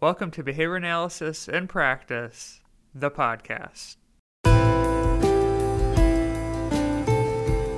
Welcome 0.00 0.30
to 0.30 0.44
Behavior 0.44 0.76
Analysis 0.76 1.48
in 1.48 1.66
Practice, 1.66 2.60
the 2.94 3.10
podcast. 3.10 3.96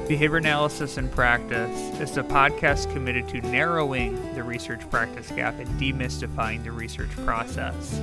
Behavior 0.06 0.37
Analysis 0.37 0.98
in 0.98 1.09
Practice 1.09 1.98
is 1.98 2.19
a 2.19 2.22
podcast 2.22 2.93
committed 2.93 3.27
to 3.29 3.41
narrowing 3.41 4.35
the 4.35 4.43
research 4.43 4.83
practice 4.91 5.30
gap 5.30 5.59
and 5.59 5.80
demystifying 5.80 6.62
the 6.62 6.72
research 6.72 7.09
process. 7.25 7.98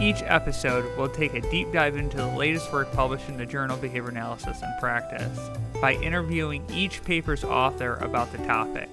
Each 0.00 0.22
episode 0.24 0.98
will 0.98 1.08
take 1.08 1.34
a 1.34 1.40
deep 1.42 1.72
dive 1.72 1.96
into 1.96 2.16
the 2.16 2.26
latest 2.26 2.72
work 2.72 2.92
published 2.94 3.28
in 3.28 3.36
the 3.36 3.46
journal 3.46 3.76
Behavior 3.76 4.10
Analysis 4.10 4.60
in 4.60 4.74
Practice 4.80 5.38
by 5.80 5.92
interviewing 5.92 6.66
each 6.72 7.04
paper's 7.04 7.44
author 7.44 7.94
about 7.98 8.32
the 8.32 8.38
topic. 8.38 8.88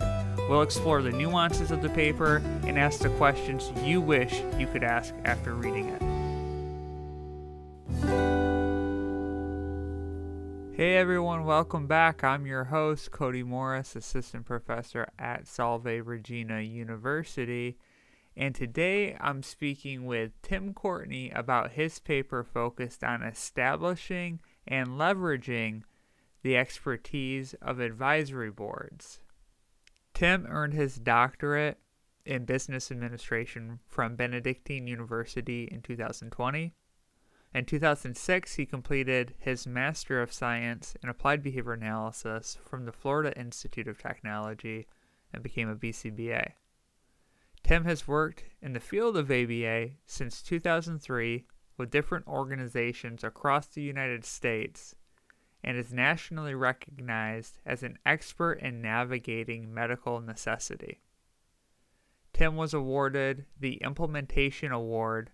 We'll 0.49 0.61
explore 0.61 1.01
the 1.01 1.11
nuances 1.11 1.71
of 1.71 1.81
the 1.81 1.89
paper 1.89 2.41
and 2.65 2.77
ask 2.77 2.99
the 2.99 3.09
questions 3.09 3.71
you 3.83 4.01
wish 4.01 4.41
you 4.57 4.67
could 4.67 4.83
ask 4.83 5.13
after 5.25 5.53
reading 5.53 5.89
it. 5.89 6.01
Hey 10.75 10.97
everyone, 10.97 11.45
welcome 11.45 11.85
back. 11.85 12.23
I'm 12.23 12.47
your 12.47 12.63
host, 12.63 13.11
Cody 13.11 13.43
Morris, 13.43 13.95
Assistant 13.95 14.45
Professor 14.45 15.07
at 15.19 15.47
Salve 15.47 15.85
Regina 15.85 16.61
University. 16.61 17.77
And 18.35 18.55
today 18.55 19.15
I'm 19.19 19.43
speaking 19.43 20.05
with 20.05 20.31
Tim 20.41 20.73
Courtney 20.73 21.29
about 21.29 21.73
his 21.73 21.99
paper 21.99 22.43
focused 22.43 23.03
on 23.03 23.21
establishing 23.21 24.39
and 24.67 24.87
leveraging 24.89 25.83
the 26.41 26.57
expertise 26.57 27.53
of 27.61 27.79
advisory 27.79 28.49
boards. 28.49 29.19
Tim 30.13 30.45
earned 30.47 30.73
his 30.73 30.95
doctorate 30.95 31.79
in 32.25 32.45
business 32.45 32.91
administration 32.91 33.79
from 33.87 34.15
Benedictine 34.15 34.87
University 34.87 35.67
in 35.71 35.81
2020. 35.81 36.73
In 37.53 37.65
2006, 37.65 38.55
he 38.55 38.65
completed 38.65 39.35
his 39.39 39.67
Master 39.67 40.21
of 40.21 40.33
Science 40.33 40.95
in 41.03 41.09
Applied 41.09 41.43
Behavior 41.43 41.73
Analysis 41.73 42.57
from 42.63 42.85
the 42.85 42.91
Florida 42.91 43.37
Institute 43.37 43.87
of 43.87 44.01
Technology 44.01 44.87
and 45.31 45.43
became 45.43 45.69
a 45.69 45.75
BCBA. 45.75 46.53
Tim 47.63 47.85
has 47.85 48.07
worked 48.07 48.43
in 48.61 48.73
the 48.73 48.79
field 48.79 49.17
of 49.17 49.31
ABA 49.31 49.91
since 50.05 50.41
2003 50.41 51.45
with 51.77 51.91
different 51.91 52.27
organizations 52.27 53.23
across 53.23 53.67
the 53.67 53.81
United 53.81 54.25
States 54.25 54.95
and 55.63 55.77
is 55.77 55.93
nationally 55.93 56.53
recognized 56.53 57.59
as 57.65 57.83
an 57.83 57.97
expert 58.05 58.53
in 58.53 58.81
navigating 58.81 59.73
medical 59.73 60.19
necessity. 60.19 61.01
Tim 62.33 62.55
was 62.55 62.73
awarded 62.73 63.45
the 63.59 63.75
Implementation 63.75 64.71
Award 64.71 65.29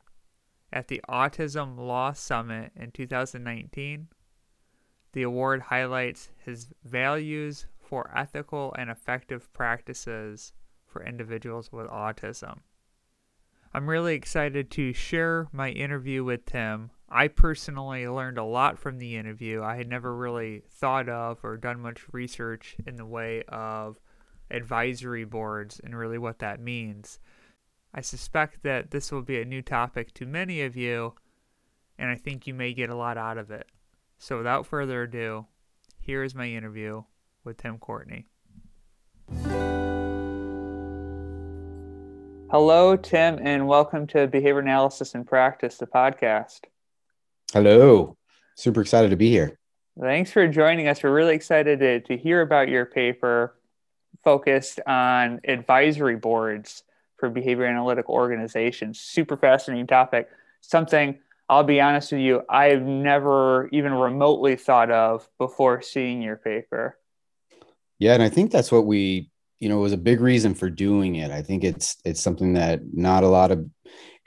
at 0.71 0.87
the 0.87 1.01
Autism 1.09 1.77
Law 1.77 2.13
Summit 2.13 2.71
in 2.75 2.91
2019. 2.91 4.09
The 5.13 5.23
award 5.23 5.61
highlights 5.61 6.29
his 6.37 6.69
values 6.83 7.65
for 7.79 8.11
ethical 8.15 8.75
and 8.77 8.89
effective 8.89 9.51
practices 9.53 10.53
for 10.85 11.03
individuals 11.03 11.71
with 11.71 11.87
autism. 11.87 12.59
I'm 13.73 13.89
really 13.89 14.15
excited 14.15 14.69
to 14.71 14.93
share 14.93 15.47
my 15.51 15.69
interview 15.69 16.23
with 16.23 16.45
Tim 16.45 16.91
I 17.11 17.27
personally 17.27 18.07
learned 18.07 18.37
a 18.37 18.43
lot 18.43 18.77
from 18.77 18.99
the 18.99 19.17
interview. 19.17 19.63
I 19.63 19.77
had 19.77 19.87
never 19.87 20.15
really 20.15 20.61
thought 20.69 21.09
of 21.09 21.39
or 21.43 21.57
done 21.57 21.79
much 21.79 22.05
research 22.11 22.75
in 22.85 22.97
the 22.97 23.05
way 23.05 23.41
of 23.47 23.99
advisory 24.51 25.25
boards 25.25 25.81
and 25.83 25.97
really 25.97 26.19
what 26.19 26.37
that 26.39 26.59
means. 26.59 27.19
I 27.95 28.01
suspect 28.01 28.61
that 28.61 28.91
this 28.91 29.11
will 29.11 29.23
be 29.23 29.41
a 29.41 29.45
new 29.45 29.63
topic 29.63 30.13
to 30.15 30.27
many 30.27 30.61
of 30.61 30.77
you, 30.77 31.15
and 31.97 32.11
I 32.11 32.15
think 32.15 32.45
you 32.45 32.53
may 32.53 32.73
get 32.73 32.91
a 32.91 32.95
lot 32.95 33.17
out 33.17 33.39
of 33.39 33.49
it. 33.49 33.65
So, 34.19 34.37
without 34.37 34.67
further 34.67 35.03
ado, 35.03 35.47
here 35.99 36.23
is 36.23 36.35
my 36.35 36.45
interview 36.45 37.05
with 37.43 37.57
Tim 37.57 37.79
Courtney. 37.79 38.27
Hello, 42.51 42.95
Tim, 42.95 43.39
and 43.41 43.67
welcome 43.67 44.05
to 44.07 44.27
Behavior 44.27 44.59
Analysis 44.59 45.15
and 45.15 45.25
Practice, 45.25 45.77
the 45.77 45.87
podcast. 45.87 46.65
Hello. 47.51 48.15
Super 48.55 48.81
excited 48.81 49.09
to 49.09 49.15
be 49.15 49.29
here. 49.29 49.57
Thanks 49.99 50.31
for 50.31 50.47
joining 50.47 50.87
us. 50.87 51.01
We're 51.01 51.13
really 51.13 51.35
excited 51.35 51.79
to, 51.79 52.01
to 52.01 52.17
hear 52.17 52.41
about 52.41 52.69
your 52.69 52.85
paper 52.85 53.55
focused 54.23 54.79
on 54.85 55.39
advisory 55.45 56.15
boards 56.15 56.83
for 57.17 57.29
behavior 57.29 57.65
analytic 57.65 58.07
organizations. 58.09 58.99
Super 58.99 59.35
fascinating 59.35 59.87
topic. 59.87 60.29
Something 60.61 61.19
I'll 61.49 61.63
be 61.63 61.81
honest 61.81 62.11
with 62.11 62.21
you, 62.21 62.43
I've 62.47 62.83
never 62.83 63.69
even 63.71 63.93
remotely 63.93 64.55
thought 64.55 64.91
of 64.91 65.27
before 65.39 65.81
seeing 65.81 66.21
your 66.21 66.37
paper. 66.37 66.97
Yeah, 67.97 68.13
and 68.13 68.21
I 68.21 68.29
think 68.29 68.51
that's 68.51 68.71
what 68.71 68.85
we, 68.85 69.31
you 69.59 69.67
know, 69.67 69.79
was 69.79 69.91
a 69.91 69.97
big 69.97 70.21
reason 70.21 70.53
for 70.53 70.69
doing 70.69 71.15
it. 71.15 71.31
I 71.31 71.41
think 71.41 71.63
it's 71.63 71.97
it's 72.05 72.21
something 72.21 72.53
that 72.53 72.81
not 72.93 73.23
a 73.23 73.27
lot 73.27 73.51
of 73.51 73.67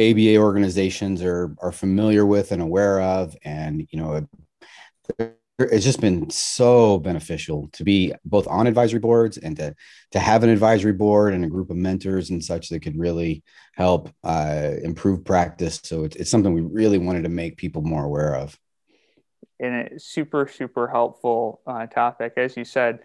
ABA 0.00 0.36
organizations 0.36 1.22
are 1.22 1.54
are 1.60 1.72
familiar 1.72 2.24
with 2.24 2.52
and 2.52 2.62
aware 2.62 3.00
of, 3.00 3.36
and 3.44 3.86
you 3.90 3.98
know, 4.00 4.26
it, 5.18 5.38
it's 5.58 5.84
just 5.84 6.00
been 6.00 6.28
so 6.30 6.98
beneficial 6.98 7.68
to 7.72 7.84
be 7.84 8.12
both 8.24 8.46
on 8.48 8.66
advisory 8.66 8.98
boards 8.98 9.36
and 9.38 9.56
to 9.56 9.74
to 10.12 10.18
have 10.18 10.42
an 10.42 10.50
advisory 10.50 10.92
board 10.92 11.34
and 11.34 11.44
a 11.44 11.48
group 11.48 11.70
of 11.70 11.76
mentors 11.76 12.30
and 12.30 12.42
such 12.42 12.68
that 12.68 12.80
could 12.80 12.98
really 12.98 13.42
help 13.74 14.10
uh, 14.24 14.70
improve 14.82 15.24
practice. 15.24 15.80
So 15.84 16.04
it's, 16.04 16.16
it's 16.16 16.30
something 16.30 16.52
we 16.52 16.62
really 16.62 16.98
wanted 16.98 17.22
to 17.24 17.28
make 17.28 17.56
people 17.56 17.82
more 17.82 18.04
aware 18.04 18.36
of. 18.36 18.58
And 19.60 19.74
it's 19.74 20.04
super 20.04 20.48
super 20.48 20.88
helpful 20.88 21.60
uh, 21.66 21.86
topic, 21.86 22.34
as 22.36 22.56
you 22.56 22.64
said. 22.64 23.00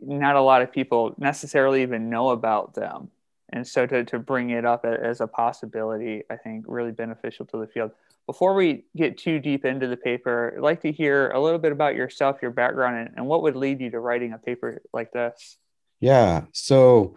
Not 0.00 0.34
a 0.34 0.40
lot 0.40 0.62
of 0.62 0.72
people 0.72 1.14
necessarily 1.18 1.82
even 1.82 2.10
know 2.10 2.30
about 2.30 2.74
them 2.74 3.10
and 3.52 3.66
so 3.66 3.86
to, 3.86 4.04
to 4.04 4.18
bring 4.18 4.50
it 4.50 4.64
up 4.64 4.84
as 4.84 5.20
a 5.20 5.26
possibility 5.26 6.22
i 6.30 6.36
think 6.36 6.64
really 6.66 6.92
beneficial 6.92 7.46
to 7.46 7.58
the 7.58 7.66
field. 7.66 7.90
Before 8.26 8.54
we 8.54 8.84
get 8.96 9.18
too 9.18 9.38
deep 9.38 9.64
into 9.66 9.86
the 9.86 9.96
paper 9.96 10.54
i'd 10.56 10.62
like 10.62 10.80
to 10.82 10.92
hear 10.92 11.30
a 11.30 11.40
little 11.40 11.58
bit 11.58 11.72
about 11.72 11.94
yourself 11.94 12.38
your 12.40 12.50
background 12.50 12.96
and, 12.96 13.10
and 13.16 13.26
what 13.26 13.42
would 13.42 13.56
lead 13.56 13.80
you 13.80 13.90
to 13.90 14.00
writing 14.00 14.32
a 14.32 14.38
paper 14.38 14.80
like 14.92 15.12
this? 15.12 15.58
Yeah. 16.00 16.44
So 16.52 17.16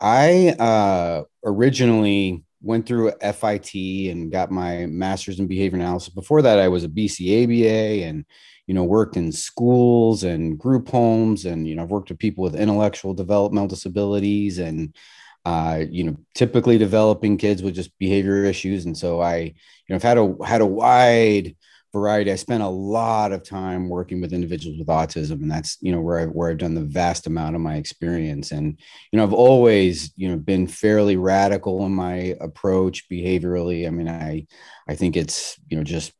i 0.00 0.48
uh, 0.58 1.24
originally 1.44 2.44
went 2.60 2.86
through 2.86 3.12
fit 3.20 4.10
and 4.10 4.32
got 4.32 4.50
my 4.50 4.86
master's 4.86 5.38
in 5.38 5.46
behavior 5.46 5.78
analysis. 5.78 6.12
Before 6.12 6.42
that 6.42 6.58
i 6.58 6.68
was 6.68 6.84
a 6.84 6.88
bcaba 6.88 8.08
and 8.08 8.24
you 8.66 8.74
know 8.74 8.84
worked 8.84 9.16
in 9.16 9.30
schools 9.30 10.24
and 10.24 10.58
group 10.58 10.88
homes 10.88 11.44
and 11.44 11.68
you 11.68 11.74
know 11.74 11.82
i've 11.82 11.90
worked 11.90 12.08
with 12.08 12.18
people 12.18 12.42
with 12.42 12.54
intellectual 12.54 13.14
developmental 13.14 13.68
disabilities 13.68 14.58
and 14.58 14.94
uh, 15.44 15.82
you 15.90 16.04
know, 16.04 16.16
typically 16.34 16.78
developing 16.78 17.36
kids 17.36 17.62
with 17.62 17.74
just 17.74 17.96
behavior 17.98 18.44
issues. 18.44 18.86
And 18.86 18.96
so 18.96 19.20
I, 19.20 19.36
you 19.36 19.52
know, 19.90 19.96
I've 19.96 20.02
had 20.02 20.18
a 20.18 20.36
had 20.44 20.60
a 20.62 20.66
wide 20.66 21.54
variety. 21.92 22.32
I 22.32 22.36
spent 22.36 22.62
a 22.62 22.68
lot 22.68 23.32
of 23.32 23.42
time 23.42 23.88
working 23.88 24.20
with 24.20 24.32
individuals 24.32 24.78
with 24.78 24.88
autism, 24.88 25.42
and 25.42 25.50
that's 25.50 25.78
you 25.80 25.92
know 25.92 26.00
where 26.00 26.18
I 26.18 26.26
where 26.26 26.50
I've 26.50 26.58
done 26.58 26.74
the 26.74 26.82
vast 26.82 27.26
amount 27.26 27.56
of 27.56 27.62
my 27.62 27.76
experience. 27.76 28.50
And 28.52 28.78
you 29.12 29.16
know, 29.16 29.22
I've 29.22 29.32
always 29.32 30.12
you 30.16 30.28
know 30.28 30.36
been 30.36 30.66
fairly 30.66 31.16
radical 31.16 31.84
in 31.86 31.92
my 31.92 32.36
approach 32.40 33.08
behaviorally. 33.10 33.86
I 33.86 33.90
mean, 33.90 34.08
I 34.08 34.46
I 34.88 34.94
think 34.96 35.16
it's 35.16 35.58
you 35.68 35.76
know 35.76 35.84
just 35.84 36.12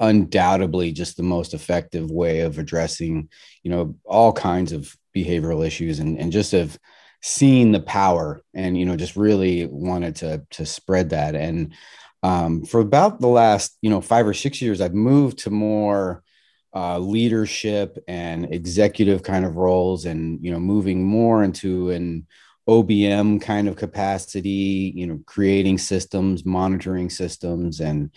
undoubtedly 0.00 0.92
just 0.92 1.16
the 1.16 1.24
most 1.24 1.54
effective 1.54 2.08
way 2.10 2.40
of 2.40 2.58
addressing 2.58 3.28
you 3.64 3.70
know 3.70 3.96
all 4.04 4.32
kinds 4.32 4.70
of 4.70 4.94
behavioral 5.14 5.66
issues 5.66 5.98
and 5.98 6.18
and 6.18 6.30
just 6.30 6.52
of 6.52 6.78
seen 7.20 7.72
the 7.72 7.80
power 7.80 8.42
and 8.54 8.78
you 8.78 8.86
know 8.86 8.96
just 8.96 9.16
really 9.16 9.66
wanted 9.66 10.16
to 10.16 10.42
to 10.50 10.66
spread 10.66 11.10
that. 11.10 11.34
And 11.34 11.74
um, 12.22 12.64
for 12.64 12.80
about 12.80 13.20
the 13.20 13.28
last 13.28 13.76
you 13.82 13.90
know 13.90 14.00
five 14.00 14.26
or 14.26 14.34
six 14.34 14.60
years 14.60 14.80
i've 14.80 14.94
moved 14.94 15.38
to 15.38 15.50
more 15.50 16.22
uh, 16.74 16.98
leadership 16.98 17.98
and 18.08 18.52
executive 18.52 19.22
kind 19.22 19.44
of 19.44 19.56
roles 19.56 20.04
and 20.04 20.44
you 20.44 20.50
know 20.50 20.60
moving 20.60 21.02
more 21.02 21.42
into 21.42 21.90
an 21.90 22.26
obm 22.68 23.40
kind 23.40 23.66
of 23.66 23.76
capacity 23.76 24.92
you 24.94 25.06
know 25.06 25.18
creating 25.26 25.78
systems 25.78 26.44
monitoring 26.44 27.08
systems. 27.08 27.80
And 27.80 28.10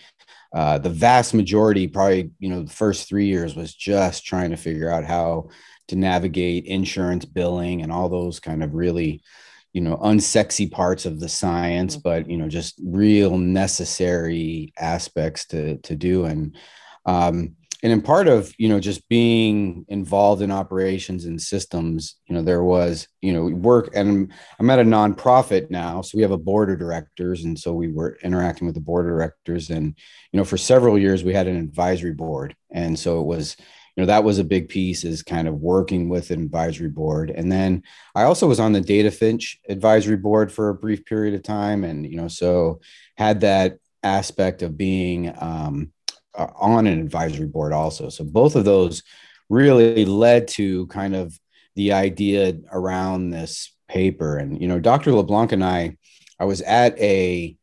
uh, 0.54 0.76
the 0.78 0.90
vast 0.90 1.32
majority 1.32 1.88
probably 1.88 2.30
you 2.38 2.50
know 2.50 2.62
the 2.62 2.72
first 2.72 3.08
three 3.08 3.26
years 3.26 3.56
was 3.56 3.74
just 3.74 4.26
trying 4.26 4.50
to 4.50 4.56
figure 4.56 4.90
out 4.90 5.04
how 5.04 5.48
to 5.88 5.96
navigate 5.96 6.66
insurance 6.66 7.24
billing 7.24 7.82
and 7.82 7.92
all 7.92 8.08
those 8.08 8.40
kind 8.40 8.62
of 8.62 8.74
really 8.74 9.22
you 9.72 9.80
know 9.80 9.96
unsexy 9.98 10.70
parts 10.70 11.06
of 11.06 11.20
the 11.20 11.28
science 11.28 11.96
mm-hmm. 11.96 12.02
but 12.02 12.30
you 12.30 12.36
know 12.36 12.48
just 12.48 12.80
real 12.84 13.38
necessary 13.38 14.72
aspects 14.78 15.46
to 15.46 15.78
to 15.78 15.96
do. 15.96 16.24
And 16.24 16.56
um 17.06 17.56
and 17.82 17.92
in 17.92 18.00
part 18.00 18.28
of 18.28 18.52
you 18.58 18.68
know 18.68 18.78
just 18.78 19.08
being 19.08 19.84
involved 19.88 20.40
in 20.40 20.50
operations 20.50 21.24
and 21.24 21.40
systems 21.40 22.16
you 22.26 22.34
know 22.34 22.42
there 22.42 22.62
was 22.62 23.08
you 23.20 23.32
know 23.32 23.46
work 23.46 23.90
and 23.94 24.32
i'm 24.60 24.70
at 24.70 24.78
a 24.78 24.84
nonprofit 24.84 25.68
now 25.68 26.00
so 26.00 26.16
we 26.16 26.22
have 26.22 26.30
a 26.30 26.38
board 26.38 26.70
of 26.70 26.78
directors 26.78 27.44
and 27.44 27.58
so 27.58 27.72
we 27.72 27.88
were 27.88 28.18
interacting 28.22 28.66
with 28.66 28.74
the 28.74 28.80
board 28.80 29.06
of 29.06 29.10
directors. 29.10 29.70
And 29.70 29.98
you 30.32 30.38
know 30.38 30.44
for 30.44 30.56
several 30.56 30.98
years 30.98 31.24
we 31.24 31.34
had 31.34 31.46
an 31.48 31.56
advisory 31.56 32.12
board. 32.12 32.54
And 32.70 32.98
so 32.98 33.20
it 33.20 33.26
was 33.26 33.56
you 33.96 34.02
know 34.02 34.06
that 34.06 34.24
was 34.24 34.38
a 34.38 34.44
big 34.44 34.68
piece 34.68 35.04
is 35.04 35.22
kind 35.22 35.46
of 35.46 35.60
working 35.60 36.08
with 36.08 36.30
an 36.30 36.42
advisory 36.42 36.88
board 36.88 37.30
and 37.30 37.52
then 37.52 37.82
i 38.14 38.22
also 38.22 38.46
was 38.46 38.60
on 38.60 38.72
the 38.72 38.80
DataFinch 38.80 39.56
advisory 39.68 40.16
board 40.16 40.50
for 40.50 40.68
a 40.68 40.74
brief 40.74 41.04
period 41.04 41.34
of 41.34 41.42
time 41.42 41.84
and 41.84 42.06
you 42.06 42.16
know 42.16 42.28
so 42.28 42.80
had 43.16 43.40
that 43.40 43.78
aspect 44.02 44.62
of 44.62 44.76
being 44.76 45.32
um, 45.40 45.92
uh, 46.34 46.48
on 46.56 46.86
an 46.86 47.00
advisory 47.00 47.46
board 47.46 47.72
also. 47.72 48.08
So 48.08 48.24
both 48.24 48.56
of 48.56 48.64
those 48.64 49.02
really 49.48 50.04
led 50.04 50.48
to 50.48 50.86
kind 50.86 51.14
of 51.14 51.38
the 51.76 51.92
idea 51.92 52.54
around 52.70 53.30
this 53.30 53.74
paper. 53.88 54.38
And 54.38 54.60
you 54.60 54.68
know, 54.68 54.80
Dr. 54.80 55.12
LeBlanc 55.12 55.52
and 55.52 55.64
I, 55.64 55.96
I 56.38 56.44
was 56.44 56.60
at 56.62 56.98
a 56.98 57.56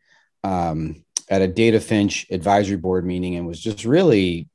um, 0.43 1.03
at 1.29 1.41
a 1.41 1.47
DataFinch 1.47 2.31
advisory 2.31 2.77
board 2.77 3.05
meeting 3.05 3.35
and 3.35 3.45
was 3.45 3.59
just 3.59 3.85
really 3.85 4.47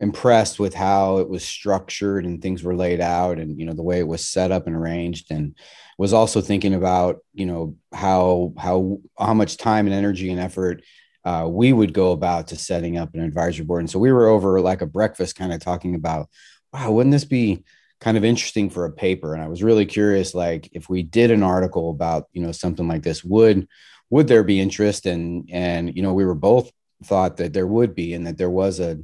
impressed 0.00 0.58
with 0.58 0.74
how 0.74 1.18
it 1.18 1.28
was 1.28 1.44
structured 1.44 2.24
and 2.24 2.40
things 2.40 2.62
were 2.62 2.74
laid 2.74 3.00
out 3.00 3.38
and 3.38 3.58
you 3.60 3.66
know 3.66 3.74
the 3.74 3.82
way 3.82 3.98
it 3.98 4.08
was 4.08 4.26
set 4.26 4.50
up 4.50 4.66
and 4.66 4.74
arranged 4.74 5.30
and 5.30 5.54
was 5.98 6.14
also 6.14 6.40
thinking 6.40 6.72
about 6.72 7.18
you 7.34 7.44
know 7.44 7.76
how 7.92 8.54
how 8.58 8.98
how 9.18 9.34
much 9.34 9.58
time 9.58 9.86
and 9.86 9.94
energy 9.94 10.30
and 10.30 10.40
effort 10.40 10.82
uh, 11.24 11.46
we 11.48 11.72
would 11.72 11.92
go 11.92 12.12
about 12.12 12.48
to 12.48 12.56
setting 12.56 12.96
up 12.96 13.14
an 13.14 13.20
advisory 13.20 13.64
board. 13.64 13.80
And 13.80 13.90
so 13.90 13.98
we 13.98 14.12
were 14.12 14.28
over 14.28 14.60
like 14.60 14.80
a 14.80 14.86
breakfast 14.86 15.36
kind 15.36 15.52
of 15.52 15.60
talking 15.60 15.94
about, 15.94 16.28
wow, 16.72 16.92
wouldn't 16.92 17.12
this 17.12 17.24
be 17.24 17.64
kind 18.00 18.16
of 18.16 18.24
interesting 18.24 18.70
for 18.70 18.86
a 18.86 18.92
paper? 18.92 19.34
And 19.34 19.42
I 19.42 19.48
was 19.48 19.62
really 19.62 19.84
curious, 19.84 20.34
like 20.34 20.68
if 20.72 20.88
we 20.88 21.02
did 21.02 21.30
an 21.30 21.42
article 21.42 21.90
about, 21.90 22.28
you 22.32 22.42
know, 22.42 22.52
something 22.52 22.88
like 22.88 23.02
this, 23.02 23.22
would, 23.22 23.68
would 24.08 24.28
there 24.28 24.44
be 24.44 24.60
interest? 24.60 25.04
And, 25.06 25.48
and, 25.52 25.94
you 25.94 26.02
know, 26.02 26.14
we 26.14 26.24
were 26.24 26.34
both 26.34 26.72
thought 27.04 27.36
that 27.36 27.52
there 27.52 27.66
would 27.66 27.94
be, 27.94 28.14
and 28.14 28.26
that 28.26 28.38
there 28.38 28.50
was 28.50 28.80
a 28.80 28.98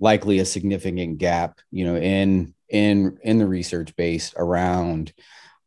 likely 0.00 0.40
a 0.40 0.44
significant 0.44 1.18
gap, 1.18 1.60
you 1.70 1.84
know, 1.84 1.96
in, 1.96 2.54
in, 2.68 3.18
in 3.22 3.38
the 3.38 3.46
research 3.46 3.94
base 3.94 4.32
around, 4.36 5.12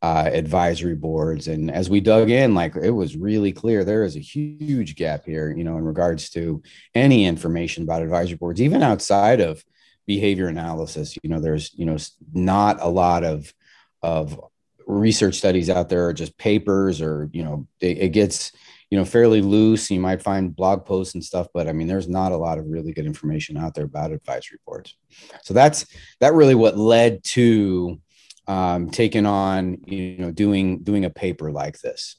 uh, 0.01 0.29
advisory 0.33 0.95
boards. 0.95 1.47
And 1.47 1.71
as 1.71 1.89
we 1.89 2.01
dug 2.01 2.29
in, 2.29 2.53
like 2.53 2.75
it 2.75 2.91
was 2.91 3.15
really 3.15 3.53
clear 3.53 3.85
there 3.85 4.03
is 4.03 4.17
a 4.17 4.19
huge 4.19 4.97
gap 4.97 5.23
here, 5.25 5.49
you 5.49 5.63
know, 5.63 5.77
in 5.77 5.85
regards 5.85 6.29
to 6.31 6.61
any 6.93 7.25
information 7.25 7.83
about 7.83 8.01
advisory 8.01 8.35
boards, 8.35 8.61
even 8.61 8.83
outside 8.83 9.39
of 9.39 9.63
behavior 10.05 10.49
analysis. 10.49 11.17
You 11.23 11.29
know, 11.29 11.39
there's, 11.39 11.73
you 11.73 11.85
know, 11.85 11.95
not 12.33 12.81
a 12.81 12.89
lot 12.89 13.23
of, 13.23 13.53
of 14.01 14.37
research 14.85 15.35
studies 15.35 15.69
out 15.69 15.87
there, 15.87 16.07
or 16.07 16.13
just 16.13 16.37
papers, 16.37 17.01
or, 17.01 17.29
you 17.31 17.43
know, 17.43 17.67
it, 17.79 17.97
it 17.99 18.09
gets, 18.09 18.51
you 18.93 18.99
know, 18.99 19.05
fairly 19.05 19.41
loose. 19.41 19.89
You 19.89 19.99
might 19.99 20.21
find 20.21 20.55
blog 20.55 20.85
posts 20.85 21.15
and 21.15 21.23
stuff, 21.23 21.47
but 21.51 21.67
I 21.67 21.73
mean, 21.73 21.87
there's 21.87 22.07
not 22.07 22.31
a 22.31 22.37
lot 22.37 22.59
of 22.59 22.67
really 22.67 22.93
good 22.93 23.07
information 23.07 23.57
out 23.57 23.73
there 23.73 23.85
about 23.85 24.11
advisory 24.11 24.59
boards. 24.67 24.95
So 25.41 25.55
that's 25.55 25.87
that 26.19 26.35
really 26.35 26.53
what 26.53 26.77
led 26.77 27.23
to 27.23 27.99
um, 28.45 28.91
taken 28.91 29.25
on, 29.25 29.79
you 29.87 30.19
know, 30.19 30.29
doing 30.29 30.83
doing 30.83 31.05
a 31.05 31.09
paper 31.09 31.51
like 31.51 31.79
this. 31.79 32.17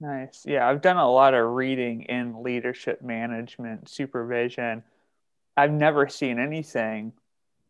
Nice. 0.00 0.44
Yeah, 0.46 0.66
I've 0.66 0.80
done 0.80 0.96
a 0.96 1.10
lot 1.10 1.34
of 1.34 1.46
reading 1.50 2.04
in 2.04 2.42
leadership 2.42 3.02
management 3.02 3.90
supervision. 3.90 4.84
I've 5.58 5.72
never 5.72 6.08
seen 6.08 6.38
anything 6.38 7.12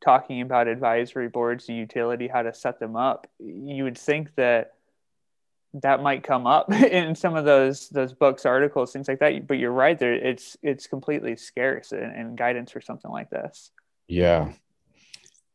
talking 0.01 0.43
about 0.43 0.69
advisory 0.69 1.29
boards, 1.29 1.67
the 1.67 1.75
utility, 1.75 2.29
how 2.29 2.43
to 2.43 2.55
set 2.55 2.79
them 2.79 2.95
up. 2.95 3.27
You 3.41 3.83
would 3.83 3.99
think 3.99 4.33
that 4.37 4.75
that 5.75 6.03
might 6.03 6.23
come 6.23 6.47
up 6.47 6.73
in 6.73 7.15
some 7.15 7.37
of 7.37 7.45
those 7.45 7.89
those 7.89 8.13
books, 8.13 8.47
articles, 8.47 8.93
things 8.93 9.09
like 9.09 9.21
that. 9.21 9.47
But 9.47 9.59
you're 9.59 9.73
right, 9.73 9.99
there 9.99 10.15
it's 10.15 10.57
it's 10.63 10.87
completely 10.87 11.37
scarce 11.37 11.93
in 11.93 12.37
guidance 12.37 12.73
for 12.73 12.81
something 12.81 13.11
like 13.11 13.31
this. 13.31 13.71
Yeah. 14.07 14.53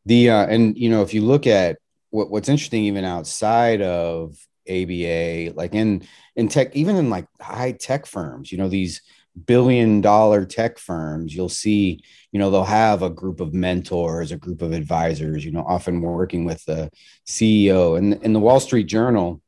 The 0.06 0.30
uh, 0.30 0.46
and 0.46 0.76
you 0.76 0.90
know 0.90 1.02
if 1.02 1.14
you 1.14 1.22
look 1.22 1.46
at 1.46 1.78
what, 2.10 2.30
what's 2.30 2.48
interesting 2.48 2.84
even 2.84 3.04
outside 3.04 3.82
of 3.82 4.36
ABA, 4.68 5.52
like 5.54 5.74
in 5.74 6.06
in 6.36 6.48
tech, 6.48 6.74
even 6.74 6.96
in 6.96 7.10
like 7.10 7.26
high 7.40 7.72
tech 7.72 8.06
firms, 8.06 8.50
you 8.50 8.58
know, 8.58 8.68
these 8.68 9.02
billion 9.46 10.00
dollar 10.00 10.44
tech 10.44 10.78
firms, 10.78 11.34
you'll 11.34 11.48
see, 11.48 12.02
you 12.32 12.38
know, 12.38 12.50
they'll 12.50 12.64
have 12.64 13.02
a 13.02 13.10
group 13.10 13.40
of 13.40 13.52
mentors, 13.52 14.30
a 14.30 14.36
group 14.36 14.62
of 14.62 14.72
advisors, 14.72 15.44
you 15.44 15.50
know, 15.50 15.64
often 15.66 16.00
working 16.00 16.44
with 16.44 16.64
the 16.64 16.90
CEO. 17.26 17.98
And 17.98 18.14
in 18.22 18.32
the 18.32 18.40
Wall 18.40 18.60
Street 18.60 18.84
Journal, 18.84 19.40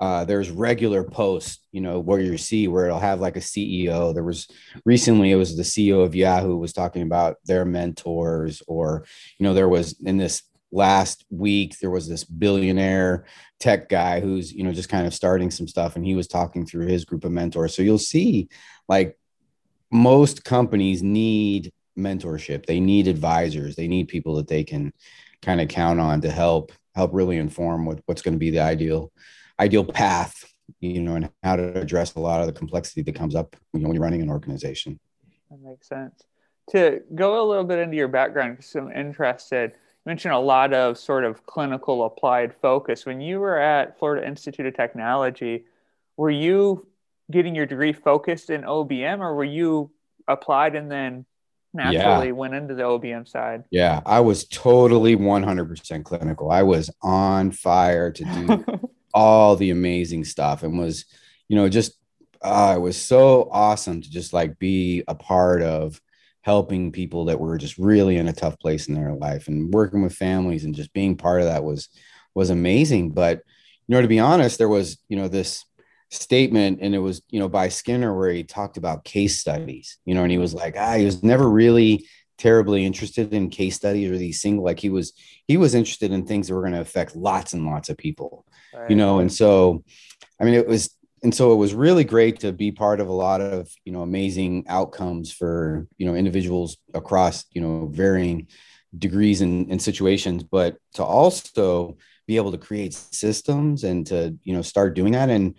uh, 0.00 0.24
there's 0.24 0.50
regular 0.50 1.02
posts, 1.02 1.60
you 1.72 1.80
know, 1.80 1.98
where 1.98 2.20
you 2.20 2.38
see 2.38 2.68
where 2.68 2.86
it'll 2.86 3.00
have 3.00 3.20
like 3.20 3.36
a 3.36 3.40
CEO. 3.40 4.14
There 4.14 4.22
was 4.22 4.46
recently, 4.84 5.32
it 5.32 5.36
was 5.36 5.56
the 5.56 5.62
CEO 5.62 6.04
of 6.04 6.14
Yahoo 6.14 6.56
was 6.56 6.72
talking 6.72 7.02
about 7.02 7.36
their 7.44 7.64
mentors, 7.64 8.62
or, 8.68 9.04
you 9.38 9.44
know, 9.44 9.54
there 9.54 9.68
was 9.68 10.00
in 10.04 10.16
this 10.16 10.42
last 10.70 11.24
week 11.30 11.78
there 11.78 11.90
was 11.90 12.06
this 12.08 12.24
billionaire 12.24 13.24
tech 13.58 13.88
guy 13.88 14.20
who's 14.20 14.52
you 14.52 14.62
know 14.62 14.70
just 14.70 14.90
kind 14.90 15.06
of 15.06 15.14
starting 15.14 15.50
some 15.50 15.66
stuff 15.66 15.96
and 15.96 16.04
he 16.04 16.14
was 16.14 16.28
talking 16.28 16.66
through 16.66 16.86
his 16.86 17.04
group 17.04 17.24
of 17.24 17.32
mentors. 17.32 17.74
So 17.74 17.82
you'll 17.82 17.98
see 17.98 18.48
like 18.86 19.18
most 19.90 20.44
companies 20.44 21.02
need 21.02 21.72
mentorship. 21.98 22.66
They 22.66 22.80
need 22.80 23.08
advisors. 23.08 23.76
They 23.76 23.88
need 23.88 24.08
people 24.08 24.36
that 24.36 24.48
they 24.48 24.62
can 24.62 24.92
kind 25.42 25.60
of 25.60 25.68
count 25.68 26.00
on 26.00 26.20
to 26.20 26.30
help 26.30 26.72
help 26.94 27.12
really 27.14 27.36
inform 27.36 27.86
what, 27.86 28.00
what's 28.06 28.22
going 28.22 28.34
to 28.34 28.38
be 28.38 28.50
the 28.50 28.60
ideal 28.60 29.12
ideal 29.60 29.84
path 29.84 30.52
you 30.80 31.00
know 31.00 31.14
and 31.14 31.30
how 31.42 31.56
to 31.56 31.78
address 31.78 32.14
a 32.14 32.20
lot 32.20 32.40
of 32.40 32.46
the 32.46 32.52
complexity 32.52 33.02
that 33.02 33.14
comes 33.14 33.34
up 33.34 33.56
you 33.72 33.80
know 33.80 33.88
when 33.88 33.94
you're 33.94 34.02
running 34.02 34.22
an 34.22 34.30
organization 34.30 34.98
that 35.50 35.60
makes 35.60 35.88
sense 35.88 36.22
to 36.70 37.00
go 37.14 37.42
a 37.42 37.46
little 37.48 37.64
bit 37.64 37.78
into 37.78 37.96
your 37.96 38.08
background 38.08 38.56
because 38.56 38.74
i'm 38.74 38.92
interested 38.92 39.72
you 40.08 40.10
mentioned 40.10 40.34
a 40.34 40.38
lot 40.38 40.72
of 40.72 40.96
sort 40.96 41.24
of 41.24 41.44
clinical 41.44 42.04
applied 42.06 42.54
focus. 42.62 43.04
When 43.04 43.20
you 43.20 43.40
were 43.40 43.58
at 43.58 43.98
Florida 43.98 44.26
Institute 44.26 44.64
of 44.64 44.74
Technology, 44.74 45.64
were 46.16 46.30
you 46.30 46.86
getting 47.30 47.54
your 47.54 47.66
degree 47.66 47.92
focused 47.92 48.48
in 48.48 48.62
OBM 48.62 49.18
or 49.18 49.34
were 49.34 49.44
you 49.44 49.90
applied 50.26 50.76
and 50.76 50.90
then 50.90 51.26
naturally 51.74 52.28
yeah. 52.28 52.32
went 52.32 52.54
into 52.54 52.74
the 52.74 52.84
OBM 52.84 53.28
side? 53.28 53.64
Yeah, 53.70 54.00
I 54.06 54.20
was 54.20 54.46
totally 54.46 55.16
100% 55.16 56.04
clinical. 56.04 56.50
I 56.50 56.62
was 56.62 56.90
on 57.02 57.50
fire 57.50 58.10
to 58.12 58.24
do 58.24 58.64
all 59.14 59.56
the 59.56 59.70
amazing 59.70 60.24
stuff 60.24 60.62
and 60.62 60.78
was, 60.78 61.04
you 61.48 61.56
know, 61.56 61.68
just 61.68 61.92
uh, 62.42 62.74
it 62.76 62.80
was 62.80 63.00
so 63.00 63.48
awesome 63.50 64.00
to 64.00 64.10
just 64.10 64.32
like 64.32 64.58
be 64.58 65.02
a 65.08 65.14
part 65.14 65.62
of 65.62 66.00
helping 66.42 66.92
people 66.92 67.26
that 67.26 67.40
were 67.40 67.58
just 67.58 67.78
really 67.78 68.16
in 68.16 68.28
a 68.28 68.32
tough 68.32 68.58
place 68.58 68.88
in 68.88 68.94
their 68.94 69.12
life 69.12 69.48
and 69.48 69.72
working 69.72 70.02
with 70.02 70.14
families 70.14 70.64
and 70.64 70.74
just 70.74 70.92
being 70.92 71.16
part 71.16 71.40
of 71.40 71.46
that 71.46 71.64
was 71.64 71.88
was 72.34 72.50
amazing. 72.50 73.10
But 73.10 73.42
you 73.88 73.94
know 73.94 74.02
to 74.02 74.08
be 74.08 74.20
honest 74.20 74.58
there 74.58 74.68
was 74.68 74.98
you 75.08 75.16
know 75.16 75.28
this 75.28 75.64
statement 76.10 76.78
and 76.80 76.94
it 76.94 76.98
was 76.98 77.22
you 77.30 77.40
know 77.40 77.48
by 77.48 77.68
skinner 77.68 78.16
where 78.16 78.30
he 78.30 78.44
talked 78.44 78.76
about 78.76 79.04
case 79.04 79.40
studies 79.40 79.98
you 80.06 80.14
know 80.14 80.22
and 80.22 80.32
he 80.32 80.38
was 80.38 80.54
like 80.54 80.74
ah 80.78 80.94
he 80.94 81.04
was 81.04 81.22
never 81.22 81.48
really 81.48 82.06
terribly 82.38 82.86
interested 82.86 83.34
in 83.34 83.50
case 83.50 83.76
studies 83.76 84.10
or 84.10 84.16
these 84.16 84.40
single 84.40 84.64
like 84.64 84.78
he 84.78 84.88
was 84.88 85.12
he 85.46 85.56
was 85.56 85.74
interested 85.74 86.12
in 86.12 86.24
things 86.24 86.48
that 86.48 86.54
were 86.54 86.62
going 86.62 86.72
to 86.72 86.80
affect 86.80 87.16
lots 87.16 87.52
and 87.52 87.66
lots 87.66 87.88
of 87.88 87.98
people 87.98 88.46
right. 88.74 88.90
you 88.90 88.96
know 88.96 89.18
and 89.18 89.32
so 89.32 89.82
i 90.40 90.44
mean 90.44 90.54
it 90.54 90.66
was 90.66 90.94
and 91.22 91.34
so 91.34 91.52
it 91.52 91.56
was 91.56 91.74
really 91.74 92.04
great 92.04 92.40
to 92.40 92.52
be 92.52 92.70
part 92.70 93.00
of 93.00 93.08
a 93.08 93.12
lot 93.12 93.40
of 93.40 93.68
you 93.84 93.92
know 93.92 94.02
amazing 94.02 94.64
outcomes 94.68 95.32
for 95.32 95.86
you 95.96 96.06
know 96.06 96.14
individuals 96.14 96.76
across 96.94 97.44
you 97.52 97.60
know 97.60 97.86
varying 97.86 98.48
degrees 98.96 99.40
and, 99.40 99.70
and 99.70 99.82
situations 99.82 100.42
but 100.42 100.76
to 100.94 101.04
also 101.04 101.96
be 102.26 102.36
able 102.36 102.52
to 102.52 102.58
create 102.58 102.94
systems 102.94 103.84
and 103.84 104.06
to 104.06 104.36
you 104.44 104.54
know 104.54 104.62
start 104.62 104.94
doing 104.94 105.12
that 105.12 105.30
and 105.30 105.54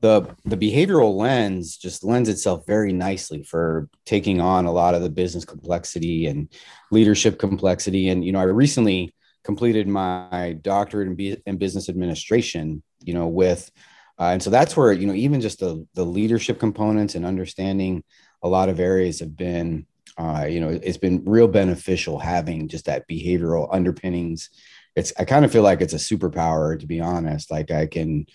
the 0.00 0.22
the 0.44 0.56
behavioral 0.56 1.16
lens 1.16 1.76
just 1.76 2.04
lends 2.04 2.28
itself 2.28 2.66
very 2.66 2.92
nicely 2.92 3.42
for 3.42 3.88
taking 4.04 4.40
on 4.40 4.66
a 4.66 4.72
lot 4.72 4.94
of 4.94 5.02
the 5.02 5.08
business 5.08 5.44
complexity 5.44 6.26
and 6.26 6.52
leadership 6.90 7.38
complexity 7.38 8.08
and 8.10 8.24
you 8.24 8.32
know 8.32 8.40
i 8.40 8.42
recently 8.42 9.14
completed 9.44 9.86
my 9.86 10.56
doctorate 10.62 11.08
in, 11.08 11.42
in 11.46 11.56
business 11.56 11.88
administration 11.88 12.82
you 13.02 13.14
know 13.14 13.28
with 13.28 13.70
uh, 14.18 14.24
and 14.26 14.42
so 14.42 14.50
that's 14.50 14.76
where, 14.76 14.92
you 14.92 15.06
know, 15.06 15.14
even 15.14 15.40
just 15.40 15.60
the, 15.60 15.86
the 15.94 16.04
leadership 16.04 16.60
components 16.60 17.14
and 17.14 17.26
understanding 17.26 18.04
a 18.42 18.48
lot 18.48 18.68
of 18.68 18.78
areas 18.78 19.18
have 19.20 19.36
been, 19.36 19.86
uh, 20.16 20.46
you 20.48 20.60
know, 20.60 20.68
it's 20.68 20.98
been 20.98 21.24
real 21.24 21.48
beneficial 21.48 22.18
having 22.18 22.68
just 22.68 22.84
that 22.84 23.08
behavioral 23.08 23.68
underpinnings. 23.72 24.50
It's, 24.94 25.12
I 25.18 25.24
kind 25.24 25.44
of 25.44 25.50
feel 25.50 25.62
like 25.62 25.80
it's 25.80 25.94
a 25.94 25.96
superpower, 25.96 26.78
to 26.78 26.86
be 26.86 27.00
honest. 27.00 27.50
Like 27.50 27.72
I 27.72 27.86
can, 27.86 28.26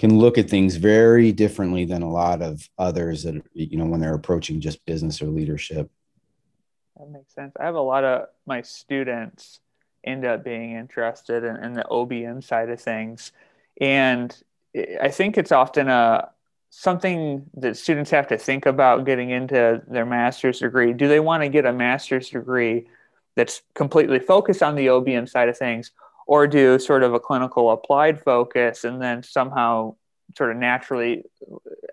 can 0.00 0.18
look 0.18 0.38
at 0.38 0.50
things 0.50 0.74
very 0.74 1.30
differently 1.30 1.84
than 1.84 2.02
a 2.02 2.10
lot 2.10 2.42
of 2.42 2.68
others 2.76 3.22
that, 3.22 3.40
you 3.52 3.76
know, 3.76 3.86
when 3.86 4.00
they're 4.00 4.14
approaching 4.14 4.60
just 4.60 4.84
business 4.86 5.22
or 5.22 5.26
leadership. 5.26 5.88
That 6.96 7.10
makes 7.10 7.32
sense. 7.32 7.52
I 7.60 7.64
have 7.64 7.76
a 7.76 7.80
lot 7.80 8.02
of 8.02 8.26
my 8.44 8.62
students 8.62 9.60
end 10.04 10.24
up 10.24 10.44
being 10.44 10.72
interested 10.72 11.44
in, 11.44 11.56
in 11.56 11.72
the 11.74 11.84
OBM 11.90 12.42
side 12.42 12.70
of 12.70 12.80
things. 12.80 13.32
And 13.80 14.36
I 15.00 15.08
think 15.08 15.38
it's 15.38 15.52
often 15.52 15.88
a 15.88 16.30
something 16.70 17.46
that 17.54 17.76
students 17.76 18.10
have 18.10 18.28
to 18.28 18.36
think 18.36 18.66
about 18.66 19.06
getting 19.06 19.30
into 19.30 19.82
their 19.88 20.04
master's 20.04 20.60
degree. 20.60 20.92
Do 20.92 21.08
they 21.08 21.20
want 21.20 21.42
to 21.42 21.48
get 21.48 21.64
a 21.64 21.72
master's 21.72 22.28
degree 22.28 22.86
that's 23.36 23.62
completely 23.74 24.18
focused 24.18 24.62
on 24.62 24.74
the 24.74 24.86
OBM 24.86 25.28
side 25.28 25.48
of 25.48 25.56
things, 25.56 25.92
or 26.26 26.46
do 26.46 26.78
sort 26.78 27.02
of 27.02 27.14
a 27.14 27.20
clinical 27.20 27.70
applied 27.70 28.20
focus 28.20 28.84
and 28.84 29.00
then 29.00 29.22
somehow 29.22 29.94
sort 30.36 30.50
of 30.50 30.58
naturally 30.58 31.24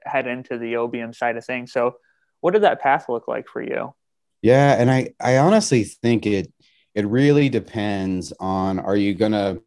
head 0.04 0.28
into 0.28 0.58
the 0.58 0.74
OBM 0.74 1.16
side 1.16 1.38
of 1.38 1.46
things? 1.46 1.72
So, 1.72 1.98
what 2.42 2.52
did 2.52 2.64
that 2.64 2.82
path 2.82 3.08
look 3.08 3.28
like 3.28 3.48
for 3.48 3.62
you? 3.62 3.94
Yeah, 4.42 4.76
and 4.80 4.92
I 4.92 5.14
I 5.20 5.38
honestly 5.38 5.84
think 5.84 6.26
it 6.26 6.52
it 6.96 7.06
really 7.06 7.50
depends 7.50 8.34
on 8.40 8.80
are 8.80 8.96
you 8.96 9.14
going 9.14 9.34
to 9.34 9.62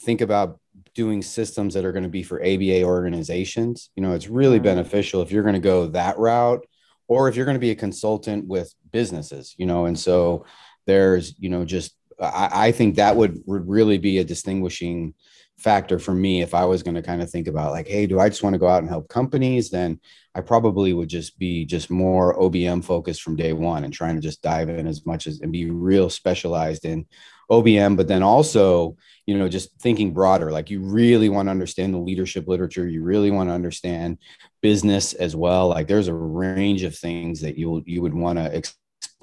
think 0.00 0.20
about 0.20 0.58
doing 0.94 1.22
systems 1.22 1.74
that 1.74 1.84
are 1.84 1.92
going 1.92 2.02
to 2.02 2.08
be 2.08 2.22
for 2.22 2.42
ABA 2.42 2.82
organizations. 2.82 3.90
You 3.96 4.02
know, 4.02 4.12
it's 4.12 4.28
really 4.28 4.58
mm-hmm. 4.58 4.64
beneficial 4.64 5.22
if 5.22 5.32
you're 5.32 5.42
going 5.42 5.54
to 5.54 5.60
go 5.60 5.86
that 5.88 6.18
route 6.18 6.66
or 7.08 7.28
if 7.28 7.36
you're 7.36 7.46
going 7.46 7.56
to 7.56 7.60
be 7.60 7.70
a 7.70 7.76
consultant 7.76 8.46
with 8.46 8.74
businesses, 8.90 9.54
you 9.56 9.66
know, 9.66 9.86
and 9.86 9.98
so 9.98 10.44
there's, 10.86 11.34
you 11.38 11.48
know, 11.48 11.64
just 11.64 11.94
I, 12.20 12.68
I 12.68 12.72
think 12.72 12.96
that 12.96 13.16
would, 13.16 13.42
would 13.46 13.68
really 13.68 13.98
be 13.98 14.18
a 14.18 14.24
distinguishing 14.24 15.14
factor 15.58 15.98
for 15.98 16.12
me 16.12 16.42
if 16.42 16.54
I 16.54 16.64
was 16.64 16.82
going 16.82 16.94
to 16.96 17.02
kind 17.02 17.22
of 17.22 17.30
think 17.30 17.46
about 17.46 17.72
like, 17.72 17.86
hey, 17.86 18.06
do 18.06 18.18
I 18.18 18.28
just 18.28 18.42
want 18.42 18.54
to 18.54 18.58
go 18.58 18.68
out 18.68 18.82
and 18.82 18.88
help 18.88 19.08
companies? 19.08 19.70
Then 19.70 20.00
I 20.34 20.40
probably 20.40 20.92
would 20.92 21.08
just 21.08 21.38
be 21.38 21.64
just 21.64 21.90
more 21.90 22.36
OBM 22.38 22.84
focused 22.84 23.22
from 23.22 23.36
day 23.36 23.52
one 23.52 23.84
and 23.84 23.92
trying 23.92 24.16
to 24.16 24.20
just 24.20 24.42
dive 24.42 24.68
in 24.68 24.86
as 24.86 25.06
much 25.06 25.26
as 25.26 25.40
and 25.40 25.52
be 25.52 25.70
real 25.70 26.10
specialized 26.10 26.84
in 26.84 27.06
OBM, 27.50 27.96
but 27.96 28.08
then 28.08 28.22
also, 28.22 28.96
you 29.26 29.36
know, 29.36 29.48
just 29.48 29.78
thinking 29.80 30.14
broader, 30.14 30.50
like 30.50 30.70
you 30.70 30.80
really 30.80 31.28
want 31.28 31.46
to 31.46 31.50
understand 31.50 31.92
the 31.92 31.98
leadership 31.98 32.48
literature. 32.48 32.88
You 32.88 33.02
really 33.02 33.30
want 33.30 33.50
to 33.50 33.54
understand 33.54 34.18
business 34.62 35.12
as 35.12 35.36
well. 35.36 35.68
Like 35.68 35.86
there's 35.86 36.08
a 36.08 36.14
range 36.14 36.82
of 36.82 36.96
things 36.96 37.40
that 37.42 37.58
you 37.58 37.82
you 37.86 38.00
would 38.00 38.14
want 38.14 38.38
to 38.38 38.56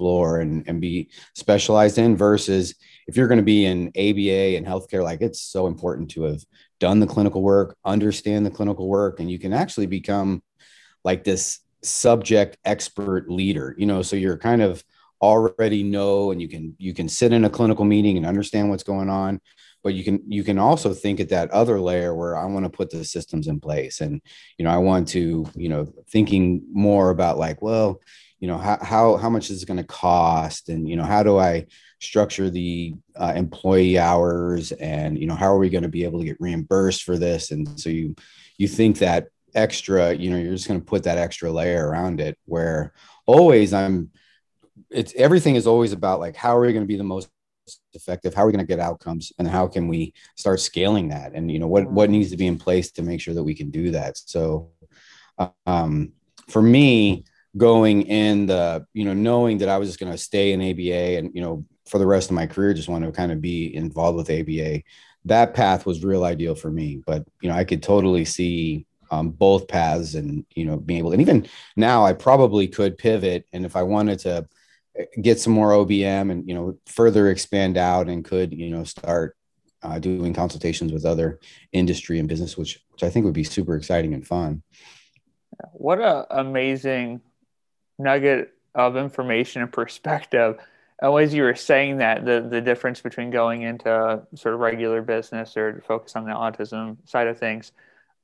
explore 0.00 0.40
and, 0.40 0.64
and 0.66 0.80
be 0.80 1.10
specialized 1.34 1.98
in 1.98 2.16
versus 2.16 2.74
if 3.06 3.16
you're 3.16 3.28
going 3.28 3.38
to 3.38 3.44
be 3.44 3.66
in 3.66 3.88
ABA 3.88 4.56
and 4.56 4.66
healthcare, 4.66 5.04
like 5.04 5.20
it's 5.20 5.42
so 5.42 5.66
important 5.66 6.10
to 6.10 6.22
have 6.22 6.42
done 6.78 7.00
the 7.00 7.06
clinical 7.06 7.42
work, 7.42 7.76
understand 7.84 8.46
the 8.46 8.50
clinical 8.50 8.88
work, 8.88 9.20
and 9.20 9.30
you 9.30 9.38
can 9.38 9.52
actually 9.52 9.86
become 9.86 10.42
like 11.04 11.22
this 11.22 11.60
subject 11.82 12.56
expert 12.64 13.30
leader, 13.30 13.74
you 13.76 13.84
know, 13.84 14.00
so 14.00 14.16
you're 14.16 14.38
kind 14.38 14.62
of 14.62 14.82
already 15.20 15.82
know 15.82 16.30
and 16.30 16.40
you 16.40 16.48
can 16.48 16.74
you 16.78 16.94
can 16.94 17.06
sit 17.06 17.30
in 17.30 17.44
a 17.44 17.50
clinical 17.50 17.84
meeting 17.84 18.16
and 18.16 18.24
understand 18.24 18.70
what's 18.70 18.82
going 18.82 19.10
on 19.10 19.38
but 19.84 19.92
you 19.92 20.02
can 20.02 20.18
you 20.26 20.42
can 20.42 20.58
also 20.58 20.94
think 20.94 21.20
at 21.20 21.28
that 21.28 21.50
other 21.50 21.78
layer 21.78 22.14
where 22.14 22.34
i 22.38 22.46
want 22.46 22.64
to 22.64 22.70
put 22.70 22.88
the 22.88 23.04
systems 23.04 23.46
in 23.46 23.60
place 23.60 24.00
and 24.00 24.22
you 24.56 24.64
know 24.64 24.70
i 24.70 24.78
want 24.78 25.06
to 25.06 25.46
you 25.54 25.68
know 25.68 25.86
thinking 26.08 26.62
more 26.72 27.10
about 27.10 27.36
like 27.36 27.60
well 27.60 28.00
you 28.40 28.48
know 28.48 28.58
how 28.58 28.78
how, 28.82 29.16
how 29.16 29.30
much 29.30 29.50
is 29.50 29.62
it 29.62 29.66
going 29.66 29.76
to 29.76 29.84
cost? 29.84 30.68
And 30.68 30.88
you 30.88 30.96
know 30.96 31.04
how 31.04 31.22
do 31.22 31.38
i 31.38 31.66
structure 32.00 32.48
the 32.50 32.94
uh, 33.16 33.32
employee 33.36 33.98
hours? 33.98 34.72
And 34.72 35.18
you 35.18 35.26
know 35.26 35.34
how 35.34 35.52
are 35.52 35.58
we 35.58 35.70
going 35.70 35.82
to 35.82 35.88
be 35.88 36.04
able 36.04 36.18
to 36.18 36.24
get 36.24 36.40
reimbursed 36.40 37.02
for 37.02 37.18
this? 37.18 37.50
And 37.50 37.78
so 37.78 37.90
you 37.90 38.14
you 38.58 38.68
think 38.68 38.98
that 38.98 39.28
extra 39.54 40.12
you 40.12 40.30
know 40.30 40.36
you're 40.36 40.54
just 40.54 40.68
going 40.68 40.80
to 40.80 40.86
put 40.86 41.02
that 41.04 41.18
extra 41.18 41.50
layer 41.50 41.88
around 41.88 42.20
it 42.20 42.38
where 42.44 42.92
always 43.26 43.72
i'm 43.72 44.08
it's 44.90 45.12
everything 45.16 45.56
is 45.56 45.66
always 45.66 45.92
about 45.92 46.20
like 46.20 46.36
how 46.36 46.56
are 46.56 46.60
we 46.60 46.72
going 46.72 46.84
to 46.84 46.86
be 46.86 46.96
the 46.96 47.02
most 47.02 47.28
effective? 47.94 48.34
How 48.34 48.42
are 48.42 48.46
we 48.46 48.52
going 48.52 48.64
to 48.64 48.68
get 48.68 48.80
outcomes? 48.80 49.32
And 49.38 49.46
how 49.46 49.66
can 49.66 49.88
we 49.88 50.14
start 50.36 50.60
scaling 50.60 51.08
that? 51.08 51.32
And 51.34 51.50
you 51.50 51.58
know 51.58 51.66
what 51.66 51.90
what 51.90 52.10
needs 52.10 52.30
to 52.30 52.36
be 52.36 52.46
in 52.46 52.58
place 52.58 52.90
to 52.92 53.02
make 53.02 53.20
sure 53.20 53.34
that 53.34 53.44
we 53.44 53.54
can 53.54 53.70
do 53.70 53.90
that? 53.92 54.16
So 54.18 54.70
um, 55.66 56.12
for 56.48 56.62
me 56.62 57.24
going 57.56 58.02
in 58.02 58.46
the 58.46 58.84
you 58.92 59.04
know 59.04 59.12
knowing 59.12 59.58
that 59.58 59.68
i 59.68 59.78
was 59.78 59.88
just 59.88 60.00
going 60.00 60.12
to 60.12 60.18
stay 60.18 60.52
in 60.52 60.60
aba 60.60 61.18
and 61.18 61.34
you 61.34 61.40
know 61.40 61.64
for 61.86 61.98
the 61.98 62.06
rest 62.06 62.30
of 62.30 62.36
my 62.36 62.46
career 62.46 62.72
just 62.72 62.88
want 62.88 63.04
to 63.04 63.10
kind 63.12 63.32
of 63.32 63.40
be 63.40 63.74
involved 63.74 64.16
with 64.16 64.30
aba 64.30 64.82
that 65.24 65.52
path 65.54 65.84
was 65.84 66.04
real 66.04 66.24
ideal 66.24 66.54
for 66.54 66.70
me 66.70 67.02
but 67.06 67.24
you 67.42 67.48
know 67.48 67.54
i 67.54 67.64
could 67.64 67.82
totally 67.82 68.24
see 68.24 68.86
um, 69.12 69.30
both 69.30 69.66
paths 69.66 70.14
and 70.14 70.44
you 70.54 70.64
know 70.64 70.76
being 70.76 71.00
able 71.00 71.12
and 71.12 71.20
even 71.20 71.46
now 71.76 72.04
i 72.04 72.12
probably 72.12 72.68
could 72.68 72.96
pivot 72.96 73.44
and 73.52 73.66
if 73.66 73.74
i 73.74 73.82
wanted 73.82 74.20
to 74.20 74.46
get 75.20 75.40
some 75.40 75.52
more 75.52 75.70
OBM 75.70 76.30
and 76.30 76.48
you 76.48 76.54
know 76.54 76.76
further 76.86 77.30
expand 77.30 77.76
out 77.76 78.08
and 78.08 78.24
could 78.24 78.52
you 78.52 78.70
know 78.70 78.84
start 78.84 79.36
uh, 79.82 79.98
doing 79.98 80.34
consultations 80.34 80.92
with 80.92 81.06
other 81.06 81.40
industry 81.72 82.18
and 82.18 82.28
business, 82.28 82.56
which 82.56 82.80
which 82.90 83.02
I 83.02 83.10
think 83.10 83.24
would 83.24 83.34
be 83.34 83.44
super 83.44 83.76
exciting 83.76 84.14
and 84.14 84.26
fun. 84.26 84.62
What 85.72 86.00
a 86.00 86.26
amazing 86.38 87.20
nugget 88.02 88.54
of 88.74 88.96
information 88.96 89.62
and 89.62 89.72
perspective. 89.72 90.58
And 91.00 91.18
as 91.18 91.32
you 91.34 91.42
were 91.42 91.54
saying 91.54 91.98
that, 91.98 92.24
the 92.24 92.46
the 92.48 92.60
difference 92.60 93.00
between 93.00 93.30
going 93.30 93.62
into 93.62 94.22
sort 94.34 94.54
of 94.54 94.60
regular 94.60 95.02
business 95.02 95.56
or 95.56 95.82
focus 95.86 96.16
on 96.16 96.24
the 96.24 96.32
autism 96.32 96.96
side 97.08 97.26
of 97.26 97.38
things, 97.38 97.72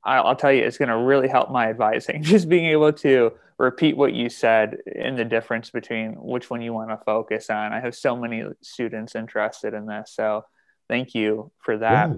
I'll, 0.03 0.27
I'll 0.27 0.35
tell 0.35 0.51
you, 0.51 0.63
it's 0.63 0.77
going 0.77 0.89
to 0.89 0.97
really 0.97 1.27
help 1.27 1.51
my 1.51 1.69
advising. 1.69 2.23
Just 2.33 2.49
being 2.49 2.65
able 2.65 2.93
to 2.93 3.33
repeat 3.57 3.97
what 3.97 4.13
you 4.13 4.29
said 4.29 4.77
in 4.85 5.15
the 5.15 5.25
difference 5.25 5.71
between 5.71 6.13
which 6.13 6.49
one 6.49 6.61
you 6.61 6.73
want 6.73 6.89
to 6.89 6.97
focus 6.97 7.49
on. 7.49 7.73
I 7.73 7.79
have 7.79 7.95
so 7.95 8.15
many 8.15 8.43
students 8.61 9.15
interested 9.15 9.73
in 9.73 9.87
this. 9.87 10.13
So 10.13 10.45
thank 10.87 11.15
you 11.15 11.51
for 11.59 11.77
that. 11.79 12.09
Yeah. 12.09 12.15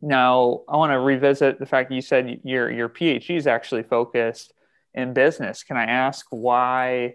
Now, 0.00 0.62
I 0.68 0.76
want 0.76 0.92
to 0.92 0.98
revisit 0.98 1.58
the 1.58 1.66
fact 1.66 1.90
that 1.90 1.94
you 1.94 2.00
said 2.00 2.40
your, 2.42 2.70
your 2.70 2.88
PhD 2.88 3.36
is 3.36 3.46
actually 3.46 3.82
focused 3.84 4.52
in 4.94 5.12
business. 5.12 5.62
Can 5.62 5.76
I 5.76 5.84
ask 5.84 6.26
why 6.30 7.14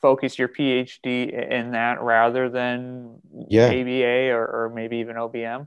focus 0.00 0.38
your 0.38 0.48
PhD 0.48 1.32
in 1.50 1.72
that 1.72 2.02
rather 2.02 2.48
than 2.48 3.18
yeah. 3.48 3.66
ABA 3.66 4.30
or, 4.30 4.44
or 4.46 4.72
maybe 4.74 4.98
even 4.98 5.16
OBM? 5.16 5.66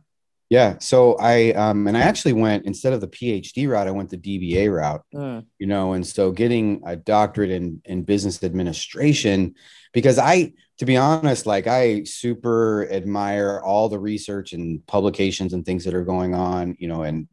Yeah. 0.50 0.76
So 0.80 1.16
I 1.16 1.52
um 1.54 1.88
and 1.88 1.98
I 1.98 2.02
actually 2.02 2.34
went 2.34 2.66
instead 2.66 2.94
of 2.94 3.02
the 3.02 3.08
PhD 3.08 3.68
route, 3.68 3.88
I 3.88 3.92
went 3.92 4.12
the 4.12 4.18
DBA 4.18 4.72
route. 4.72 5.04
Mm. 5.14 5.46
You 5.58 5.68
know, 5.68 5.94
and 5.94 6.06
so 6.06 6.32
getting 6.32 6.84
a 6.86 6.96
doctorate 6.96 7.50
in 7.50 7.82
in 7.86 8.04
business 8.04 8.44
administration 8.44 9.56
because 9.92 10.20
I 10.20 10.54
to 10.78 10.86
be 10.86 10.98
honest, 10.98 11.46
like 11.46 11.68
I 11.68 12.04
super 12.04 12.88
admire 12.92 13.60
all 13.64 13.90
the 13.90 13.98
research 13.98 14.54
and 14.54 14.86
publications 14.86 15.54
and 15.54 15.66
things 15.66 15.86
that 15.86 15.96
are 15.96 16.04
going 16.04 16.36
on, 16.36 16.76
you 16.80 16.90
know, 16.90 17.04
and 17.04 17.28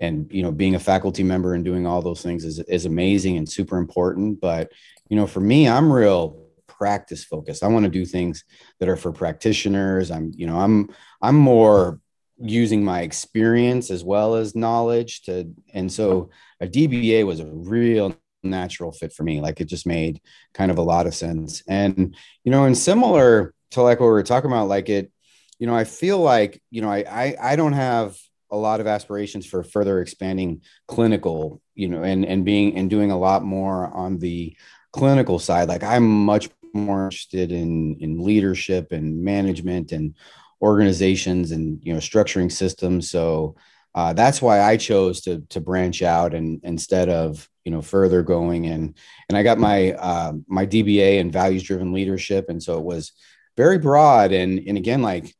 and 0.00 0.30
you 0.30 0.42
know, 0.42 0.52
being 0.52 0.74
a 0.74 0.80
faculty 0.80 1.22
member 1.22 1.54
and 1.54 1.64
doing 1.64 1.86
all 1.86 2.02
those 2.02 2.22
things 2.22 2.44
is 2.44 2.58
is 2.60 2.86
amazing 2.86 3.36
and 3.36 3.48
super 3.48 3.78
important, 3.78 4.40
but 4.40 4.70
you 5.08 5.16
know, 5.16 5.26
for 5.26 5.40
me, 5.40 5.68
I'm 5.68 5.92
real 5.92 6.46
practice 6.66 7.24
focused. 7.24 7.62
I 7.62 7.68
want 7.68 7.84
to 7.84 7.90
do 7.90 8.04
things 8.04 8.44
that 8.80 8.88
are 8.88 8.96
for 8.96 9.12
practitioners. 9.12 10.10
I'm, 10.10 10.32
you 10.36 10.46
know, 10.46 10.58
I'm 10.58 10.90
I'm 11.22 11.36
more 11.36 12.00
using 12.38 12.84
my 12.84 13.00
experience 13.00 13.90
as 13.90 14.04
well 14.04 14.34
as 14.34 14.54
knowledge 14.54 15.22
to 15.22 15.50
and 15.72 15.90
so 15.90 16.28
a 16.60 16.66
dba 16.66 17.24
was 17.24 17.40
a 17.40 17.46
real 17.46 18.14
natural 18.42 18.92
fit 18.92 19.10
for 19.10 19.22
me 19.22 19.40
like 19.40 19.58
it 19.60 19.64
just 19.64 19.86
made 19.86 20.20
kind 20.52 20.70
of 20.70 20.76
a 20.76 20.82
lot 20.82 21.06
of 21.06 21.14
sense 21.14 21.62
and 21.66 22.14
you 22.44 22.52
know 22.52 22.66
and 22.66 22.76
similar 22.76 23.54
to 23.70 23.80
like 23.80 24.00
what 24.00 24.06
we 24.06 24.12
were 24.12 24.22
talking 24.22 24.50
about 24.50 24.68
like 24.68 24.90
it 24.90 25.10
you 25.58 25.66
know 25.66 25.74
i 25.74 25.84
feel 25.84 26.18
like 26.18 26.60
you 26.70 26.82
know 26.82 26.90
i 26.90 26.98
i, 27.08 27.36
I 27.40 27.56
don't 27.56 27.72
have 27.72 28.18
a 28.56 28.60
lot 28.60 28.80
of 28.80 28.86
aspirations 28.86 29.46
for 29.46 29.62
further 29.62 30.00
expanding 30.00 30.62
clinical 30.88 31.60
you 31.74 31.88
know 31.88 32.02
and 32.02 32.24
and 32.24 32.44
being 32.44 32.76
and 32.76 32.90
doing 32.90 33.10
a 33.10 33.18
lot 33.18 33.44
more 33.44 33.88
on 33.94 34.18
the 34.18 34.56
clinical 34.92 35.38
side. 35.38 35.68
Like 35.68 35.82
i'm 35.82 36.24
much 36.24 36.48
more 36.74 37.04
interested 37.04 37.52
in 37.52 37.96
in 38.00 38.22
leadership 38.22 38.92
and 38.92 39.22
management 39.22 39.92
and 39.92 40.14
organizations 40.62 41.50
and 41.52 41.80
you 41.82 41.92
know 41.92 42.00
structuring 42.00 42.50
systems. 42.50 43.10
So 43.10 43.56
uh, 43.94 44.12
that's 44.12 44.42
why 44.42 44.60
I 44.60 44.76
chose 44.76 45.20
to 45.22 45.40
to 45.50 45.60
branch 45.60 46.02
out 46.02 46.34
and 46.34 46.60
instead 46.62 47.08
of 47.08 47.48
you 47.64 47.72
know 47.72 47.82
further 47.82 48.22
going 48.22 48.66
and 48.66 48.96
and 49.28 49.36
I 49.36 49.42
got 49.42 49.58
my 49.58 49.92
uh, 49.92 50.32
my 50.46 50.66
DBA 50.66 51.18
in 51.18 51.30
values 51.30 51.62
driven 51.62 51.92
leadership. 51.92 52.48
And 52.48 52.62
so 52.62 52.78
it 52.78 52.84
was 52.84 53.12
very 53.56 53.78
broad. 53.78 54.32
And 54.32 54.60
and 54.66 54.76
again 54.76 55.02
like 55.02 55.34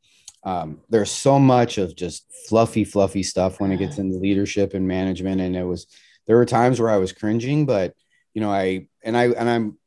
um, 0.47 0.81
there's 0.89 1.11
so 1.11 1.39
much 1.39 1.77
of 1.77 1.95
just 1.95 2.25
fluffy 2.49 2.85
fluffy 2.85 3.23
stuff 3.23 3.61
when 3.61 3.73
it 3.73 3.79
gets 3.79 3.99
into 3.99 4.17
leadership 4.17 4.73
and 4.73 4.89
management 4.89 5.41
and 5.41 5.55
it 5.55 5.65
was 5.65 5.87
there 6.27 6.37
were 6.37 6.47
times 6.47 6.81
where 6.81 6.91
I 6.91 6.97
was 6.97 7.13
cringing 7.13 7.67
but 7.67 7.95
you 8.33 8.41
know 8.41 8.51
I 8.51 8.87
and 9.03 9.17
I 9.17 9.25
and 9.25 9.51
I'm 9.51 9.79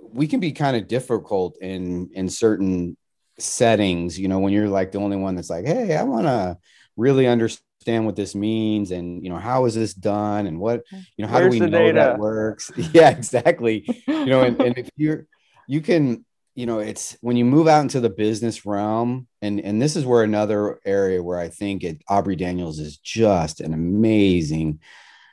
we 0.00 0.26
can 0.26 0.40
be 0.40 0.52
kind 0.52 0.76
of 0.76 0.88
difficult 0.88 1.58
in 1.60 2.10
in 2.14 2.28
certain 2.28 2.96
settings, 3.38 4.18
you 4.18 4.28
know, 4.28 4.38
when 4.38 4.52
you're 4.52 4.68
like 4.68 4.92
the 4.92 4.98
only 4.98 5.16
one 5.16 5.34
that's 5.34 5.50
like, 5.50 5.66
hey, 5.66 5.96
I 5.96 6.02
want 6.02 6.26
to 6.26 6.56
really 6.96 7.26
understand 7.26 8.06
what 8.06 8.16
this 8.16 8.34
means 8.34 8.92
and 8.92 9.22
you 9.22 9.28
know 9.28 9.36
how 9.36 9.66
is 9.66 9.74
this 9.74 9.92
done 9.92 10.46
and 10.46 10.58
what 10.58 10.84
you 10.90 11.24
know 11.24 11.26
how 11.26 11.40
Where's 11.40 11.54
do 11.54 11.64
we 11.64 11.70
know 11.70 11.78
data? 11.78 11.98
that 11.98 12.18
works? 12.18 12.70
Yeah 12.92 13.10
exactly. 13.10 13.84
You 14.06 14.26
know 14.26 14.42
and, 14.42 14.60
and 14.60 14.78
if 14.78 14.88
you're 14.96 15.26
you 15.66 15.80
can 15.80 16.24
you 16.54 16.66
know 16.66 16.78
it's 16.78 17.16
when 17.20 17.36
you 17.36 17.44
move 17.44 17.66
out 17.66 17.82
into 17.82 18.00
the 18.00 18.10
business 18.10 18.64
realm 18.64 19.26
and 19.42 19.60
and 19.60 19.80
this 19.80 19.96
is 19.96 20.06
where 20.06 20.22
another 20.22 20.78
area 20.84 21.22
where 21.22 21.38
i 21.38 21.48
think 21.48 21.82
it, 21.82 22.02
aubrey 22.08 22.36
daniels 22.36 22.78
is 22.78 22.98
just 22.98 23.60
an 23.60 23.74
amazing 23.74 24.78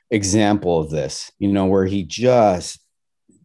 example 0.09 0.79
of 0.79 0.89
this 0.89 1.31
you 1.39 1.47
know 1.47 1.65
where 1.65 1.85
he 1.85 2.03
just 2.03 2.79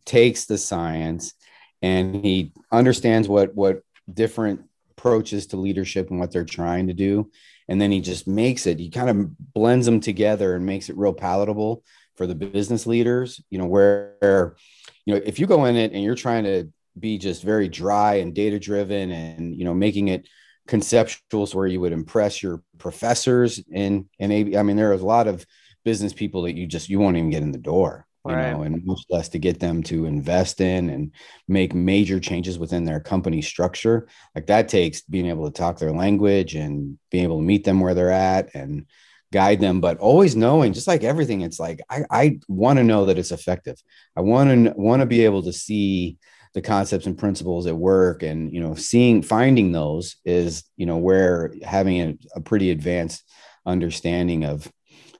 takes 0.05 0.47
the 0.47 0.59
science 0.59 1.35
and 1.83 2.25
he 2.25 2.53
understands 2.73 3.29
what 3.29 3.55
what 3.55 3.83
different 4.13 4.63
approaches 4.97 5.47
to 5.49 5.57
leadership 5.57 6.11
and 6.11 6.19
what 6.19 6.33
they're 6.33 6.45
trying 6.45 6.87
to 6.87 6.95
do. 6.95 7.31
And 7.69 7.81
then 7.81 7.91
he 7.91 8.01
just 8.01 8.27
makes 8.27 8.67
it 8.67 8.79
he 8.79 8.91
kind 8.91 9.11
of 9.11 9.53
blends 9.53 9.87
them 9.87 10.01
together 10.01 10.55
and 10.55 10.65
makes 10.65 10.89
it 10.89 10.97
real 10.97 11.13
palatable 11.13 11.83
for 12.17 12.27
the 12.27 12.35
business 12.35 12.87
leaders 12.87 13.43
you 13.51 13.59
know 13.59 13.67
where 13.67 14.57
you 15.05 15.13
know 15.13 15.21
if 15.23 15.39
you 15.39 15.47
go 15.47 15.67
in 15.67 15.77
it 15.77 15.93
and 15.93 16.03
you're 16.03 16.15
trying 16.15 16.45
to 16.45 16.73
be 16.99 17.19
just 17.19 17.43
very 17.43 17.69
dry 17.69 18.17
and 18.17 18.35
data 18.35 18.59
driven 18.59 19.11
and 19.11 19.55
you 19.55 19.65
know 19.65 19.75
making 19.75 20.09
it 20.09 20.27
conceptuals 20.67 21.55
where 21.55 21.67
you 21.67 21.81
would 21.81 21.93
impress 21.93 22.43
your 22.43 22.63
professors 22.79 23.63
and 23.73 24.07
and 24.19 24.33
I 24.33 24.63
mean 24.63 24.77
there 24.77 24.91
are 24.91 24.95
a 24.95 24.99
lot 24.99 25.29
of 25.29 25.47
business 25.85 26.13
people 26.13 26.43
that 26.43 26.57
you 26.57 26.67
just 26.67 26.89
you 26.89 26.99
won't 26.99 27.17
even 27.17 27.31
get 27.31 27.43
in 27.43 27.53
the 27.53 27.59
door 27.59 28.07
you 28.27 28.35
right. 28.35 28.53
know 28.53 28.63
and 28.63 28.85
much 28.85 29.03
less 29.09 29.29
to 29.31 29.39
get 29.39 29.61
them 29.61 29.83
to 29.85 30.07
invest 30.07 30.61
in 30.61 30.91
and 30.91 31.13
make 31.47 31.75
major 31.75 32.19
changes 32.19 32.59
within 32.59 32.85
their 32.85 33.01
company 33.01 33.41
structure 33.41 34.09
like 34.35 34.47
that 34.47 34.69
takes 34.69 35.03
being 35.03 35.27
able 35.27 35.45
to 35.45 35.57
talk 35.57 35.79
their 35.79 35.93
language 35.93 36.55
and 36.55 36.99
being 37.11 37.25
able 37.25 37.39
to 37.39 37.45
meet 37.45 37.65
them 37.65 37.81
where 37.81 37.95
they're 37.95 38.11
at 38.11 38.53
and 38.55 38.87
guide 39.33 39.61
them 39.61 39.81
but 39.81 39.99
always 39.99 40.35
knowing 40.35 40.73
just 40.73 40.89
like 40.89 41.05
everything 41.05 41.43
it's 41.43 41.61
like 41.61 41.81
i, 41.91 42.03
I 42.11 42.39
want 42.49 42.79
to 42.79 42.85
know 42.85 43.07
that 43.07 43.19
it's 43.19 43.33
effective 43.33 43.77
i 44.17 44.21
want 44.21 44.51
to 44.51 44.73
want 44.77 45.01
to 45.01 45.07
be 45.07 45.25
able 45.25 45.43
to 45.45 45.53
see 45.53 46.17
the 46.57 46.63
concepts 46.63 47.05
and 47.05 47.19
principles 47.19 47.67
at 47.67 47.77
work 47.77 48.23
and 48.23 48.51
you 48.51 48.63
know 48.63 48.75
seeing 48.75 49.21
finding 49.21 49.73
those 49.73 50.17
is 50.25 50.65
you 50.79 50.87
know 50.87 50.97
where 50.97 51.53
having 51.63 52.01
a, 52.01 52.15
a 52.35 52.41
pretty 52.41 52.71
advanced 52.71 53.31
understanding 53.67 54.43
of 54.43 54.67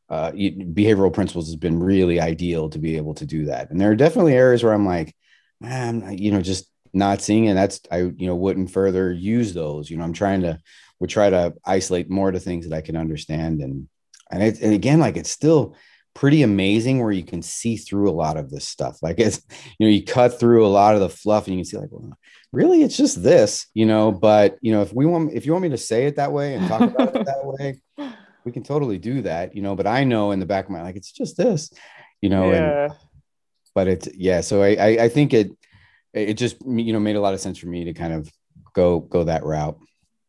uh, 0.09 0.31
behavioral 0.33 1.13
principles 1.13 1.49
has 1.49 1.57
been 1.57 1.79
really 1.79 2.19
ideal 2.21 2.71
to 2.71 2.79
be 2.79 2.97
able 2.97 3.13
to 3.13 3.27
do 3.27 3.47
that. 3.47 3.71
And 3.71 3.79
there 3.79 3.91
are 3.91 3.97
definitely 3.97 4.33
areas 4.33 4.65
where 4.65 4.73
i'm 4.73 4.87
like 4.87 5.15
man 5.61 6.17
you 6.17 6.33
know 6.33 6.41
just 6.41 6.71
not 6.95 7.21
seeing 7.21 7.45
it. 7.45 7.55
That's 7.55 7.83
i 7.91 7.99
you 7.99 8.27
know 8.27 8.35
wouldn't 8.35 8.71
further 8.71 9.13
use 9.13 9.53
those. 9.53 9.91
You 9.91 9.99
know 9.99 10.05
i'm 10.05 10.15
trying 10.15 10.41
to 10.41 10.59
would 11.01 11.11
try 11.11 11.29
to 11.29 11.53
isolate 11.67 12.09
more 12.09 12.31
to 12.31 12.41
things 12.41 12.67
that 12.67 12.75
i 12.75 12.81
can 12.81 12.97
understand. 12.97 13.61
And 13.61 13.89
and, 14.31 14.43
it, 14.43 14.63
and 14.63 14.73
again 14.73 15.01
like 15.01 15.19
it's 15.19 15.31
still 15.31 15.77
pretty 16.17 16.43
amazing 16.43 16.99
where 16.99 17.13
you 17.13 17.23
can 17.23 17.43
see 17.43 17.77
through 17.77 18.09
a 18.09 18.11
lot 18.11 18.39
of 18.39 18.51
this 18.51 18.67
stuff. 18.67 18.99
Like 19.03 19.21
it's, 19.21 19.43
you 19.79 19.87
know, 19.87 19.93
you 19.93 20.03
cut 20.03 20.41
through 20.41 20.67
a 20.67 20.69
lot 20.69 20.95
of 20.95 21.03
the 21.03 21.11
fluff 21.11 21.47
and 21.47 21.55
you 21.55 21.59
can 21.61 21.67
see 21.67 21.77
like, 21.77 21.91
well, 21.93 22.17
really 22.53 22.83
it's 22.83 22.97
just 22.97 23.23
this, 23.23 23.67
you 23.75 23.85
know, 23.85 24.11
but 24.13 24.57
you 24.63 24.73
know, 24.73 24.81
if 24.81 24.95
we 24.95 25.05
want, 25.05 25.35
if 25.35 25.45
you 25.45 25.53
want 25.53 25.65
me 25.65 25.69
to 25.69 25.77
say 25.77 26.07
it 26.07 26.17
that 26.17 26.33
way 26.33 26.55
and 26.55 26.67
talk 26.69 26.81
about 26.81 27.15
it 27.15 27.27
that 27.27 27.45
way, 27.45 27.83
we 28.47 28.51
can 28.51 28.63
totally 28.63 28.97
do 28.97 29.21
that, 29.23 29.55
you 29.55 29.61
know, 29.61 29.77
but 29.77 29.87
I 29.87 30.05
know 30.05 30.31
in 30.31 30.41
the 30.41 30.47
back 30.47 30.65
of 30.65 30.71
my, 30.71 30.81
like, 30.81 30.97
it's 30.97 31.13
just 31.13 31.37
this, 31.37 31.71
you 32.23 32.31
know, 32.31 32.51
yeah. 32.51 32.85
and, 32.85 32.93
but 33.75 33.87
it's, 33.87 34.09
yeah. 34.15 34.41
So 34.41 34.63
I, 34.63 34.69
I, 34.69 34.87
I 35.03 35.09
think 35.11 35.35
it, 35.35 35.51
it 36.15 36.35
just, 36.35 36.57
you 36.65 36.95
know, 36.95 37.01
made 37.01 37.17
a 37.17 37.21
lot 37.21 37.35
of 37.35 37.41
sense 37.41 37.59
for 37.59 37.67
me 37.67 37.85
to 37.85 37.93
kind 37.93 38.15
of 38.15 38.33
go, 38.73 39.01
go 39.01 39.25
that 39.25 39.45
route. 39.45 39.79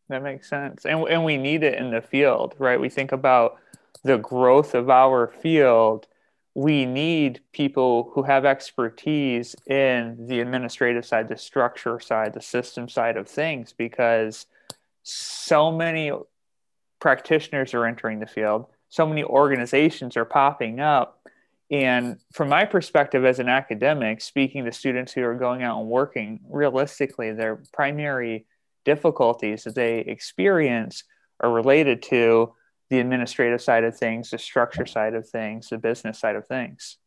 That 0.09 0.21
makes 0.21 0.49
sense. 0.49 0.85
And, 0.85 1.07
and 1.07 1.23
we 1.23 1.37
need 1.37 1.63
it 1.63 1.75
in 1.75 1.91
the 1.91 2.01
field, 2.01 2.55
right? 2.59 2.79
We 2.79 2.89
think 2.89 3.13
about, 3.13 3.59
the 4.03 4.17
growth 4.17 4.73
of 4.73 4.89
our 4.89 5.27
field, 5.27 6.07
we 6.53 6.85
need 6.85 7.41
people 7.53 8.11
who 8.13 8.23
have 8.23 8.45
expertise 8.45 9.55
in 9.67 10.25
the 10.27 10.39
administrative 10.39 11.05
side, 11.05 11.27
the 11.27 11.37
structure 11.37 11.99
side, 11.99 12.33
the 12.33 12.41
system 12.41 12.89
side 12.89 13.15
of 13.15 13.27
things, 13.27 13.73
because 13.73 14.47
so 15.03 15.71
many 15.71 16.11
practitioners 16.99 17.73
are 17.73 17.85
entering 17.85 18.19
the 18.19 18.25
field, 18.25 18.65
so 18.89 19.05
many 19.05 19.23
organizations 19.23 20.17
are 20.17 20.25
popping 20.25 20.79
up. 20.79 21.21
And 21.69 22.17
from 22.33 22.49
my 22.49 22.65
perspective 22.65 23.25
as 23.25 23.39
an 23.39 23.49
academic, 23.49 24.21
speaking 24.21 24.65
to 24.65 24.71
students 24.71 25.11
who 25.11 25.23
are 25.23 25.35
going 25.35 25.63
out 25.63 25.79
and 25.79 25.89
working, 25.89 26.39
realistically, 26.49 27.33
their 27.33 27.61
primary 27.73 28.45
difficulties 28.85 29.65
that 29.65 29.75
they 29.75 29.99
experience 29.99 31.03
are 31.41 31.51
related 31.51 32.01
to 32.03 32.53
the 32.89 32.99
administrative 32.99 33.61
side 33.61 33.83
of 33.83 33.97
things, 33.97 34.29
the 34.29 34.37
structure 34.37 34.85
side 34.85 35.13
of 35.13 35.27
things, 35.27 35.69
the 35.69 35.77
business 35.77 36.19
side 36.19 36.35
of 36.35 36.47
things. 36.47 36.97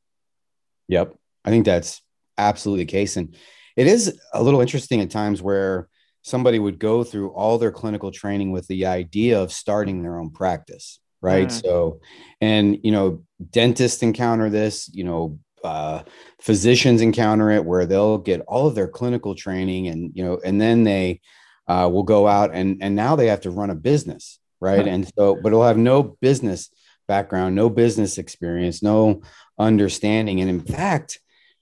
Yep. 0.89 1.15
I 1.45 1.51
think 1.51 1.65
that's 1.65 2.03
absolutely 2.37 2.85
the 2.85 2.91
case. 2.91 3.17
And 3.17 3.37
it 3.77 3.87
is 3.87 4.19
a 4.35 4.43
little 4.43 4.61
interesting 4.61 5.01
at 5.01 5.11
times 5.11 5.41
where 5.41 5.89
somebody 6.23 6.59
would 6.59 6.79
go 6.79 7.05
through 7.05 7.31
all 7.31 7.57
their 7.57 7.73
clinical 7.73 8.11
training 8.11 8.51
with 8.51 8.67
the 8.67 8.87
idea 8.87 9.41
of 9.41 9.53
starting 9.53 10.03
their 10.03 10.19
own 10.19 10.31
practice. 10.31 11.01
Right. 11.23 11.49
Mm. 11.49 11.63
So, 11.63 12.01
and, 12.41 12.79
you 12.83 12.93
know, 12.93 13.25
dentists 13.51 14.03
encounter 14.03 14.49
this, 14.51 14.91
you 14.93 15.05
know, 15.05 15.39
uh, 15.63 16.03
physicians 16.41 17.03
encounter 17.03 17.51
it 17.51 17.65
where 17.65 17.85
they'll 17.85 18.19
get 18.19 18.41
all 18.49 18.67
of 18.67 18.75
their 18.75 18.89
clinical 18.89 19.35
training 19.35 19.89
and, 19.89 20.13
you 20.15 20.25
know, 20.25 20.41
and 20.43 20.59
then 20.59 20.85
they 20.85 21.21
uh, 21.69 21.89
will 21.93 22.03
go 22.03 22.27
out 22.27 22.51
and, 22.55 22.83
and 22.83 22.97
now 22.97 23.17
they 23.17 23.27
have 23.27 23.43
to 23.43 23.51
run 23.51 23.69
a 23.69 23.75
business 23.75 24.40
right? 24.61 24.87
and 24.87 25.11
so, 25.17 25.37
but 25.37 25.49
it'll 25.49 25.65
have 25.65 25.79
no 25.79 26.03
business 26.03 26.71
background, 27.09 27.55
no 27.55 27.69
business 27.69 28.19
experience, 28.19 28.83
no 28.83 29.23
understanding. 29.59 30.41
And 30.41 30.49
in 30.49 30.61
fact, 30.61 31.19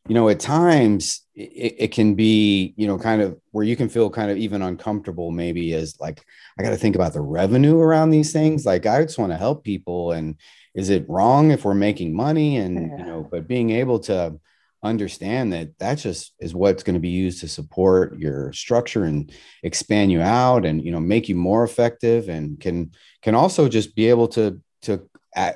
you 0.09 0.15
know, 0.15 0.29
at 0.29 0.41
times 0.41 1.23
it, 1.35 1.75
it, 1.79 1.93
can 1.93 2.15
be, 2.15 2.75
you 2.77 2.87
know, 2.87 2.99
kind 2.99 3.21
of 3.21 3.39
where 3.51 3.65
you 3.65 3.77
can 3.77 3.89
feel 3.89 4.09
kind 4.11 4.31
of 4.31 4.39
even 4.39 4.63
uncomfortable, 4.63 5.31
maybe 5.31 5.75
as 5.75 5.99
like, 6.01 6.25
I 6.59 6.63
got 6.63 6.71
to 6.71 6.77
think 6.77 6.97
about 6.97 7.13
the 7.13 7.21
revenue 7.21 7.79
around 7.79 8.11
these 8.11 8.33
things. 8.33 8.65
Like, 8.65 8.87
I 8.87 9.03
just 9.03 9.19
want 9.19 9.33
to 9.33 9.39
help 9.39 9.65
people. 9.65 10.13
And 10.13 10.37
is 10.75 10.89
it 10.89 11.09
wrong 11.09 11.51
if 11.51 11.65
we're 11.65 11.75
making 11.75 12.15
money? 12.15 12.57
And, 12.57 12.99
you 12.99 13.05
know, 13.05 13.29
but 13.31 13.47
being 13.47 13.71
able 13.71 14.01
to, 14.01 14.39
understand 14.83 15.53
that 15.53 15.77
that 15.79 15.97
just 15.97 16.35
is 16.39 16.55
what's 16.55 16.83
going 16.83 16.95
to 16.95 17.01
be 17.01 17.09
used 17.09 17.41
to 17.41 17.49
support 17.49 18.19
your 18.19 18.53
structure 18.53 19.05
and 19.05 19.33
expand 19.63 20.13
you 20.13 20.21
out 20.21 20.65
and 20.65 20.85
you 20.85 20.93
know 20.93 21.01
make 21.01 21.29
you 21.29 21.35
more 21.35 21.65
effective 21.65 22.29
and 22.29 22.61
can 22.61 22.93
can 23.23 23.35
also 23.35 23.69
just 23.69 23.97
be 23.97 24.09
able 24.09 24.29
to 24.29 24.61
to 24.83 25.09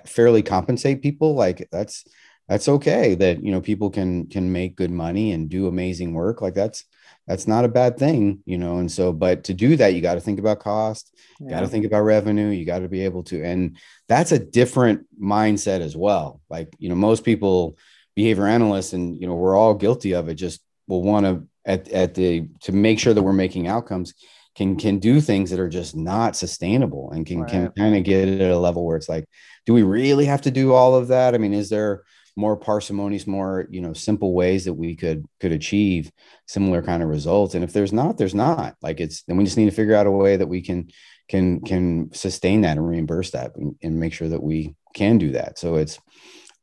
fairly 0.06 0.42
compensate 0.42 1.02
people. 1.02 1.34
Like 1.34 1.68
that's 1.70 2.04
that's 2.48 2.68
okay 2.68 3.14
that 3.14 3.42
you 3.42 3.52
know 3.52 3.60
people 3.60 3.90
can 3.90 4.26
can 4.26 4.52
make 4.52 4.76
good 4.76 4.90
money 4.90 5.32
and 5.32 5.48
do 5.48 5.66
amazing 5.66 6.14
work. 6.14 6.42
Like 6.42 6.54
that's 6.54 6.84
that's 7.26 7.46
not 7.46 7.64
a 7.64 7.68
bad 7.68 7.96
thing 7.96 8.40
you 8.46 8.58
know 8.58 8.78
and 8.78 8.90
so 8.90 9.12
but 9.12 9.44
to 9.44 9.54
do 9.54 9.76
that 9.76 9.94
you 9.94 10.00
got 10.00 10.14
to 10.14 10.20
think 10.20 10.40
about 10.40 10.58
cost 10.58 11.16
you 11.38 11.48
got 11.48 11.60
to 11.60 11.68
think 11.68 11.84
about 11.84 12.00
revenue 12.02 12.48
you 12.48 12.64
got 12.64 12.80
to 12.80 12.88
be 12.88 13.04
able 13.04 13.22
to 13.22 13.40
and 13.44 13.76
that's 14.08 14.32
a 14.32 14.38
different 14.40 15.06
mindset 15.22 15.80
as 15.80 15.96
well. 15.96 16.40
Like 16.50 16.74
you 16.78 16.88
know 16.88 16.96
most 16.96 17.24
people 17.24 17.78
behavior 18.14 18.46
analysts 18.46 18.92
and 18.92 19.20
you 19.20 19.26
know 19.26 19.34
we're 19.34 19.56
all 19.56 19.74
guilty 19.74 20.14
of 20.14 20.28
it. 20.28 20.34
Just 20.34 20.60
will 20.86 21.02
want 21.02 21.26
to 21.26 21.46
at, 21.64 21.88
at 21.88 22.14
the 22.14 22.48
to 22.62 22.72
make 22.72 22.98
sure 22.98 23.14
that 23.14 23.22
we're 23.22 23.32
making 23.32 23.66
outcomes 23.66 24.14
can 24.54 24.76
can 24.76 24.98
do 24.98 25.20
things 25.20 25.50
that 25.50 25.60
are 25.60 25.68
just 25.68 25.96
not 25.96 26.36
sustainable 26.36 27.10
and 27.10 27.26
can 27.26 27.40
right. 27.40 27.50
can 27.50 27.72
kind 27.72 27.96
of 27.96 28.04
get 28.04 28.28
at 28.28 28.50
a 28.50 28.58
level 28.58 28.84
where 28.84 28.96
it's 28.96 29.08
like 29.08 29.24
do 29.64 29.72
we 29.72 29.82
really 29.82 30.26
have 30.26 30.42
to 30.42 30.50
do 30.50 30.72
all 30.72 30.94
of 30.94 31.08
that? 31.08 31.34
I 31.34 31.38
mean 31.38 31.54
is 31.54 31.70
there 31.70 32.02
more 32.34 32.56
parsimonious 32.56 33.26
more 33.26 33.66
you 33.70 33.80
know 33.80 33.92
simple 33.92 34.34
ways 34.34 34.64
that 34.64 34.72
we 34.72 34.96
could 34.96 35.26
could 35.40 35.52
achieve 35.52 36.10
similar 36.46 36.82
kind 36.82 37.02
of 37.02 37.08
results? 37.08 37.54
And 37.54 37.64
if 37.64 37.72
there's 37.72 37.92
not 37.92 38.18
there's 38.18 38.34
not. 38.34 38.76
Like 38.82 39.00
it's 39.00 39.22
then 39.22 39.36
we 39.36 39.44
just 39.44 39.56
need 39.56 39.70
to 39.70 39.76
figure 39.76 39.94
out 39.94 40.06
a 40.06 40.10
way 40.10 40.36
that 40.36 40.48
we 40.48 40.60
can 40.60 40.88
can 41.28 41.60
can 41.60 42.12
sustain 42.12 42.62
that 42.62 42.76
and 42.76 42.86
reimburse 42.86 43.30
that 43.30 43.56
and, 43.56 43.74
and 43.82 43.98
make 43.98 44.12
sure 44.12 44.28
that 44.28 44.42
we 44.42 44.74
can 44.94 45.16
do 45.16 45.32
that. 45.32 45.58
So 45.58 45.76
it's 45.76 45.98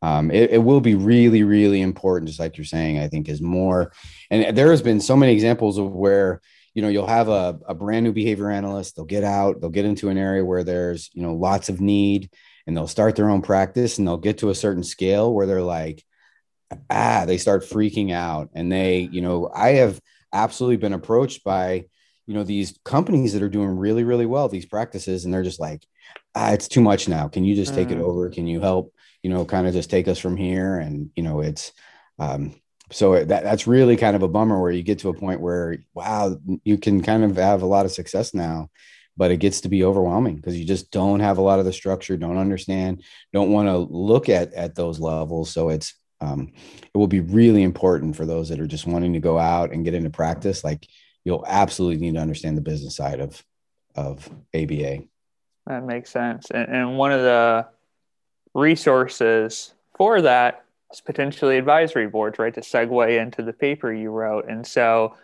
um, 0.01 0.31
it, 0.31 0.51
it, 0.51 0.57
will 0.59 0.79
be 0.79 0.95
really, 0.95 1.43
really 1.43 1.81
important, 1.81 2.29
just 2.29 2.39
like 2.39 2.57
you're 2.57 2.65
saying, 2.65 2.99
I 2.99 3.07
think 3.07 3.27
is 3.27 3.41
more. 3.41 3.91
And 4.29 4.55
there 4.55 4.71
has 4.71 4.81
been 4.81 5.01
so 5.01 5.17
many 5.17 5.33
examples 5.33 5.77
of 5.77 5.91
where, 5.91 6.41
you 6.73 6.81
know, 6.81 6.87
you'll 6.87 7.07
have 7.07 7.27
a, 7.27 7.59
a 7.67 7.75
brand 7.75 8.05
new 8.05 8.13
behavior 8.13 8.49
analyst, 8.49 8.95
they'll 8.95 9.05
get 9.05 9.23
out, 9.23 9.59
they'll 9.59 9.69
get 9.69 9.85
into 9.85 10.09
an 10.09 10.17
area 10.17 10.45
where 10.45 10.63
there's, 10.63 11.09
you 11.13 11.21
know, 11.21 11.35
lots 11.35 11.67
of 11.67 11.81
need 11.81 12.29
and 12.65 12.77
they'll 12.77 12.87
start 12.87 13.15
their 13.15 13.29
own 13.29 13.41
practice 13.41 13.97
and 13.97 14.07
they'll 14.07 14.17
get 14.17 14.37
to 14.37 14.49
a 14.49 14.55
certain 14.55 14.83
scale 14.83 15.33
where 15.33 15.47
they're 15.47 15.61
like, 15.61 16.03
ah, 16.89 17.25
they 17.25 17.37
start 17.37 17.63
freaking 17.63 18.13
out. 18.13 18.49
And 18.53 18.71
they, 18.71 19.09
you 19.11 19.21
know, 19.21 19.49
I 19.53 19.71
have 19.73 19.99
absolutely 20.31 20.77
been 20.77 20.93
approached 20.93 21.43
by, 21.43 21.85
you 22.27 22.33
know, 22.35 22.43
these 22.43 22.77
companies 22.85 23.33
that 23.33 23.41
are 23.41 23.49
doing 23.49 23.75
really, 23.75 24.03
really 24.03 24.27
well, 24.27 24.47
these 24.47 24.67
practices, 24.67 25.25
and 25.25 25.33
they're 25.33 25.43
just 25.43 25.59
like, 25.59 25.83
ah, 26.35 26.51
it's 26.51 26.67
too 26.67 26.81
much 26.81 27.07
now. 27.07 27.27
Can 27.27 27.43
you 27.43 27.55
just 27.55 27.73
take 27.73 27.89
mm. 27.89 27.93
it 27.93 28.01
over? 28.01 28.29
Can 28.29 28.47
you 28.47 28.61
help? 28.61 28.93
You 29.23 29.29
know, 29.29 29.45
kind 29.45 29.67
of 29.67 29.73
just 29.73 29.89
take 29.89 30.07
us 30.07 30.19
from 30.19 30.37
here. 30.37 30.79
And, 30.79 31.09
you 31.15 31.23
know, 31.23 31.41
it's, 31.41 31.71
um, 32.17 32.55
so 32.91 33.23
that, 33.23 33.43
that's 33.43 33.67
really 33.67 33.97
kind 33.97 34.15
of 34.15 34.23
a 34.23 34.27
bummer 34.27 34.59
where 34.59 34.71
you 34.71 34.83
get 34.83 34.99
to 34.99 35.09
a 35.09 35.13
point 35.13 35.41
where, 35.41 35.77
wow, 35.93 36.37
you 36.63 36.77
can 36.77 37.01
kind 37.01 37.23
of 37.23 37.35
have 37.37 37.61
a 37.61 37.67
lot 37.67 37.85
of 37.85 37.91
success 37.91 38.33
now, 38.33 38.69
but 39.15 39.31
it 39.31 39.37
gets 39.37 39.61
to 39.61 39.69
be 39.69 39.83
overwhelming 39.83 40.35
because 40.35 40.57
you 40.57 40.65
just 40.65 40.91
don't 40.91 41.19
have 41.19 41.37
a 41.37 41.41
lot 41.41 41.59
of 41.59 41.65
the 41.65 41.73
structure, 41.73 42.17
don't 42.17 42.37
understand, 42.37 43.03
don't 43.33 43.51
want 43.51 43.67
to 43.67 43.77
look 43.77 44.29
at, 44.29 44.53
at 44.53 44.75
those 44.75 44.99
levels. 44.99 45.51
So 45.51 45.69
it's, 45.69 45.93
um, 46.21 46.51
it 46.83 46.97
will 46.97 47.07
be 47.07 47.21
really 47.21 47.63
important 47.63 48.15
for 48.15 48.25
those 48.25 48.49
that 48.49 48.59
are 48.59 48.67
just 48.67 48.87
wanting 48.87 49.13
to 49.13 49.19
go 49.19 49.37
out 49.37 49.71
and 49.71 49.85
get 49.85 49.93
into 49.93 50.09
practice. 50.09 50.63
Like 50.63 50.87
you'll 51.23 51.45
absolutely 51.47 51.99
need 51.99 52.15
to 52.15 52.21
understand 52.21 52.57
the 52.57 52.61
business 52.61 52.95
side 52.95 53.19
of 53.19 53.43
of 53.95 54.29
ABA. 54.55 55.03
That 55.67 55.83
makes 55.83 56.09
sense. 56.09 56.49
And, 56.51 56.69
and 56.69 56.97
one 56.97 57.11
of 57.11 57.21
the 57.21 57.67
resources 58.53 59.73
for 59.97 60.21
that 60.21 60.63
is 60.91 61.01
potentially 61.01 61.57
advisory 61.57 62.07
boards, 62.07 62.39
right? 62.39 62.53
To 62.53 62.61
segue 62.61 63.21
into 63.21 63.43
the 63.43 63.53
paper 63.53 63.93
you 63.93 64.09
wrote. 64.09 64.47
And 64.49 64.65
so 64.65 65.15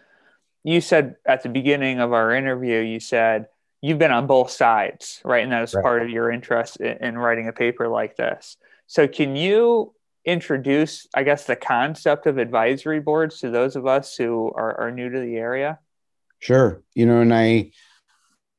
you 0.64 0.82
said 0.82 1.16
at 1.26 1.44
the 1.44 1.50
beginning 1.50 2.00
of 2.00 2.14
our 2.14 2.34
interview, 2.34 2.80
you 2.80 3.00
said 3.00 3.48
you've 3.82 4.00
been 4.00 4.12
on 4.12 4.28
both 4.28 4.52
sides, 4.52 5.22
right? 5.24 5.44
And 5.44 5.52
that 5.52 5.62
was 5.62 5.74
right. 5.74 5.84
part 5.84 6.02
of 6.02 6.10
your 6.10 6.32
interest 6.32 6.78
in, 6.78 6.98
in 7.04 7.18
writing 7.18 7.48
a 7.48 7.54
paper 7.54 7.88
like 7.88 8.16
this. 8.16 8.58
So 8.88 9.08
can 9.08 9.36
you 9.36 9.94
introduce, 10.26 11.08
I 11.14 11.24
guess, 11.24 11.46
the 11.46 11.56
concept 11.56 12.26
of 12.26 12.38
advisory 12.38 13.00
boards 13.00 13.40
to 13.40 13.50
those 13.50 13.76
of 13.76 13.86
us 13.86 14.16
who 14.16 14.52
are, 14.56 14.80
are 14.80 14.92
new 14.92 15.10
to 15.10 15.20
the 15.20 15.38
area? 15.38 15.80
Sure. 16.40 16.82
You 16.94 17.06
know, 17.06 17.22
and 17.22 17.34
I, 17.34 17.72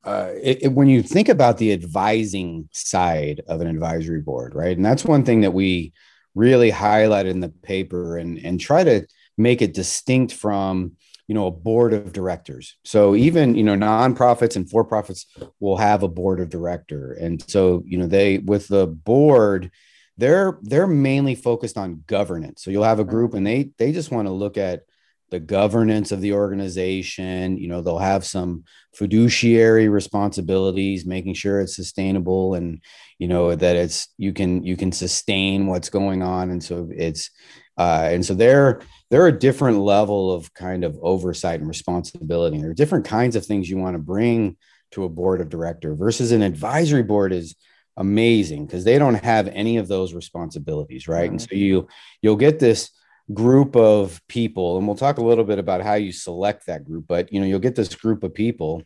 uh, 0.07 0.31
it, 0.41 0.63
it, 0.63 0.67
when 0.69 0.87
you 0.87 1.03
think 1.03 1.27
about 1.27 1.57
the 1.57 1.73
advising 1.73 2.69
side 2.71 3.41
of 3.49 3.59
an 3.59 3.67
advisory 3.67 4.21
board, 4.21 4.55
right? 4.55 4.77
And 4.77 4.85
that's 4.85 5.03
one 5.03 5.25
thing 5.25 5.41
that 5.41 5.51
we 5.51 5.91
really 6.33 6.69
highlight 6.69 7.25
in 7.25 7.41
the 7.41 7.49
paper 7.49 8.17
and, 8.17 8.37
and 8.37 8.57
try 8.57 8.85
to 8.85 9.05
make 9.37 9.61
it 9.61 9.73
distinct 9.73 10.31
from, 10.31 10.93
you 11.27 11.35
know, 11.35 11.47
a 11.47 11.51
board 11.51 11.91
of 11.91 12.13
directors. 12.13 12.77
So 12.85 13.15
even, 13.15 13.55
you 13.55 13.63
know, 13.63 13.75
nonprofits 13.75 14.55
and 14.55 14.69
for 14.69 14.85
profits 14.85 15.25
will 15.59 15.75
have 15.75 16.03
a 16.03 16.07
board 16.07 16.39
of 16.39 16.49
director. 16.49 17.11
And 17.11 17.43
so, 17.49 17.83
you 17.85 17.97
know, 17.97 18.07
they, 18.07 18.37
with 18.37 18.69
the 18.69 18.87
board, 18.87 19.71
they're 20.19 20.57
they're 20.63 20.87
mainly 20.87 21.35
focused 21.35 21.77
on 21.77 22.03
governance 22.07 22.63
so 22.63 22.71
you'll 22.71 22.83
have 22.83 22.99
a 22.99 23.03
group 23.03 23.35
and 23.35 23.45
they 23.45 23.69
they 23.77 23.91
just 23.91 24.09
want 24.09 24.27
to 24.27 24.31
look 24.31 24.57
at 24.57 24.81
the 25.29 25.39
governance 25.39 26.11
of 26.11 26.21
the 26.21 26.33
organization 26.33 27.57
you 27.57 27.67
know 27.67 27.81
they'll 27.81 27.97
have 27.97 28.25
some 28.25 28.63
fiduciary 28.93 29.89
responsibilities 29.89 31.05
making 31.05 31.33
sure 31.33 31.61
it's 31.61 31.75
sustainable 31.75 32.55
and 32.55 32.81
you 33.19 33.27
know 33.27 33.55
that 33.55 33.75
it's 33.75 34.09
you 34.17 34.33
can 34.33 34.63
you 34.63 34.77
can 34.77 34.91
sustain 34.91 35.67
what's 35.67 35.89
going 35.89 36.21
on. 36.21 36.49
And 36.49 36.63
so 36.63 36.89
it's 36.91 37.29
uh, 37.77 38.09
and 38.11 38.25
so 38.25 38.33
they're 38.33 38.81
they're 39.09 39.27
a 39.27 39.39
different 39.39 39.79
level 39.79 40.31
of 40.31 40.53
kind 40.53 40.83
of 40.83 40.97
oversight 41.01 41.59
and 41.59 41.67
responsibility. 41.67 42.59
There 42.59 42.71
are 42.71 42.75
different 42.75 43.05
kinds 43.05 43.35
of 43.35 43.45
things 43.45 43.69
you 43.69 43.77
want 43.77 43.95
to 43.95 44.01
bring 44.01 44.57
to 44.91 45.03
a 45.03 45.09
board 45.09 45.41
of 45.41 45.49
director 45.49 45.95
versus 45.95 46.31
an 46.31 46.41
advisory 46.41 47.03
board 47.03 47.33
is 47.33 47.55
amazing 47.97 48.65
because 48.65 48.83
they 48.83 48.99
don't 48.99 49.15
have 49.15 49.47
any 49.47 49.77
of 49.77 49.87
those 49.87 50.13
responsibilities 50.13 51.07
right? 51.07 51.29
And 51.29 51.41
so 51.41 51.49
you 51.51 51.87
you'll 52.21 52.35
get 52.35 52.59
this 52.59 52.91
group 53.33 53.75
of 53.75 54.21
people 54.27 54.77
and 54.77 54.87
we'll 54.87 54.95
talk 54.95 55.17
a 55.17 55.23
little 55.23 55.43
bit 55.43 55.59
about 55.59 55.81
how 55.81 55.95
you 55.95 56.11
select 56.11 56.65
that 56.65 56.85
group 56.85 57.05
but 57.07 57.31
you 57.31 57.39
know 57.39 57.45
you'll 57.45 57.59
get 57.59 57.75
this 57.75 57.93
group 57.93 58.23
of 58.23 58.33
people 58.33 58.81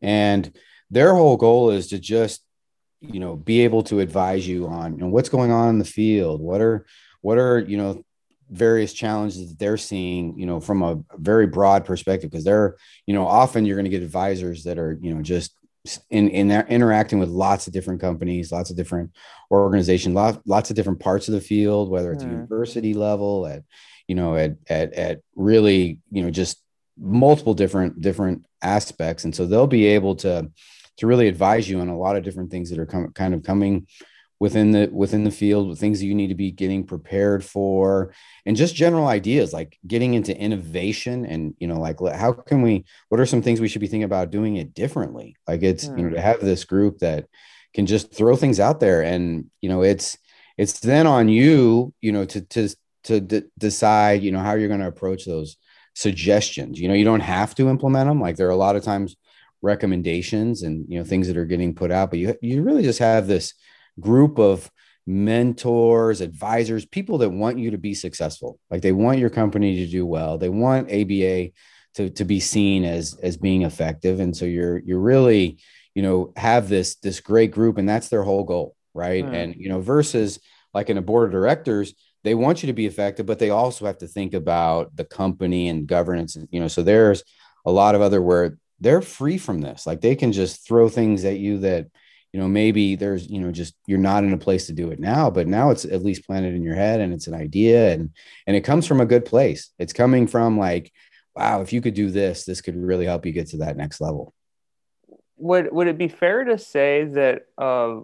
and 0.00 0.56
their 0.90 1.14
whole 1.14 1.36
goal 1.36 1.70
is 1.70 1.88
to 1.88 1.98
just 1.98 2.42
you 3.00 3.18
know 3.18 3.34
be 3.34 3.60
able 3.60 3.82
to 3.82 3.98
advise 3.98 4.46
you 4.46 4.68
on 4.68 4.94
you 4.94 5.00
know 5.00 5.08
what's 5.08 5.28
going 5.28 5.50
on 5.50 5.70
in 5.70 5.78
the 5.78 5.84
field 5.84 6.40
what 6.40 6.60
are 6.60 6.86
what 7.20 7.36
are 7.36 7.58
you 7.58 7.76
know 7.76 8.04
various 8.50 8.92
challenges 8.92 9.48
that 9.48 9.58
they're 9.58 9.76
seeing 9.76 10.38
you 10.38 10.46
know 10.46 10.60
from 10.60 10.82
a 10.82 11.02
very 11.16 11.46
broad 11.46 11.84
perspective 11.84 12.30
because 12.30 12.44
they're 12.44 12.76
you 13.06 13.14
know 13.14 13.26
often 13.26 13.64
you're 13.64 13.76
going 13.76 13.84
to 13.84 13.90
get 13.90 14.02
advisors 14.02 14.64
that 14.64 14.78
are 14.78 14.98
you 15.00 15.14
know 15.14 15.22
just 15.22 15.52
in 16.10 16.28
in 16.28 16.50
interacting 16.50 17.18
with 17.18 17.28
lots 17.28 17.66
of 17.66 17.72
different 17.72 18.00
companies, 18.00 18.52
lots 18.52 18.70
of 18.70 18.76
different 18.76 19.10
organizations, 19.50 20.14
lots 20.14 20.38
lots 20.46 20.70
of 20.70 20.76
different 20.76 21.00
parts 21.00 21.28
of 21.28 21.34
the 21.34 21.40
field, 21.40 21.90
whether 21.90 22.12
it's 22.12 22.24
mm. 22.24 22.30
university 22.30 22.94
level, 22.94 23.46
at 23.46 23.62
you 24.06 24.14
know, 24.14 24.36
at 24.36 24.56
at 24.68 24.92
at 24.92 25.20
really 25.34 25.98
you 26.10 26.22
know 26.22 26.30
just 26.30 26.62
multiple 26.98 27.54
different 27.54 28.00
different 28.00 28.44
aspects, 28.60 29.24
and 29.24 29.34
so 29.34 29.46
they'll 29.46 29.66
be 29.66 29.86
able 29.86 30.16
to 30.16 30.50
to 30.98 31.06
really 31.06 31.28
advise 31.28 31.68
you 31.68 31.80
on 31.80 31.88
a 31.88 31.98
lot 31.98 32.16
of 32.16 32.22
different 32.22 32.50
things 32.50 32.68
that 32.68 32.78
are 32.78 32.86
com- 32.86 33.12
kind 33.12 33.32
of 33.32 33.42
coming 33.42 33.86
within 34.40 34.70
the 34.70 34.88
within 34.90 35.22
the 35.22 35.30
field 35.30 35.78
things 35.78 36.00
that 36.00 36.06
you 36.06 36.14
need 36.14 36.28
to 36.28 36.34
be 36.34 36.50
getting 36.50 36.82
prepared 36.82 37.44
for 37.44 38.12
and 38.46 38.56
just 38.56 38.74
general 38.74 39.06
ideas 39.06 39.52
like 39.52 39.78
getting 39.86 40.14
into 40.14 40.36
innovation 40.36 41.26
and 41.26 41.54
you 41.58 41.68
know 41.68 41.78
like 41.78 41.98
how 42.14 42.32
can 42.32 42.62
we 42.62 42.84
what 43.10 43.20
are 43.20 43.26
some 43.26 43.42
things 43.42 43.60
we 43.60 43.68
should 43.68 43.82
be 43.82 43.86
thinking 43.86 44.02
about 44.02 44.30
doing 44.30 44.56
it 44.56 44.74
differently? 44.74 45.36
Like 45.46 45.62
it's 45.62 45.84
you 45.84 45.96
know 45.96 46.10
to 46.10 46.16
hmm. 46.16 46.22
have 46.22 46.40
this 46.40 46.64
group 46.64 46.98
that 46.98 47.26
can 47.74 47.86
just 47.86 48.12
throw 48.12 48.34
things 48.34 48.58
out 48.58 48.80
there 48.80 49.02
and 49.02 49.50
you 49.60 49.68
know 49.68 49.82
it's 49.82 50.16
it's 50.56 50.80
then 50.80 51.06
on 51.06 51.28
you 51.28 51.92
you 52.00 52.10
know 52.10 52.24
to 52.24 52.40
to 52.40 52.74
to 53.04 53.20
d- 53.20 53.42
decide 53.58 54.22
you 54.22 54.32
know 54.32 54.40
how 54.40 54.54
you're 54.54 54.68
going 54.68 54.80
to 54.80 54.86
approach 54.86 55.26
those 55.26 55.56
suggestions. 55.94 56.80
You 56.80 56.88
know 56.88 56.94
you 56.94 57.04
don't 57.04 57.20
have 57.20 57.54
to 57.56 57.68
implement 57.68 58.08
them 58.08 58.20
like 58.22 58.36
there 58.36 58.48
are 58.48 58.50
a 58.50 58.56
lot 58.56 58.76
of 58.76 58.82
times 58.82 59.16
recommendations 59.62 60.62
and 60.62 60.86
you 60.88 60.98
know 60.98 61.04
things 61.04 61.28
that 61.28 61.36
are 61.36 61.44
getting 61.44 61.74
put 61.74 61.90
out 61.90 62.08
but 62.08 62.18
you 62.18 62.34
you 62.40 62.62
really 62.62 62.82
just 62.82 62.98
have 62.98 63.26
this 63.26 63.52
group 64.00 64.38
of 64.38 64.70
mentors, 65.06 66.20
advisors, 66.20 66.84
people 66.84 67.18
that 67.18 67.30
want 67.30 67.58
you 67.58 67.72
to 67.72 67.78
be 67.78 67.94
successful. 67.94 68.58
Like 68.70 68.82
they 68.82 68.92
want 68.92 69.18
your 69.18 69.30
company 69.30 69.76
to 69.76 69.90
do 69.90 70.06
well. 70.06 70.38
They 70.38 70.48
want 70.48 70.90
ABA 70.90 71.50
to, 71.94 72.10
to 72.10 72.24
be 72.24 72.40
seen 72.40 72.84
as 72.84 73.18
as 73.22 73.36
being 73.36 73.62
effective. 73.62 74.20
And 74.20 74.36
so 74.36 74.44
you're 74.44 74.78
you're 74.78 75.00
really, 75.00 75.58
you 75.94 76.02
know, 76.02 76.32
have 76.36 76.68
this 76.68 76.96
this 76.96 77.20
great 77.20 77.50
group 77.50 77.78
and 77.78 77.88
that's 77.88 78.08
their 78.08 78.22
whole 78.22 78.44
goal, 78.44 78.76
right? 78.94 79.24
Mm. 79.24 79.34
And 79.34 79.54
you 79.56 79.68
know, 79.68 79.80
versus 79.80 80.38
like 80.72 80.90
in 80.90 80.98
a 80.98 81.02
board 81.02 81.26
of 81.26 81.32
directors, 81.32 81.94
they 82.22 82.34
want 82.34 82.62
you 82.62 82.68
to 82.68 82.72
be 82.72 82.86
effective, 82.86 83.26
but 83.26 83.38
they 83.38 83.50
also 83.50 83.86
have 83.86 83.98
to 83.98 84.06
think 84.06 84.34
about 84.34 84.94
the 84.94 85.04
company 85.04 85.68
and 85.68 85.86
governance. 85.86 86.36
And, 86.36 86.48
you 86.50 86.60
know, 86.60 86.68
so 86.68 86.82
there's 86.82 87.24
a 87.64 87.72
lot 87.72 87.94
of 87.94 88.02
other 88.02 88.20
where 88.20 88.58
they're 88.78 89.02
free 89.02 89.38
from 89.38 89.60
this. 89.60 89.86
Like 89.86 90.00
they 90.00 90.14
can 90.14 90.32
just 90.32 90.66
throw 90.66 90.88
things 90.88 91.24
at 91.24 91.38
you 91.38 91.58
that 91.58 91.86
you 92.32 92.40
know 92.40 92.48
maybe 92.48 92.94
there's 92.94 93.28
you 93.28 93.40
know 93.40 93.50
just 93.50 93.74
you're 93.86 93.98
not 93.98 94.24
in 94.24 94.32
a 94.32 94.38
place 94.38 94.66
to 94.66 94.72
do 94.72 94.90
it 94.90 95.00
now 95.00 95.30
but 95.30 95.46
now 95.46 95.70
it's 95.70 95.84
at 95.84 96.04
least 96.04 96.26
planted 96.26 96.54
in 96.54 96.62
your 96.62 96.74
head 96.74 97.00
and 97.00 97.12
it's 97.12 97.26
an 97.26 97.34
idea 97.34 97.92
and 97.92 98.10
and 98.46 98.56
it 98.56 98.62
comes 98.62 98.86
from 98.86 99.00
a 99.00 99.06
good 99.06 99.24
place. 99.24 99.70
It's 99.78 99.92
coming 99.92 100.26
from 100.26 100.58
like 100.58 100.92
wow 101.34 101.60
if 101.60 101.72
you 101.72 101.80
could 101.80 101.94
do 101.94 102.10
this 102.10 102.44
this 102.44 102.60
could 102.60 102.76
really 102.76 103.06
help 103.06 103.26
you 103.26 103.32
get 103.32 103.48
to 103.48 103.58
that 103.58 103.76
next 103.76 104.00
level. 104.00 104.34
Would 105.36 105.72
would 105.72 105.86
it 105.86 105.98
be 105.98 106.08
fair 106.08 106.44
to 106.44 106.58
say 106.58 107.04
that 107.04 107.46
a 107.58 108.00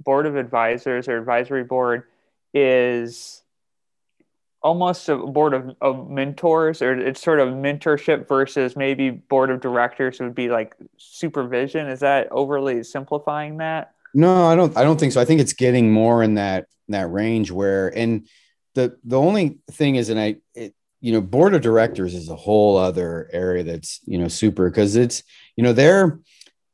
board 0.00 0.26
of 0.26 0.36
advisors 0.36 1.08
or 1.08 1.16
advisory 1.16 1.64
board 1.64 2.04
is 2.54 3.42
almost 4.62 5.08
a 5.08 5.16
board 5.16 5.54
of, 5.54 5.76
of 5.80 6.10
mentors 6.10 6.82
or 6.82 6.98
it's 6.98 7.22
sort 7.22 7.40
of 7.40 7.48
mentorship 7.50 8.26
versus 8.26 8.76
maybe 8.76 9.10
board 9.10 9.50
of 9.50 9.60
directors 9.60 10.20
would 10.20 10.34
be 10.34 10.48
like 10.48 10.74
supervision. 10.96 11.86
Is 11.86 12.00
that 12.00 12.28
overly 12.30 12.82
simplifying 12.82 13.58
that? 13.58 13.94
No 14.14 14.46
i 14.46 14.54
don't 14.54 14.76
i 14.76 14.82
don't 14.82 14.98
think 14.98 15.12
so. 15.12 15.20
I 15.20 15.24
think 15.24 15.40
it's 15.40 15.52
getting 15.52 15.92
more 15.92 16.22
in 16.22 16.34
that 16.34 16.66
that 16.88 17.10
range 17.10 17.50
where 17.50 17.88
and 17.96 18.26
the 18.74 18.96
the 19.04 19.18
only 19.18 19.58
thing 19.70 19.96
is 19.96 20.08
and 20.08 20.18
i 20.18 20.36
it, 20.54 20.74
you 21.00 21.12
know 21.12 21.20
board 21.20 21.54
of 21.54 21.60
directors 21.60 22.14
is 22.14 22.28
a 22.28 22.36
whole 22.36 22.76
other 22.76 23.28
area 23.32 23.62
that's 23.62 24.00
you 24.06 24.18
know 24.18 24.28
super 24.28 24.70
because 24.70 24.96
it's 24.96 25.22
you 25.56 25.62
know 25.62 25.72
they're 25.72 26.20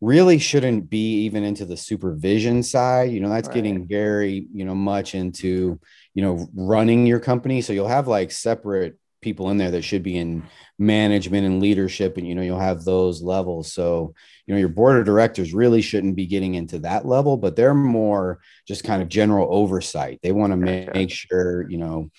really 0.05 0.39
shouldn't 0.39 0.91
be 0.91 1.23
even 1.23 1.45
into 1.45 1.65
the 1.65 1.77
supervision 1.77 2.63
side 2.63 3.11
you 3.11 3.21
know 3.21 3.31
that's 3.31 3.49
right. 3.49 3.55
getting 3.55 3.87
very 3.87 4.47
you 4.53 4.65
know 4.65 4.75
much 4.75 5.15
into 5.15 5.79
you 6.15 6.23
know 6.23 6.49
running 6.55 7.07
your 7.07 7.21
company. 7.21 7.61
So 7.61 7.73
you'll 7.73 7.89
have 7.89 8.09
like 8.09 8.31
separate 8.31 8.99
people 9.21 9.51
in 9.51 9.57
there 9.57 9.71
that 9.71 9.83
should 9.83 10.03
be 10.03 10.19
in 10.19 10.45
management 10.79 11.47
and 11.47 11.61
leadership 11.61 12.19
and 12.19 12.29
you 12.29 12.35
know 12.35 12.43
you'll 12.43 12.59
have 12.59 12.85
those 12.85 13.23
levels. 13.23 13.73
So 13.73 14.15
you 14.47 14.55
know 14.55 14.61
your 14.61 14.69
board 14.69 14.99
of 14.99 15.07
directors 15.07 15.53
really 15.53 15.83
shouldn't 15.83 16.17
be 16.17 16.27
getting 16.27 16.55
into 16.55 16.79
that 16.81 17.07
level 17.07 17.37
but 17.37 17.57
they're 17.57 17.75
more 17.75 18.41
just 18.67 18.85
kind 18.85 19.03
of 19.03 19.09
general 19.09 19.49
oversight. 19.51 20.21
They 20.23 20.33
want 20.33 20.53
to 20.53 20.57
make, 20.57 20.95
make 20.95 21.11
sure 21.11 21.69
you 21.69 21.79
know 21.79 22.11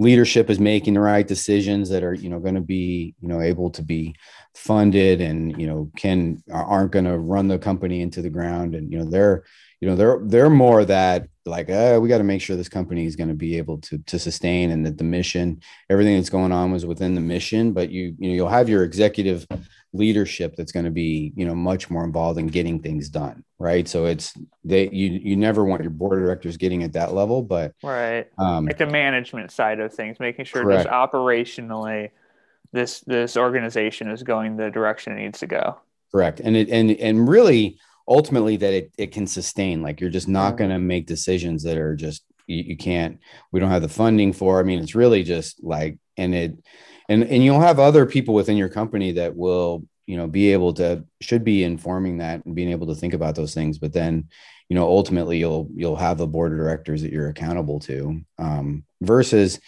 leadership 0.00 0.48
is 0.48 0.60
making 0.60 0.94
the 0.94 1.00
right 1.00 1.26
decisions 1.26 1.88
that 1.88 2.04
are 2.04 2.14
you 2.14 2.28
know 2.28 2.38
going 2.38 2.54
to 2.54 2.60
be 2.60 3.14
you 3.20 3.28
know 3.28 3.40
able 3.40 3.70
to 3.70 3.82
be 3.82 4.14
funded 4.54 5.20
and 5.20 5.58
you 5.60 5.66
know 5.66 5.90
can 5.96 6.42
aren't 6.52 6.92
going 6.92 7.04
to 7.04 7.18
run 7.18 7.48
the 7.48 7.58
company 7.58 8.00
into 8.00 8.22
the 8.22 8.30
ground. 8.30 8.74
And 8.74 8.92
you 8.92 8.98
know 8.98 9.04
they're 9.04 9.44
you 9.80 9.88
know 9.88 9.96
they're 9.96 10.20
they're 10.22 10.50
more 10.50 10.84
that 10.84 11.28
like 11.46 11.70
uh, 11.70 11.98
we 12.00 12.08
got 12.08 12.18
to 12.18 12.24
make 12.24 12.42
sure 12.42 12.56
this 12.56 12.68
company 12.68 13.06
is 13.06 13.16
going 13.16 13.28
to 13.28 13.34
be 13.34 13.56
able 13.58 13.78
to 13.78 13.98
to 13.98 14.18
sustain 14.18 14.70
and 14.70 14.84
that 14.84 14.98
the 14.98 15.04
mission 15.04 15.60
everything 15.88 16.16
that's 16.16 16.30
going 16.30 16.52
on 16.52 16.70
was 16.70 16.84
within 16.84 17.14
the 17.14 17.20
mission 17.20 17.72
but 17.72 17.90
you 17.90 18.14
you 18.18 18.28
know 18.28 18.34
you'll 18.34 18.48
have 18.48 18.68
your 18.68 18.84
executive 18.84 19.46
leadership 19.94 20.54
that's 20.56 20.72
going 20.72 20.84
to 20.84 20.90
be 20.90 21.32
you 21.36 21.46
know 21.46 21.54
much 21.54 21.88
more 21.88 22.04
involved 22.04 22.38
in 22.38 22.48
getting 22.48 22.80
things 22.80 23.08
done 23.08 23.42
right? 23.58 23.88
So 23.88 24.06
it's 24.06 24.34
they 24.64 24.88
you 24.90 25.08
you 25.22 25.36
never 25.36 25.64
want 25.64 25.82
your 25.82 25.90
board 25.90 26.18
of 26.18 26.24
directors 26.24 26.56
getting 26.56 26.82
at 26.82 26.92
that 26.92 27.12
level 27.12 27.42
but 27.42 27.72
right. 27.82 28.28
um 28.38 28.66
like 28.66 28.78
the 28.78 28.86
management 28.86 29.50
side 29.50 29.80
of 29.80 29.92
things 29.92 30.20
making 30.20 30.44
sure 30.44 30.62
correct. 30.62 30.84
just 30.84 30.94
operationally 30.94 32.10
this 32.72 33.00
this 33.00 33.36
organization 33.36 34.10
is 34.10 34.22
going 34.22 34.56
the 34.56 34.70
direction 34.70 35.12
it 35.12 35.22
needs 35.22 35.40
to 35.40 35.46
go. 35.46 35.78
Correct. 36.12 36.40
And 36.40 36.56
it 36.56 36.68
and 36.68 36.90
and 36.90 37.28
really 37.28 37.78
ultimately 38.06 38.56
that 38.56 38.72
it, 38.72 38.92
it 38.98 39.12
can 39.12 39.26
sustain. 39.26 39.82
Like 39.82 40.00
you're 40.00 40.10
just 40.10 40.28
not 40.28 40.56
going 40.56 40.70
to 40.70 40.78
make 40.78 41.06
decisions 41.06 41.62
that 41.64 41.76
are 41.76 41.94
just 41.94 42.24
you, 42.46 42.62
you, 42.62 42.76
can't 42.76 43.18
we 43.52 43.60
don't 43.60 43.70
have 43.70 43.82
the 43.82 43.88
funding 43.88 44.32
for. 44.32 44.60
I 44.60 44.62
mean 44.62 44.80
it's 44.80 44.94
really 44.94 45.22
just 45.22 45.62
like 45.62 45.98
and 46.16 46.34
it 46.34 46.56
and 47.08 47.24
and 47.24 47.44
you'll 47.44 47.60
have 47.60 47.78
other 47.78 48.06
people 48.06 48.34
within 48.34 48.56
your 48.56 48.68
company 48.68 49.12
that 49.12 49.36
will 49.36 49.84
you 50.06 50.16
know 50.16 50.26
be 50.26 50.52
able 50.52 50.72
to 50.74 51.04
should 51.20 51.44
be 51.44 51.64
informing 51.64 52.18
that 52.18 52.44
and 52.44 52.54
being 52.54 52.70
able 52.70 52.86
to 52.88 52.94
think 52.94 53.14
about 53.14 53.34
those 53.34 53.54
things. 53.54 53.78
But 53.78 53.92
then 53.92 54.28
you 54.68 54.74
know 54.74 54.86
ultimately 54.86 55.38
you'll 55.38 55.68
you'll 55.74 55.96
have 55.96 56.20
a 56.20 56.26
board 56.26 56.52
of 56.52 56.58
directors 56.58 57.02
that 57.02 57.12
you're 57.12 57.28
accountable 57.28 57.80
to 57.80 58.20
um, 58.38 58.84
versus 59.00 59.60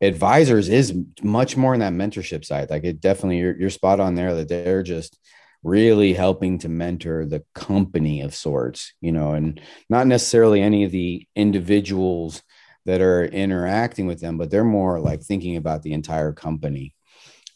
advisors 0.00 0.68
is 0.68 0.94
much 1.22 1.56
more 1.56 1.74
in 1.74 1.80
that 1.80 1.92
mentorship 1.92 2.44
side. 2.44 2.70
Like 2.70 2.84
it 2.84 3.00
definitely 3.00 3.38
you're, 3.38 3.58
you're 3.58 3.70
spot 3.70 4.00
on 4.00 4.14
there 4.14 4.34
that 4.34 4.48
they're 4.48 4.82
just 4.82 5.18
really 5.62 6.12
helping 6.12 6.58
to 6.58 6.68
mentor 6.68 7.26
the 7.26 7.42
company 7.52 8.20
of 8.20 8.32
sorts 8.32 8.92
you 9.00 9.10
know 9.10 9.32
and 9.32 9.60
not 9.90 10.06
necessarily 10.06 10.62
any 10.62 10.84
of 10.84 10.92
the 10.92 11.26
individuals 11.34 12.44
that 12.86 13.00
are 13.00 13.24
interacting 13.24 14.06
with 14.06 14.20
them 14.20 14.38
but 14.38 14.52
they're 14.52 14.62
more 14.62 15.00
like 15.00 15.20
thinking 15.20 15.56
about 15.56 15.82
the 15.82 15.92
entire 15.92 16.32
company. 16.32 16.94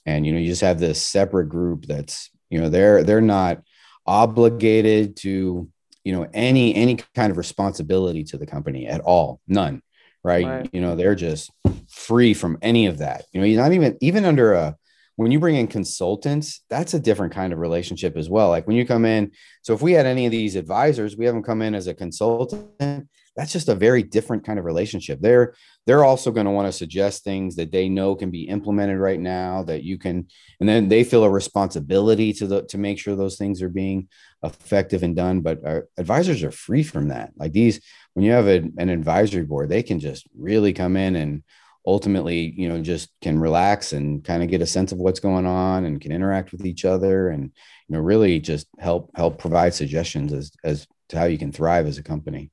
And 0.04 0.26
you 0.26 0.32
know 0.32 0.40
you 0.40 0.48
just 0.48 0.62
have 0.62 0.80
this 0.80 1.00
separate 1.00 1.48
group 1.48 1.86
that's 1.86 2.30
you 2.50 2.60
know 2.60 2.68
they're 2.68 3.04
they're 3.04 3.20
not 3.20 3.62
obligated 4.04 5.16
to 5.18 5.70
you 6.02 6.12
know 6.12 6.26
any 6.34 6.74
any 6.74 6.96
kind 7.14 7.30
of 7.30 7.38
responsibility 7.38 8.24
to 8.24 8.36
the 8.36 8.46
company 8.46 8.88
at 8.88 9.00
all. 9.00 9.40
None 9.46 9.80
right, 10.24 10.46
right. 10.46 10.70
you 10.72 10.80
know 10.80 10.96
they're 10.96 11.14
just 11.14 11.50
free 11.88 12.34
from 12.34 12.58
any 12.62 12.86
of 12.86 12.98
that. 12.98 13.24
You 13.32 13.40
know 13.40 13.46
you're 13.46 13.62
not 13.62 13.72
even 13.72 13.96
even 14.00 14.24
under 14.24 14.54
a 14.54 14.76
when 15.16 15.30
you 15.30 15.38
bring 15.38 15.56
in 15.56 15.66
consultants 15.66 16.62
that's 16.70 16.94
a 16.94 17.00
different 17.00 17.34
kind 17.34 17.52
of 17.52 17.58
relationship 17.58 18.16
as 18.16 18.28
well. 18.30 18.48
Like 18.48 18.66
when 18.66 18.76
you 18.76 18.86
come 18.86 19.04
in 19.04 19.32
so 19.62 19.74
if 19.74 19.82
we 19.82 19.92
had 19.92 20.06
any 20.06 20.26
of 20.26 20.32
these 20.32 20.56
advisors 20.56 21.16
we 21.16 21.24
have 21.26 21.34
them 21.34 21.42
come 21.42 21.62
in 21.62 21.74
as 21.74 21.86
a 21.86 21.94
consultant 21.94 23.08
that's 23.36 23.52
just 23.52 23.68
a 23.68 23.74
very 23.74 24.02
different 24.02 24.44
kind 24.44 24.58
of 24.58 24.64
relationship. 24.64 25.20
They're 25.20 25.54
they're 25.86 26.04
also 26.04 26.30
going 26.30 26.46
to 26.46 26.52
want 26.52 26.68
to 26.68 26.72
suggest 26.72 27.24
things 27.24 27.56
that 27.56 27.72
they 27.72 27.88
know 27.88 28.14
can 28.14 28.30
be 28.30 28.42
implemented 28.42 28.98
right 28.98 29.18
now 29.18 29.62
that 29.64 29.82
you 29.82 29.98
can 29.98 30.28
and 30.60 30.68
then 30.68 30.88
they 30.88 31.04
feel 31.04 31.24
a 31.24 31.30
responsibility 31.30 32.32
to 32.34 32.46
the 32.46 32.62
to 32.66 32.78
make 32.78 32.98
sure 32.98 33.16
those 33.16 33.36
things 33.36 33.62
are 33.62 33.68
being 33.68 34.08
effective 34.42 35.02
and 35.02 35.14
done 35.14 35.40
but 35.40 35.64
our 35.64 35.86
advisors 35.98 36.42
are 36.42 36.50
free 36.50 36.82
from 36.82 37.08
that. 37.08 37.32
Like 37.36 37.52
these 37.52 37.80
when 38.14 38.24
you 38.24 38.32
have 38.32 38.48
a, 38.48 38.62
an 38.78 38.88
advisory 38.88 39.44
board 39.44 39.68
they 39.68 39.82
can 39.82 40.00
just 40.00 40.26
really 40.36 40.72
come 40.72 40.96
in 40.96 41.16
and 41.16 41.42
ultimately 41.86 42.54
you 42.56 42.68
know 42.68 42.80
just 42.80 43.10
can 43.20 43.38
relax 43.38 43.92
and 43.92 44.24
kind 44.24 44.42
of 44.42 44.48
get 44.48 44.62
a 44.62 44.66
sense 44.66 44.92
of 44.92 44.98
what's 44.98 45.20
going 45.20 45.46
on 45.46 45.84
and 45.84 46.00
can 46.00 46.12
interact 46.12 46.52
with 46.52 46.64
each 46.64 46.84
other 46.84 47.28
and 47.28 47.44
you 47.88 47.96
know 47.96 48.00
really 48.00 48.38
just 48.38 48.66
help 48.78 49.10
help 49.14 49.38
provide 49.38 49.74
suggestions 49.74 50.32
as 50.32 50.52
as 50.64 50.86
to 51.08 51.18
how 51.18 51.24
you 51.24 51.38
can 51.38 51.52
thrive 51.52 51.86
as 51.86 51.98
a 51.98 52.02
company. 52.02 52.50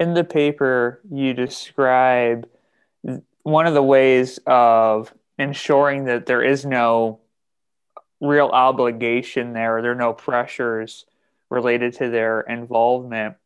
In 0.00 0.14
the 0.14 0.24
paper, 0.24 1.00
you 1.10 1.32
describe 1.32 2.48
one 3.42 3.66
of 3.66 3.74
the 3.74 3.82
ways 3.82 4.38
of 4.46 5.12
ensuring 5.38 6.04
that 6.04 6.26
there 6.26 6.42
is 6.42 6.64
no 6.66 7.20
real 8.20 8.48
obligation 8.48 9.52
there, 9.52 9.80
there 9.82 9.92
are 9.92 9.96
no 9.96 10.12
pressures 10.12 11.04
related 11.50 11.94
to 11.94 12.10
their 12.10 12.40
involvement, 12.40 13.36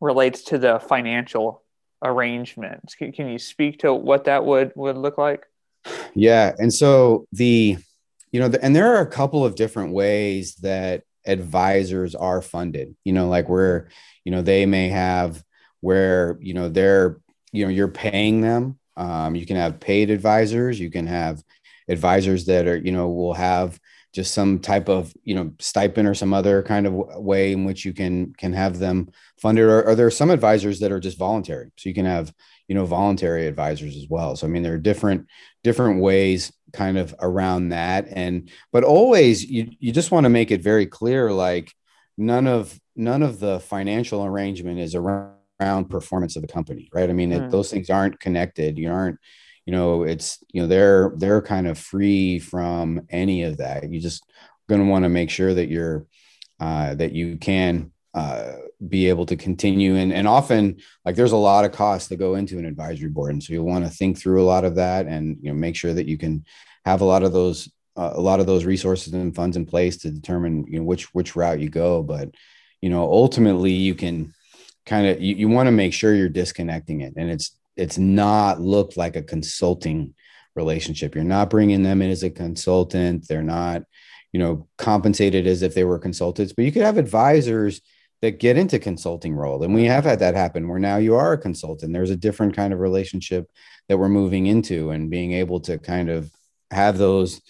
relates 0.00 0.42
to 0.44 0.58
the 0.58 0.78
financial 0.78 1.62
arrangements. 2.02 2.94
Can, 2.94 3.12
can 3.12 3.28
you 3.28 3.38
speak 3.38 3.80
to 3.80 3.94
what 3.94 4.24
that 4.24 4.44
would 4.44 4.72
would 4.74 4.96
look 4.96 5.18
like? 5.18 5.46
Yeah, 6.14 6.54
and 6.58 6.72
so 6.72 7.26
the 7.32 7.78
you 8.30 8.40
know, 8.40 8.48
the, 8.48 8.64
and 8.64 8.74
there 8.74 8.94
are 8.94 9.02
a 9.02 9.10
couple 9.10 9.44
of 9.44 9.56
different 9.56 9.92
ways 9.92 10.54
that 10.56 11.02
advisors 11.26 12.14
are 12.14 12.40
funded. 12.40 12.94
You 13.04 13.12
know, 13.12 13.28
like 13.28 13.48
where 13.48 13.88
you 14.24 14.32
know 14.32 14.42
they 14.42 14.66
may 14.66 14.88
have 14.88 15.42
where 15.80 16.38
you 16.40 16.54
know 16.54 16.68
they're 16.68 17.20
you 17.52 17.64
know 17.64 17.70
you're 17.70 17.88
paying 17.88 18.40
them 18.40 18.78
um, 18.96 19.34
you 19.34 19.46
can 19.46 19.56
have 19.56 19.80
paid 19.80 20.10
advisors 20.10 20.80
you 20.80 20.90
can 20.90 21.06
have 21.06 21.42
advisors 21.88 22.46
that 22.46 22.66
are 22.66 22.76
you 22.76 22.92
know 22.92 23.08
will 23.08 23.34
have 23.34 23.78
just 24.12 24.34
some 24.34 24.58
type 24.58 24.88
of 24.88 25.12
you 25.24 25.34
know 25.34 25.52
stipend 25.58 26.06
or 26.06 26.14
some 26.14 26.34
other 26.34 26.62
kind 26.62 26.86
of 26.86 26.92
way 26.92 27.52
in 27.52 27.64
which 27.64 27.84
you 27.84 27.92
can 27.92 28.32
can 28.34 28.52
have 28.52 28.78
them 28.78 29.10
funded 29.40 29.64
or, 29.64 29.82
or 29.84 29.94
there 29.94 30.06
are 30.06 30.10
some 30.10 30.30
advisors 30.30 30.80
that 30.80 30.92
are 30.92 31.00
just 31.00 31.18
voluntary 31.18 31.70
so 31.76 31.88
you 31.88 31.94
can 31.94 32.06
have 32.06 32.32
you 32.68 32.74
know 32.74 32.84
voluntary 32.84 33.46
advisors 33.46 33.96
as 33.96 34.06
well 34.08 34.36
so 34.36 34.46
i 34.46 34.50
mean 34.50 34.62
there 34.62 34.74
are 34.74 34.78
different 34.78 35.26
different 35.64 36.00
ways 36.00 36.52
kind 36.72 36.98
of 36.98 37.14
around 37.20 37.70
that 37.70 38.06
and 38.10 38.50
but 38.72 38.84
always 38.84 39.44
you 39.44 39.70
you 39.78 39.92
just 39.92 40.10
want 40.10 40.24
to 40.24 40.30
make 40.30 40.50
it 40.50 40.62
very 40.62 40.86
clear 40.86 41.32
like 41.32 41.72
none 42.16 42.46
of 42.46 42.78
none 42.96 43.22
of 43.22 43.40
the 43.40 43.60
financial 43.60 44.24
arrangement 44.24 44.78
is 44.78 44.94
around 44.94 45.32
performance 45.88 46.36
of 46.36 46.42
the 46.42 46.48
company, 46.48 46.88
right? 46.92 47.08
I 47.08 47.12
mean, 47.12 47.30
mm. 47.30 47.46
it, 47.46 47.50
those 47.50 47.70
things 47.70 47.90
aren't 47.90 48.20
connected. 48.20 48.78
You 48.78 48.90
aren't, 48.90 49.18
you 49.66 49.72
know, 49.72 50.02
it's 50.02 50.42
you 50.52 50.62
know 50.62 50.68
they're 50.68 51.12
they're 51.16 51.42
kind 51.42 51.66
of 51.66 51.78
free 51.78 52.38
from 52.38 53.02
any 53.10 53.44
of 53.44 53.58
that. 53.58 53.90
You 53.90 54.00
just 54.00 54.24
going 54.68 54.80
to 54.80 54.90
want 54.90 55.04
to 55.04 55.08
make 55.08 55.30
sure 55.30 55.52
that 55.54 55.68
you're 55.68 56.06
uh, 56.60 56.94
that 56.94 57.12
you 57.12 57.36
can 57.36 57.92
uh, 58.14 58.52
be 58.88 59.08
able 59.08 59.26
to 59.26 59.36
continue 59.36 59.96
and 59.96 60.12
and 60.12 60.28
often 60.28 60.76
like 61.04 61.16
there's 61.16 61.32
a 61.32 61.36
lot 61.36 61.64
of 61.64 61.72
costs 61.72 62.08
that 62.08 62.16
go 62.16 62.34
into 62.34 62.58
an 62.58 62.66
advisory 62.66 63.08
board, 63.08 63.32
and 63.32 63.42
so 63.42 63.52
you'll 63.52 63.64
want 63.64 63.84
to 63.84 63.90
think 63.90 64.18
through 64.18 64.42
a 64.42 64.44
lot 64.44 64.64
of 64.64 64.76
that 64.76 65.06
and 65.06 65.38
you 65.40 65.50
know 65.50 65.56
make 65.56 65.76
sure 65.76 65.94
that 65.94 66.06
you 66.06 66.18
can 66.18 66.44
have 66.84 67.00
a 67.00 67.06
lot 67.06 67.22
of 67.22 67.32
those 67.32 67.70
uh, 67.96 68.12
a 68.14 68.20
lot 68.20 68.40
of 68.40 68.46
those 68.46 68.64
resources 68.64 69.12
and 69.12 69.34
funds 69.34 69.56
in 69.56 69.66
place 69.66 69.98
to 69.98 70.10
determine 70.10 70.64
you 70.68 70.78
know 70.78 70.84
which 70.84 71.14
which 71.14 71.36
route 71.36 71.60
you 71.60 71.68
go 71.68 72.02
but 72.02 72.34
you 72.80 72.90
know 72.90 73.02
ultimately 73.02 73.72
you 73.72 73.94
can 73.94 74.34
kind 74.86 75.06
of 75.06 75.20
you, 75.20 75.36
you 75.36 75.48
want 75.48 75.66
to 75.66 75.72
make 75.72 75.92
sure 75.92 76.14
you're 76.14 76.28
disconnecting 76.28 77.00
it 77.00 77.14
and 77.16 77.30
it's 77.30 77.56
it's 77.76 77.98
not 77.98 78.60
looked 78.60 78.96
like 78.96 79.16
a 79.16 79.22
consulting 79.22 80.14
relationship. 80.54 81.14
You're 81.14 81.24
not 81.24 81.50
bringing 81.50 81.82
them 81.82 82.02
in 82.02 82.10
as 82.10 82.22
a 82.22 82.30
consultant. 82.30 83.26
They're 83.28 83.42
not 83.42 83.82
you 84.32 84.40
know 84.40 84.66
compensated 84.78 85.46
as 85.46 85.62
if 85.62 85.74
they 85.74 85.84
were 85.84 85.98
consultants 85.98 86.54
but 86.54 86.64
you 86.64 86.72
could 86.72 86.80
have 86.82 86.96
advisors 86.96 87.82
that 88.22 88.38
get 88.38 88.56
into 88.56 88.78
consulting 88.78 89.34
role. 89.34 89.62
And 89.62 89.74
we 89.74 89.84
have 89.86 90.04
had 90.04 90.20
that 90.20 90.36
happen 90.36 90.68
where 90.68 90.78
now 90.78 90.96
you 90.96 91.16
are 91.16 91.32
a 91.32 91.38
consultant. 91.38 91.92
There's 91.92 92.10
a 92.10 92.16
different 92.16 92.54
kind 92.54 92.72
of 92.72 92.78
relationship 92.78 93.50
that 93.88 93.98
we're 93.98 94.08
moving 94.08 94.46
into 94.46 94.90
and 94.90 95.10
being 95.10 95.32
able 95.32 95.58
to 95.62 95.76
kind 95.76 96.08
of 96.08 96.30
have 96.70 96.98
those 96.98 97.42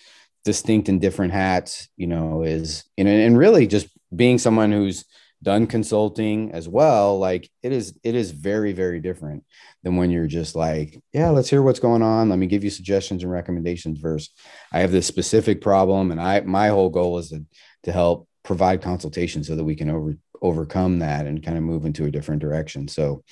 distinct 0.44 0.88
and 0.88 1.00
different 1.00 1.32
hats 1.32 1.88
you 1.96 2.06
know 2.06 2.42
is 2.42 2.84
you 2.96 3.04
know 3.04 3.10
and 3.10 3.38
really 3.38 3.66
just 3.66 3.86
being 4.14 4.38
someone 4.38 4.72
who's 4.72 5.04
done 5.42 5.66
consulting 5.66 6.52
as 6.52 6.68
well 6.68 7.18
like 7.18 7.50
it 7.62 7.72
is 7.72 7.98
it 8.04 8.14
is 8.14 8.30
very 8.30 8.72
very 8.72 9.00
different 9.00 9.44
than 9.82 9.96
when 9.96 10.10
you're 10.10 10.28
just 10.28 10.54
like 10.54 11.02
yeah 11.12 11.30
let's 11.30 11.50
hear 11.50 11.62
what's 11.62 11.80
going 11.80 12.02
on. 12.02 12.28
Let 12.28 12.38
me 12.38 12.46
give 12.46 12.62
you 12.62 12.70
suggestions 12.70 13.22
and 13.22 13.32
recommendations 13.32 13.98
versus 13.98 14.30
i 14.72 14.80
have 14.80 14.92
this 14.92 15.06
specific 15.06 15.60
problem 15.60 16.10
and 16.10 16.20
i 16.20 16.40
my 16.40 16.68
whole 16.68 16.90
goal 16.90 17.18
is 17.18 17.30
to, 17.30 17.44
to 17.84 17.92
help 17.92 18.28
provide 18.44 18.82
consultation 18.82 19.42
so 19.42 19.56
that 19.56 19.64
we 19.64 19.74
can 19.74 19.90
over 19.90 20.16
overcome 20.40 20.98
that 21.00 21.26
and 21.26 21.44
kind 21.44 21.56
of 21.56 21.62
move 21.62 21.84
into 21.84 22.04
a 22.04 22.10
different 22.10 22.40
direction. 22.40 22.88
So 22.88 23.24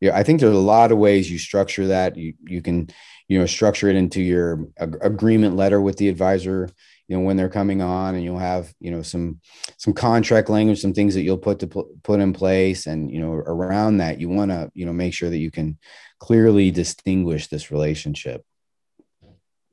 yeah 0.00 0.16
i 0.16 0.22
think 0.22 0.40
there's 0.40 0.54
a 0.54 0.58
lot 0.58 0.90
of 0.90 0.98
ways 0.98 1.30
you 1.30 1.38
structure 1.38 1.86
that. 1.88 2.16
You 2.16 2.34
you 2.44 2.60
can 2.60 2.88
you 3.28 3.38
know 3.38 3.46
structure 3.46 3.88
it 3.88 3.96
into 3.96 4.20
your 4.20 4.66
ag- 4.78 4.98
agreement 5.00 5.56
letter 5.56 5.80
with 5.80 5.96
the 5.96 6.08
advisor 6.08 6.68
you 7.08 7.16
know 7.16 7.22
when 7.22 7.36
they're 7.36 7.48
coming 7.48 7.82
on 7.82 8.14
and 8.14 8.24
you'll 8.24 8.38
have 8.38 8.72
you 8.80 8.90
know 8.90 9.02
some 9.02 9.40
some 9.76 9.92
contract 9.92 10.48
language 10.48 10.80
some 10.80 10.94
things 10.94 11.14
that 11.14 11.22
you'll 11.22 11.38
put 11.38 11.58
to 11.58 11.66
put 11.66 12.20
in 12.20 12.32
place 12.32 12.86
and 12.86 13.10
you 13.10 13.20
know 13.20 13.32
around 13.32 13.98
that 13.98 14.20
you 14.20 14.28
want 14.28 14.50
to 14.50 14.70
you 14.74 14.86
know 14.86 14.92
make 14.92 15.12
sure 15.12 15.28
that 15.28 15.38
you 15.38 15.50
can 15.50 15.78
clearly 16.18 16.70
distinguish 16.70 17.48
this 17.48 17.72
relationship. 17.72 18.44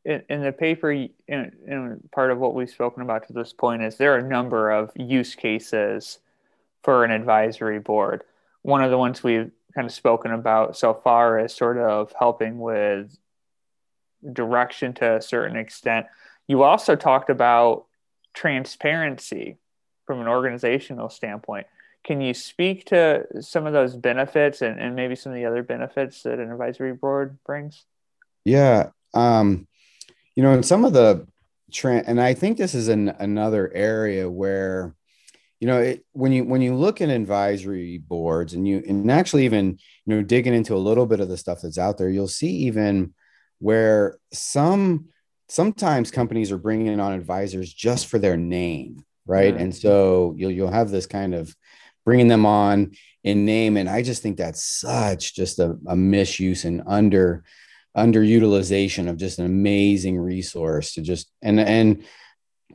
In, 0.03 0.23
in 0.29 0.41
the 0.41 0.51
paper 0.51 0.91
in 0.91 2.01
part 2.11 2.31
of 2.31 2.39
what 2.39 2.55
we've 2.55 2.69
spoken 2.69 3.03
about 3.03 3.27
to 3.27 3.33
this 3.33 3.53
point 3.53 3.83
is 3.83 3.97
there 3.97 4.15
are 4.15 4.19
a 4.19 4.27
number 4.27 4.71
of 4.71 4.91
use 4.95 5.35
cases 5.35 6.19
for 6.83 7.03
an 7.03 7.11
advisory 7.11 7.79
board. 7.79 8.23
One 8.63 8.83
of 8.83 8.89
the 8.89 8.97
ones 8.97 9.21
we've 9.21 9.51
kind 9.75 9.85
of 9.85 9.93
spoken 9.93 10.31
about 10.31 10.75
so 10.75 10.93
far 10.93 11.39
is 11.39 11.53
sort 11.53 11.77
of 11.77 12.11
helping 12.17 12.59
with 12.59 13.15
direction 14.33 14.93
to 14.93 15.17
a 15.17 15.21
certain 15.21 15.55
extent 15.55 16.07
you 16.49 16.63
also 16.63 16.95
talked 16.95 17.29
about 17.29 17.85
transparency 18.33 19.57
from 20.05 20.19
an 20.19 20.27
organizational 20.27 21.07
standpoint. 21.09 21.67
Can 22.03 22.19
you 22.19 22.33
speak 22.33 22.85
to 22.87 23.25
some 23.41 23.67
of 23.67 23.73
those 23.73 23.95
benefits 23.95 24.63
and, 24.63 24.79
and 24.79 24.95
maybe 24.95 25.15
some 25.15 25.31
of 25.31 25.35
the 25.35 25.45
other 25.45 25.61
benefits 25.61 26.23
that 26.23 26.39
an 26.39 26.51
advisory 26.51 26.93
board 26.93 27.37
brings? 27.45 27.85
Yeah. 28.45 28.89
Um, 29.13 29.67
you 30.35 30.41
know, 30.41 30.53
in 30.53 30.63
some 30.63 30.85
of 30.85 30.93
the 30.93 31.27
trend, 31.71 32.07
and 32.07 32.19
I 32.19 32.33
think 32.33 32.57
this 32.57 32.73
is 32.73 32.87
an, 32.87 33.09
another 33.09 33.71
area 33.71 34.27
where, 34.27 34.95
you 35.59 35.67
know, 35.67 35.79
it, 35.79 36.05
when 36.13 36.31
you 36.31 36.45
when 36.45 36.61
you 36.61 36.73
look 36.73 36.99
at 37.01 37.09
advisory 37.09 37.99
boards 37.99 38.53
and 38.53 38.67
you 38.67 38.81
and 38.87 39.11
actually 39.11 39.45
even 39.45 39.77
you 40.05 40.15
know 40.15 40.21
digging 40.23 40.53
into 40.53 40.73
a 40.73 40.77
little 40.77 41.05
bit 41.05 41.19
of 41.19 41.27
the 41.27 41.37
stuff 41.37 41.59
that's 41.61 41.77
out 41.77 41.97
there, 41.97 42.09
you'll 42.09 42.29
see 42.29 42.49
even 42.49 43.13
where 43.59 44.17
some 44.31 45.09
sometimes 45.49 46.11
companies 46.11 46.51
are 46.51 46.57
bringing 46.57 46.99
on 46.99 47.13
advisors 47.13 47.73
just 47.73 48.07
for 48.07 48.19
their 48.19 48.37
name 48.37 49.03
right? 49.29 49.55
And 49.55 49.73
so 49.75 50.33
you'll 50.37 50.51
you'll 50.51 50.71
have 50.71 50.89
this 50.89 51.05
kind 51.05 51.35
of 51.35 51.55
bringing 52.03 52.27
them 52.27 52.45
on 52.45 52.91
in 53.23 53.45
name 53.45 53.77
and 53.77 53.89
i 53.89 54.01
just 54.01 54.23
think 54.23 54.37
that's 54.37 54.63
such 54.63 55.35
just 55.35 55.59
a, 55.59 55.77
a 55.87 55.95
misuse 55.95 56.63
and 56.63 56.81
under 56.87 57.43
underutilization 57.95 59.09
of 59.09 59.17
just 59.17 59.39
an 59.39 59.45
amazing 59.45 60.17
resource 60.17 60.93
to 60.93 61.01
just 61.01 61.29
and 61.41 61.59
and 61.59 62.05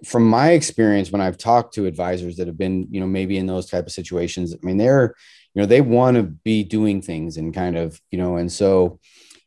from 0.04 0.28
my 0.28 0.50
experience 0.50 1.10
when 1.10 1.22
i've 1.22 1.38
talked 1.38 1.74
to 1.74 1.86
advisors 1.86 2.36
that 2.36 2.46
have 2.46 2.58
been 2.58 2.86
you 2.90 3.00
know 3.00 3.06
maybe 3.06 3.38
in 3.38 3.46
those 3.46 3.68
type 3.68 3.86
of 3.86 3.92
situations 3.92 4.54
i 4.54 4.64
mean 4.64 4.76
they're 4.76 5.14
you 5.54 5.62
know 5.62 5.66
they 5.66 5.80
want 5.80 6.16
to 6.16 6.22
be 6.22 6.62
doing 6.62 7.00
things 7.00 7.38
and 7.38 7.54
kind 7.54 7.76
of 7.76 7.98
you 8.10 8.18
know 8.18 8.36
and 8.36 8.52
so 8.52 9.00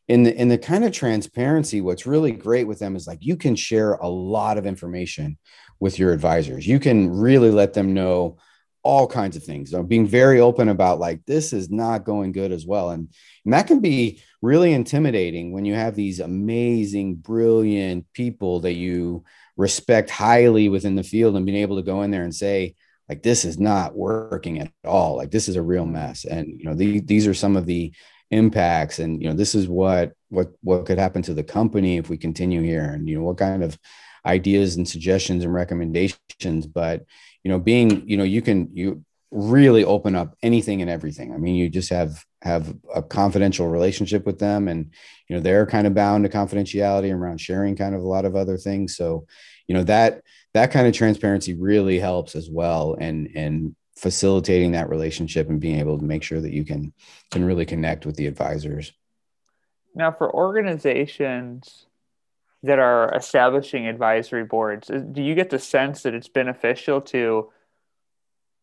in 0.08 0.22
the 0.22 0.34
in 0.34 0.48
the 0.48 0.58
kind 0.58 0.84
of 0.84 0.92
transparency 0.92 1.80
what's 1.80 2.06
really 2.06 2.32
great 2.32 2.66
with 2.66 2.78
them 2.78 2.96
is 2.96 3.06
like 3.06 3.18
you 3.20 3.36
can 3.36 3.54
share 3.54 3.92
a 3.94 4.08
lot 4.08 4.58
of 4.58 4.66
information 4.66 5.38
with 5.80 5.98
your 5.98 6.12
advisors. 6.12 6.66
You 6.66 6.80
can 6.80 7.10
really 7.10 7.50
let 7.50 7.74
them 7.74 7.94
know 7.94 8.38
all 8.82 9.06
kinds 9.06 9.36
of 9.36 9.44
things. 9.44 9.70
So 9.70 9.82
being 9.82 10.06
very 10.06 10.40
open 10.40 10.68
about 10.68 10.98
like 10.98 11.24
this 11.26 11.52
is 11.52 11.70
not 11.70 12.04
going 12.04 12.32
good 12.32 12.52
as 12.52 12.66
well. 12.66 12.90
And, 12.90 13.08
and 13.44 13.54
that 13.54 13.66
can 13.66 13.80
be 13.80 14.22
really 14.40 14.72
intimidating 14.72 15.52
when 15.52 15.64
you 15.64 15.74
have 15.74 15.94
these 15.94 16.20
amazing 16.20 17.16
brilliant 17.16 18.06
people 18.12 18.60
that 18.60 18.74
you 18.74 19.24
respect 19.56 20.10
highly 20.10 20.68
within 20.68 20.94
the 20.94 21.02
field 21.02 21.36
and 21.36 21.44
being 21.44 21.58
able 21.58 21.76
to 21.76 21.82
go 21.82 22.02
in 22.02 22.10
there 22.10 22.22
and 22.24 22.34
say 22.34 22.76
like 23.08 23.22
this 23.22 23.44
is 23.44 23.58
not 23.58 23.96
working 23.96 24.60
at 24.60 24.70
all. 24.84 25.16
Like 25.16 25.30
this 25.30 25.48
is 25.48 25.56
a 25.56 25.62
real 25.62 25.86
mess. 25.86 26.24
And 26.24 26.46
you 26.46 26.64
know 26.64 26.74
the, 26.74 27.00
these 27.00 27.26
are 27.26 27.34
some 27.34 27.56
of 27.56 27.66
the 27.66 27.92
impacts. 28.30 28.98
And 28.98 29.22
you 29.22 29.28
know 29.28 29.34
this 29.34 29.54
is 29.54 29.68
what 29.68 30.12
what 30.28 30.52
what 30.62 30.86
could 30.86 30.98
happen 30.98 31.22
to 31.22 31.34
the 31.34 31.44
company 31.44 31.96
if 31.96 32.08
we 32.08 32.16
continue 32.16 32.62
here. 32.62 32.84
And 32.84 33.08
you 33.08 33.18
know 33.18 33.24
what 33.24 33.38
kind 33.38 33.62
of 33.62 33.78
ideas 34.26 34.76
and 34.76 34.88
suggestions 34.88 35.44
and 35.44 35.52
recommendations. 35.52 36.66
But 36.66 37.04
you 37.42 37.50
know 37.50 37.58
being 37.58 38.08
you 38.08 38.16
know 38.16 38.24
you 38.24 38.42
can 38.42 38.70
you 38.72 39.04
really 39.30 39.84
open 39.84 40.14
up 40.14 40.36
anything 40.42 40.80
and 40.82 40.90
everything. 40.90 41.32
I 41.32 41.38
mean 41.38 41.54
you 41.54 41.68
just 41.68 41.90
have 41.90 42.24
have 42.42 42.74
a 42.94 43.02
confidential 43.02 43.68
relationship 43.68 44.24
with 44.26 44.38
them. 44.38 44.68
And 44.68 44.92
you 45.28 45.36
know 45.36 45.40
they're 45.40 45.66
kind 45.66 45.86
of 45.86 45.94
bound 45.94 46.24
to 46.24 46.30
confidentiality 46.30 47.12
around 47.12 47.40
sharing 47.40 47.76
kind 47.76 47.94
of 47.94 48.02
a 48.02 48.08
lot 48.08 48.24
of 48.24 48.36
other 48.36 48.56
things. 48.56 48.96
So 48.96 49.26
you 49.66 49.74
know 49.74 49.84
that 49.84 50.22
that 50.54 50.70
kind 50.70 50.86
of 50.86 50.94
transparency 50.94 51.54
really 51.54 51.98
helps 51.98 52.34
as 52.34 52.50
well. 52.50 52.96
And 53.00 53.30
and 53.34 53.74
facilitating 53.98 54.72
that 54.72 54.88
relationship 54.88 55.48
and 55.48 55.60
being 55.60 55.80
able 55.80 55.98
to 55.98 56.04
make 56.04 56.22
sure 56.22 56.40
that 56.40 56.52
you 56.52 56.64
can 56.64 56.92
can 57.32 57.44
really 57.44 57.66
connect 57.66 58.06
with 58.06 58.14
the 58.16 58.26
advisors. 58.26 58.92
Now 59.94 60.12
for 60.12 60.32
organizations 60.32 61.86
that 62.62 62.78
are 62.78 63.12
establishing 63.14 63.86
advisory 63.86 64.44
boards 64.44 64.88
do 64.88 65.22
you 65.22 65.34
get 65.34 65.50
the 65.50 65.58
sense 65.58 66.02
that 66.02 66.14
it's 66.14 66.28
beneficial 66.28 67.00
to 67.00 67.50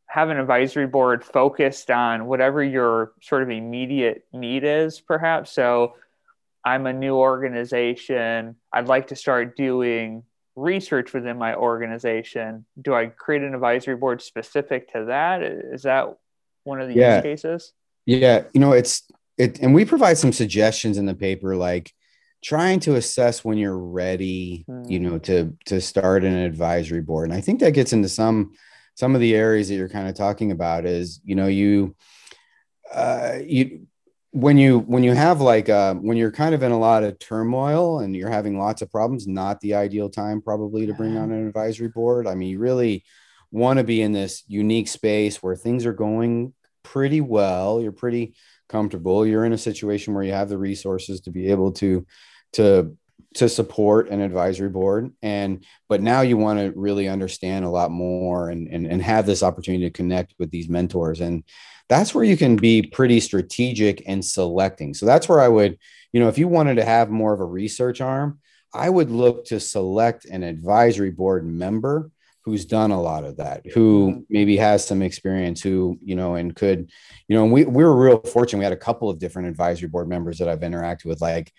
have 0.08 0.30
an 0.30 0.38
advisory 0.38 0.88
board 0.88 1.24
focused 1.24 1.92
on 1.92 2.26
whatever 2.26 2.64
your 2.64 3.14
sort 3.22 3.44
of 3.44 3.50
immediate 3.50 4.26
need 4.32 4.64
is 4.64 5.02
perhaps? 5.02 5.52
So 5.52 5.96
i'm 6.64 6.86
a 6.86 6.94
new 6.94 7.16
organization. 7.16 8.56
I'd 8.72 8.88
like 8.88 9.08
to 9.08 9.16
start 9.18 9.58
doing 9.58 10.24
research 10.56 11.14
within 11.14 11.38
my 11.38 11.56
organization, 11.56 12.66
do 12.82 12.94
I 12.94 13.08
create 13.08 13.42
an 13.42 13.54
advisory 13.54 13.96
board 13.96 14.22
specific 14.22 14.92
to 14.94 15.06
that? 15.06 15.42
Is 15.44 15.84
that 15.84 16.16
one 16.64 16.82
of 16.82 16.88
the 16.88 16.96
yeah. 16.96 17.16
use 17.16 17.24
cases? 17.24 17.74
Yeah, 18.06 18.44
you 18.54 18.60
know, 18.60 18.72
it's 18.72 19.04
it, 19.38 19.60
and 19.60 19.74
we 19.74 19.86
provide 19.86 20.18
some 20.18 20.32
suggestions 20.32 20.98
in 20.98 21.06
the 21.06 21.16
paper, 21.16 21.56
like 21.56 21.92
trying 22.44 22.80
to 22.82 22.96
assess 22.96 23.44
when 23.44 23.58
you're 23.58 23.78
ready, 23.78 24.66
mm. 24.70 24.90
you 24.90 25.00
know, 25.00 25.18
to 25.20 25.58
to 25.66 25.82
start 25.82 26.24
an 26.24 26.36
advisory 26.36 27.02
board. 27.02 27.30
And 27.30 27.38
I 27.38 27.42
think 27.42 27.60
that 27.60 27.74
gets 27.74 27.94
into 27.94 28.10
some 28.10 28.54
some 28.96 29.16
of 29.16 29.22
the 29.22 29.36
areas 29.36 29.68
that 29.68 29.76
you're 29.76 29.90
kind 29.90 30.08
of 30.08 30.16
talking 30.16 30.52
about. 30.52 30.86
Is 30.86 31.20
you 31.24 31.36
know 31.36 31.48
you 31.48 31.96
uh, 32.94 33.40
you 33.44 33.88
when 34.36 34.58
you 34.58 34.80
when 34.80 35.02
you 35.02 35.14
have 35.14 35.40
like 35.40 35.70
uh, 35.70 35.94
when 35.94 36.18
you're 36.18 36.30
kind 36.30 36.54
of 36.54 36.62
in 36.62 36.74
a 36.74 36.78
lot 36.78 37.04
of 37.04 37.18
turmoil 37.20 38.00
and 38.00 38.14
you're 38.14 38.30
having 38.30 38.60
lots 38.60 38.82
of 38.82 38.92
problems 38.92 39.28
not 39.28 39.62
the 39.62 39.74
ideal 39.74 40.10
time 40.10 40.42
probably 40.42 40.86
to 40.86 40.94
bring 40.94 41.16
on 41.16 41.32
an 41.32 41.48
advisory 41.48 41.88
board. 41.88 42.28
I 42.28 42.36
mean 42.36 42.50
you 42.50 42.60
really 42.60 43.06
want 43.52 43.78
to 43.78 43.86
be 43.86 44.02
in 44.02 44.12
this 44.12 44.44
unique 44.48 44.90
space 44.90 45.42
where 45.42 45.56
things 45.56 45.86
are 45.86 45.94
going 45.94 46.54
pretty 46.84 47.22
well 47.22 47.80
you're 47.80 47.94
pretty 47.94 48.36
comfortable 48.68 49.26
you're 49.26 49.46
in 49.46 49.54
a 49.54 49.58
situation 49.58 50.14
where 50.14 50.24
you 50.24 50.34
have 50.34 50.50
the 50.50 50.58
resources 50.58 51.22
to 51.22 51.32
be 51.32 51.50
able 51.50 51.72
to 51.72 52.06
to 52.52 52.96
to 53.36 53.50
support 53.50 54.10
an 54.10 54.22
advisory 54.22 54.70
board. 54.70 55.12
And 55.22 55.64
but 55.88 56.02
now 56.02 56.22
you 56.22 56.38
want 56.38 56.60
to 56.60 56.74
really 56.78 57.08
understand 57.08 57.64
a 57.64 57.70
lot 57.70 57.92
more 57.92 58.50
and, 58.50 58.68
and 58.68 58.86
and 58.86 59.02
have 59.02 59.26
this 59.26 59.44
opportunity 59.44 59.86
to 59.86 59.92
connect 59.92 60.34
with 60.40 60.52
these 60.52 60.70
mentors. 60.70 61.22
And 61.22 61.44
that's 61.90 62.16
where 62.16 62.24
you 62.24 62.38
can 62.38 62.56
be 62.56 62.82
pretty 62.82 63.20
strategic 63.20 64.04
and 64.08 64.24
selecting. 64.24 64.94
So 64.94 65.06
that's 65.06 65.30
where 65.30 65.40
I 65.40 65.48
would, 65.48 65.78
you 66.12 66.20
know, 66.20 66.28
if 66.28 66.38
you 66.38 66.48
wanted 66.48 66.76
to 66.76 66.86
have 66.86 67.10
more 67.10 67.34
of 67.34 67.40
a 67.40 67.46
research 67.46 68.02
arm, 68.02 68.40
I 68.74 68.90
would 68.90 69.12
look 69.12 69.46
to 69.46 69.60
select 69.60 70.26
an 70.26 70.44
advisory 70.44 71.12
board 71.12 71.46
member 71.46 72.12
who's 72.46 72.66
done 72.66 72.92
a 72.92 73.02
lot 73.02 73.24
of 73.24 73.38
that, 73.38 73.66
who 73.74 74.12
mm-hmm. 74.12 74.20
maybe 74.30 74.58
has 74.58 74.86
some 74.86 75.02
experience, 75.02 75.62
who, 75.62 75.98
you 76.04 76.16
know, 76.16 76.36
and 76.36 76.56
could, 76.56 76.92
you 77.28 77.36
know, 77.36 77.44
and 77.44 77.52
we, 77.52 77.66
we 77.66 77.84
were 77.84 77.96
real 77.96 78.20
fortunate. 78.20 78.60
We 78.60 78.66
had 78.66 78.74
a 78.74 78.78
couple 78.78 79.10
of 79.10 79.18
different 79.18 79.48
advisory 79.48 79.90
board 79.90 80.08
members 80.08 80.38
that 80.38 80.50
I've 80.50 80.60
interacted 80.60 81.06
with, 81.06 81.22
like 81.22 81.52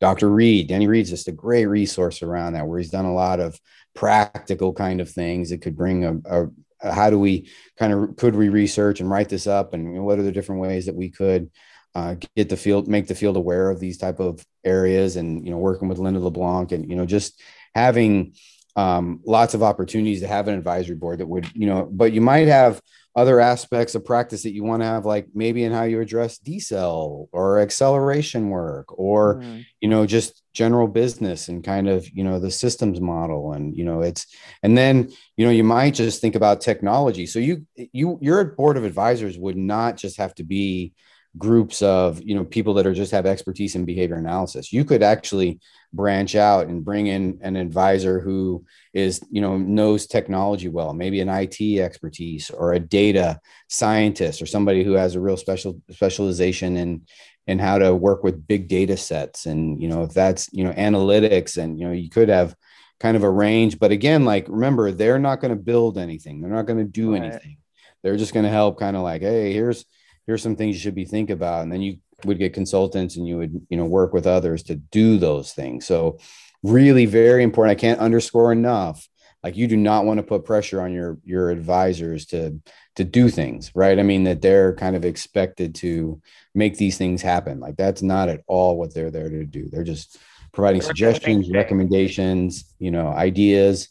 Dr. 0.00 0.28
Reed. 0.28 0.68
Danny 0.68 0.86
Reed's 0.86 1.08
just 1.08 1.28
a 1.28 1.32
great 1.32 1.64
resource 1.66 2.22
around 2.22 2.52
that, 2.52 2.66
where 2.66 2.78
he's 2.78 2.90
done 2.90 3.06
a 3.06 3.14
lot 3.14 3.40
of 3.40 3.58
practical 3.94 4.72
kind 4.72 5.00
of 5.00 5.10
things 5.10 5.48
that 5.48 5.62
could 5.62 5.76
bring 5.76 6.04
a, 6.04 6.42
a, 6.42 6.46
how 6.92 7.10
do 7.10 7.18
we 7.18 7.50
kind 7.78 7.92
of 7.92 8.16
could 8.16 8.34
we 8.34 8.48
research 8.48 9.00
and 9.00 9.10
write 9.10 9.28
this 9.28 9.46
up? 9.46 9.74
And 9.74 10.04
what 10.04 10.18
are 10.18 10.22
the 10.22 10.32
different 10.32 10.60
ways 10.60 10.86
that 10.86 10.94
we 10.94 11.10
could 11.10 11.50
uh, 11.94 12.16
get 12.34 12.48
the 12.48 12.56
field 12.56 12.88
make 12.88 13.06
the 13.06 13.14
field 13.14 13.36
aware 13.36 13.70
of 13.70 13.78
these 13.78 13.98
type 13.98 14.18
of 14.18 14.44
areas 14.64 15.16
and 15.16 15.44
you 15.44 15.50
know 15.50 15.58
working 15.58 15.88
with 15.88 15.98
linda 15.98 16.18
leblanc 16.18 16.72
and 16.72 16.90
you 16.90 16.96
know 16.96 17.06
just 17.06 17.40
having 17.74 18.34
um, 18.76 19.20
lots 19.24 19.54
of 19.54 19.62
opportunities 19.62 20.20
to 20.20 20.26
have 20.26 20.48
an 20.48 20.58
advisory 20.58 20.96
board 20.96 21.20
that 21.20 21.28
would 21.28 21.48
you 21.54 21.66
know 21.66 21.88
but 21.90 22.12
you 22.12 22.20
might 22.20 22.48
have 22.48 22.80
other 23.16 23.38
aspects 23.38 23.94
of 23.94 24.04
practice 24.04 24.42
that 24.42 24.52
you 24.52 24.64
want 24.64 24.82
to 24.82 24.86
have 24.86 25.04
like 25.04 25.28
maybe 25.34 25.62
in 25.62 25.72
how 25.72 25.84
you 25.84 26.00
address 26.00 26.38
decel 26.38 27.28
or 27.32 27.60
acceleration 27.60 28.50
work 28.50 28.86
or 28.98 29.36
mm-hmm. 29.36 29.60
you 29.80 29.88
know 29.88 30.04
just 30.04 30.42
general 30.52 30.88
business 30.88 31.48
and 31.48 31.62
kind 31.62 31.88
of 31.88 32.08
you 32.10 32.24
know 32.24 32.40
the 32.40 32.50
systems 32.50 33.00
model 33.00 33.52
and 33.52 33.76
you 33.76 33.84
know 33.84 34.00
it's 34.00 34.26
and 34.62 34.76
then 34.76 35.10
you 35.36 35.44
know 35.44 35.52
you 35.52 35.64
might 35.64 35.94
just 35.94 36.20
think 36.20 36.34
about 36.34 36.60
technology 36.60 37.26
so 37.26 37.38
you 37.38 37.66
you 37.76 38.18
your 38.20 38.44
board 38.44 38.76
of 38.76 38.84
advisors 38.84 39.38
would 39.38 39.56
not 39.56 39.96
just 39.96 40.16
have 40.16 40.34
to 40.34 40.42
be 40.42 40.92
groups 41.36 41.82
of 41.82 42.22
you 42.22 42.34
know 42.34 42.44
people 42.44 42.74
that 42.74 42.86
are 42.86 42.94
just 42.94 43.12
have 43.12 43.26
expertise 43.26 43.74
in 43.74 43.84
behavior 43.84 44.16
analysis 44.16 44.72
you 44.72 44.84
could 44.84 45.02
actually 45.02 45.60
branch 45.94 46.34
out 46.34 46.66
and 46.66 46.84
bring 46.84 47.06
in 47.06 47.38
an 47.42 47.56
advisor 47.56 48.20
who 48.20 48.64
is 48.92 49.24
you 49.30 49.40
know 49.40 49.56
knows 49.56 50.06
technology 50.06 50.68
well 50.68 50.92
maybe 50.92 51.20
an 51.20 51.28
IT 51.28 51.60
expertise 51.80 52.50
or 52.50 52.72
a 52.72 52.80
data 52.80 53.40
scientist 53.68 54.42
or 54.42 54.46
somebody 54.46 54.82
who 54.82 54.92
has 54.92 55.14
a 55.14 55.20
real 55.20 55.36
special 55.36 55.80
specialization 55.90 56.76
in 56.76 57.02
in 57.46 57.58
how 57.58 57.78
to 57.78 57.94
work 57.94 58.22
with 58.22 58.46
big 58.46 58.68
data 58.68 58.96
sets. 58.96 59.46
And 59.46 59.80
you 59.80 59.88
know 59.88 60.02
if 60.02 60.12
that's 60.12 60.52
you 60.52 60.64
know 60.64 60.72
analytics 60.72 61.56
and 61.56 61.78
you 61.78 61.86
know 61.86 61.92
you 61.92 62.10
could 62.10 62.28
have 62.28 62.54
kind 63.00 63.16
of 63.16 63.24
a 63.24 63.30
range 63.30 63.78
but 63.78 63.90
again 63.90 64.24
like 64.24 64.46
remember 64.48 64.92
they're 64.92 65.18
not 65.18 65.40
going 65.40 65.50
to 65.50 65.62
build 65.62 65.98
anything. 65.98 66.40
They're 66.40 66.50
not 66.50 66.66
going 66.66 66.78
to 66.78 66.84
do 66.84 67.12
right. 67.12 67.22
anything. 67.22 67.58
They're 68.02 68.16
just 68.16 68.34
going 68.34 68.44
to 68.44 68.50
help 68.50 68.78
kind 68.78 68.96
of 68.96 69.02
like 69.02 69.22
hey 69.22 69.52
here's 69.52 69.84
here's 70.26 70.42
some 70.42 70.56
things 70.56 70.76
you 70.76 70.80
should 70.80 70.94
be 70.94 71.04
think 71.04 71.30
about. 71.30 71.62
And 71.62 71.72
then 71.72 71.82
you 71.82 71.98
would 72.24 72.38
get 72.38 72.54
consultants 72.54 73.16
and 73.16 73.26
you 73.26 73.38
would 73.38 73.66
you 73.68 73.76
know 73.76 73.84
work 73.84 74.12
with 74.12 74.26
others 74.26 74.62
to 74.64 74.76
do 74.76 75.18
those 75.18 75.52
things. 75.52 75.86
So 75.86 76.18
really 76.62 77.06
very 77.06 77.42
important. 77.42 77.78
I 77.78 77.80
can't 77.80 78.00
underscore 78.00 78.52
enough 78.52 79.08
like 79.42 79.56
you 79.56 79.66
do 79.66 79.76
not 79.76 80.06
want 80.06 80.18
to 80.18 80.22
put 80.22 80.44
pressure 80.44 80.80
on 80.80 80.92
your 80.92 81.18
your 81.24 81.50
advisors 81.50 82.26
to 82.26 82.60
to 82.96 83.04
do 83.04 83.28
things 83.28 83.72
right? 83.74 83.98
I 83.98 84.02
mean 84.02 84.24
that 84.24 84.40
they're 84.40 84.74
kind 84.74 84.96
of 84.96 85.04
expected 85.04 85.74
to 85.76 86.20
make 86.54 86.76
these 86.76 86.96
things 86.96 87.22
happen. 87.22 87.60
Like 87.60 87.76
that's 87.76 88.02
not 88.02 88.28
at 88.28 88.42
all 88.46 88.78
what 88.78 88.94
they're 88.94 89.10
there 89.10 89.28
to 89.28 89.44
do. 89.44 89.68
They're 89.68 89.84
just 89.84 90.18
providing 90.54 90.80
suggestions 90.80 91.50
recommendations 91.50 92.72
you 92.78 92.90
know 92.90 93.08
ideas 93.08 93.88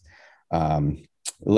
um 0.52 1.04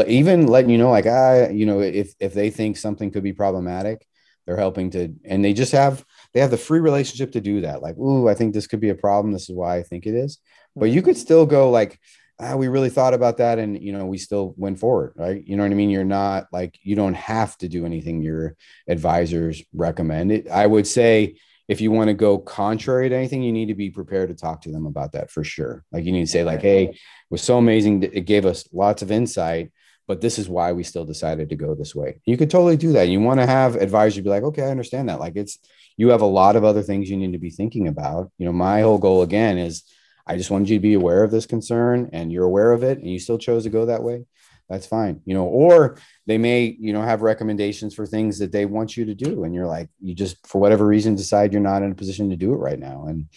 even 0.08 0.48
letting 0.48 0.72
you 0.72 0.78
know 0.78 0.90
like 0.90 1.06
i 1.06 1.50
you 1.50 1.66
know 1.66 1.80
if 1.80 2.14
if 2.20 2.34
they 2.34 2.50
think 2.50 2.76
something 2.76 3.12
could 3.12 3.24
be 3.24 3.32
problematic 3.32 4.06
they're 4.46 4.58
helping 4.58 4.90
to 4.92 5.14
and 5.24 5.44
they 5.44 5.54
just 5.54 5.72
have 5.72 6.06
they 6.34 6.40
have 6.40 6.52
the 6.52 6.58
free 6.58 6.80
relationship 6.80 7.32
to 7.34 7.42
do 7.42 7.62
that. 7.62 7.82
Like 7.82 7.98
ooh 7.98 8.28
i 8.28 8.34
think 8.34 8.54
this 8.54 8.68
could 8.68 8.80
be 8.80 8.90
a 8.90 8.96
problem. 8.96 9.34
This 9.34 9.50
is 9.50 9.56
why 9.56 9.78
i 9.78 9.84
think 9.84 10.06
it 10.06 10.16
is. 10.16 10.40
But 10.76 10.92
you 10.92 11.02
could 11.02 11.18
still 11.18 11.46
go 11.46 11.70
like 11.70 12.00
ah, 12.40 12.56
we 12.56 12.68
really 12.68 12.90
thought 12.90 13.14
about 13.14 13.38
that 13.38 13.60
and 13.60 13.82
you 13.82 13.94
know 13.94 14.06
we 14.06 14.18
still 14.18 14.54
went 14.58 14.80
forward 14.80 15.14
right? 15.16 15.44
You 15.46 15.56
know 15.56 15.64
what 15.64 15.72
i 15.72 15.76
mean? 15.76 15.90
You're 15.90 16.04
not 16.04 16.48
like 16.52 16.78
you 16.84 16.96
don't 16.96 17.16
have 17.16 17.58
to 17.60 17.68
do 17.68 17.86
anything 17.86 18.22
your 18.22 18.56
advisors 18.88 19.64
recommend. 19.74 20.32
It 20.32 20.48
i 20.50 20.66
would 20.66 20.88
say 20.88 21.36
if 21.68 21.82
you 21.82 21.90
want 21.90 22.10
to 22.10 22.14
go 22.14 22.38
contrary 22.38 23.10
to 23.10 23.16
anything 23.16 23.42
you 23.42 23.52
need 23.52 23.70
to 23.70 23.74
be 23.74 23.90
prepared 23.90 24.30
to 24.30 24.36
talk 24.36 24.62
to 24.62 24.72
them 24.72 24.86
about 24.86 25.14
that 25.14 25.32
for 25.32 25.44
sure. 25.44 25.84
Like 25.92 26.06
you 26.06 26.12
need 26.12 26.26
to 26.26 26.32
say 26.32 26.44
like 26.44 26.62
hey 26.62 26.84
it 26.86 26.98
was 27.32 27.42
so 27.42 27.58
amazing. 27.58 28.04
It 28.04 28.26
gave 28.28 28.46
us 28.46 28.68
lots 28.72 29.02
of 29.02 29.12
insight 29.12 29.72
but 30.08 30.22
this 30.22 30.38
is 30.38 30.48
why 30.48 30.72
we 30.72 30.84
still 30.84 31.06
decided 31.06 31.50
to 31.50 31.56
go 31.56 31.74
this 31.74 31.96
way. 31.96 32.22
You 32.26 32.38
could 32.38 32.50
totally 32.50 32.78
do 32.78 32.94
that. 32.94 33.10
You 33.10 33.20
want 33.20 33.40
to 33.40 33.46
have 33.46 33.76
advisors 33.76 34.24
be 34.24 34.30
like, 34.30 34.44
okay, 34.44 34.64
I 34.64 34.70
understand 34.70 35.10
that. 35.10 35.20
Like 35.20 35.36
it's 35.36 35.60
you 35.98 36.10
have 36.10 36.22
a 36.22 36.26
lot 36.26 36.56
of 36.56 36.64
other 36.64 36.84
things 36.84 37.10
you 37.10 37.18
need 37.18 37.32
to 37.34 37.40
be 37.40 37.50
thinking 37.50 37.88
about. 37.88 38.32
You 38.38 38.46
know, 38.46 38.54
my 38.54 38.82
whole 38.82 38.98
goal 38.98 39.22
again 39.22 39.58
is 39.58 39.84
I 40.28 40.38
just 40.38 40.52
wanted 40.52 40.70
you 40.70 40.78
to 40.78 40.82
be 40.82 40.94
aware 40.94 41.24
of 41.24 41.32
this 41.32 41.46
concern 41.46 42.10
and 42.14 42.32
you're 42.32 42.46
aware 42.46 42.72
of 42.72 42.84
it 42.84 42.98
and 43.00 43.08
you 43.08 43.20
still 43.20 43.38
chose 43.38 43.64
to 43.64 43.70
go 43.70 43.86
that 43.86 44.04
way. 44.04 44.26
That's 44.70 44.88
fine. 44.88 45.22
You 45.26 45.36
know, 45.36 45.46
or 45.46 45.98
they 46.26 46.38
may, 46.38 46.76
you 46.80 46.92
know, 46.92 47.02
have 47.02 47.22
recommendations 47.22 47.94
for 47.94 48.06
things 48.06 48.40
that 48.40 48.52
they 48.52 48.66
want 48.66 48.98
you 48.98 49.06
to 49.06 49.16
do. 49.16 49.44
And 49.44 49.54
you're 49.54 49.68
like, 49.68 49.90
you 50.02 50.16
just, 50.16 50.46
for 50.48 50.60
whatever 50.60 50.86
reason, 50.86 51.16
decide 51.16 51.54
you're 51.54 51.62
not 51.62 51.84
in 51.84 51.92
a 51.92 51.96
position 51.96 52.32
to 52.32 52.36
do 52.36 52.54
it 52.54 52.58
right 52.58 52.80
now. 52.80 53.06
And 53.06 53.28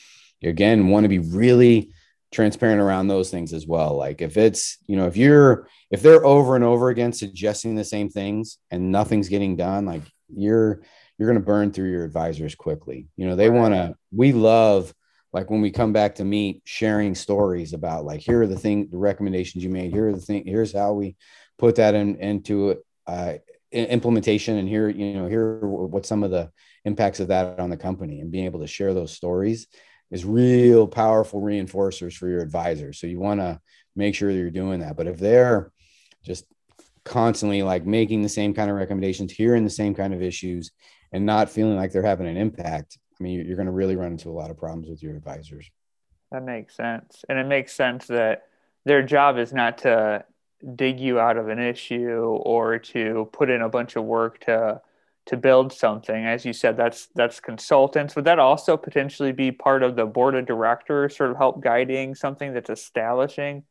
you 0.40 0.48
again, 0.48 0.88
want 0.88 1.04
to 1.04 1.08
be 1.08 1.18
really 1.18 1.92
transparent 2.32 2.80
around 2.80 3.08
those 3.08 3.30
things 3.30 3.52
as 3.52 3.66
well. 3.66 3.96
Like 3.96 4.22
if 4.22 4.36
it's, 4.38 4.78
you 4.86 4.96
know, 4.96 5.06
if 5.06 5.16
you're, 5.16 5.68
if 5.90 6.02
they're 6.02 6.24
over 6.24 6.54
and 6.54 6.64
over 6.64 6.90
again 6.90 7.12
suggesting 7.12 7.74
the 7.74 7.84
same 7.84 8.10
things 8.10 8.58
and 8.70 8.92
nothing's 8.92 9.28
getting 9.28 9.56
done, 9.56 9.86
like 9.86 10.02
you're, 10.28 10.82
you're 11.18 11.28
going 11.28 11.40
to 11.40 11.46
burn 11.46 11.72
through 11.72 11.90
your 11.90 12.04
advisors 12.04 12.54
quickly. 12.54 13.08
You 13.16 13.26
know, 13.26 13.36
they 13.36 13.50
want 13.50 13.74
to, 13.74 13.96
we 14.12 14.32
love 14.32 14.94
like 15.32 15.50
when 15.50 15.60
we 15.60 15.70
come 15.70 15.92
back 15.92 16.16
to 16.16 16.24
meet 16.24 16.62
sharing 16.64 17.14
stories 17.14 17.72
about 17.72 18.04
like, 18.04 18.20
here 18.20 18.42
are 18.42 18.46
the 18.46 18.58
thing, 18.58 18.88
the 18.90 18.98
recommendations 18.98 19.64
you 19.64 19.70
made, 19.70 19.92
here 19.92 20.08
are 20.08 20.12
the 20.12 20.20
thing, 20.20 20.44
here's 20.46 20.72
how 20.72 20.92
we 20.92 21.16
put 21.58 21.76
that 21.76 21.94
in, 21.94 22.16
into 22.16 22.76
uh, 23.06 23.34
implementation. 23.72 24.56
And 24.56 24.68
here, 24.68 24.88
you 24.88 25.14
know, 25.14 25.26
here 25.26 25.58
what 25.60 26.06
some 26.06 26.22
of 26.22 26.30
the 26.30 26.50
impacts 26.84 27.20
of 27.20 27.28
that 27.28 27.58
on 27.58 27.70
the 27.70 27.76
company 27.76 28.20
and 28.20 28.30
being 28.30 28.46
able 28.46 28.60
to 28.60 28.66
share 28.66 28.94
those 28.94 29.12
stories 29.12 29.66
is 30.10 30.24
real 30.24 30.86
powerful 30.86 31.42
reinforcers 31.42 32.14
for 32.14 32.28
your 32.28 32.40
advisors. 32.40 32.98
So 32.98 33.06
you 33.06 33.20
want 33.20 33.40
to 33.40 33.60
make 33.94 34.14
sure 34.14 34.32
that 34.32 34.38
you're 34.38 34.50
doing 34.50 34.80
that. 34.80 34.96
But 34.96 35.06
if 35.06 35.18
they're 35.18 35.70
just 36.22 36.44
constantly 37.04 37.62
like 37.62 37.86
making 37.86 38.22
the 38.22 38.28
same 38.28 38.54
kind 38.54 38.70
of 38.70 38.76
recommendations, 38.76 39.32
hearing 39.32 39.64
the 39.64 39.70
same 39.70 39.94
kind 39.94 40.12
of 40.12 40.22
issues, 40.22 40.70
and 41.12 41.24
not 41.24 41.50
feeling 41.50 41.76
like 41.76 41.92
they're 41.92 42.02
having 42.02 42.26
an 42.26 42.36
impact, 42.36 42.98
I 43.18 43.22
mean, 43.22 43.44
you're 43.46 43.56
going 43.56 43.66
to 43.66 43.72
really 43.72 43.96
run 43.96 44.12
into 44.12 44.28
a 44.28 44.32
lot 44.32 44.50
of 44.50 44.58
problems 44.58 44.88
with 44.88 45.02
your 45.02 45.16
advisors. 45.16 45.70
That 46.30 46.44
makes 46.44 46.76
sense. 46.76 47.24
And 47.28 47.38
it 47.38 47.46
makes 47.46 47.74
sense 47.74 48.06
that 48.08 48.44
their 48.84 49.02
job 49.02 49.38
is 49.38 49.52
not 49.52 49.78
to 49.78 50.24
dig 50.74 51.00
you 51.00 51.18
out 51.18 51.36
of 51.36 51.48
an 51.48 51.58
issue 51.58 52.38
or 52.42 52.78
to 52.78 53.28
put 53.32 53.50
in 53.50 53.62
a 53.62 53.68
bunch 53.68 53.96
of 53.96 54.04
work 54.04 54.40
to 54.40 54.80
to 55.26 55.36
build 55.36 55.72
something 55.72 56.24
as 56.24 56.44
you 56.44 56.52
said 56.52 56.76
that's 56.76 57.08
that's 57.14 57.38
consultants 57.38 58.16
would 58.16 58.24
that 58.24 58.38
also 58.38 58.76
potentially 58.76 59.30
be 59.30 59.52
part 59.52 59.82
of 59.82 59.94
the 59.94 60.06
board 60.06 60.34
of 60.34 60.46
directors 60.46 61.16
sort 61.16 61.30
of 61.30 61.36
help 61.36 61.60
guiding 61.62 62.14
something 62.14 62.52
that's 62.54 62.70
establishing 62.70 63.62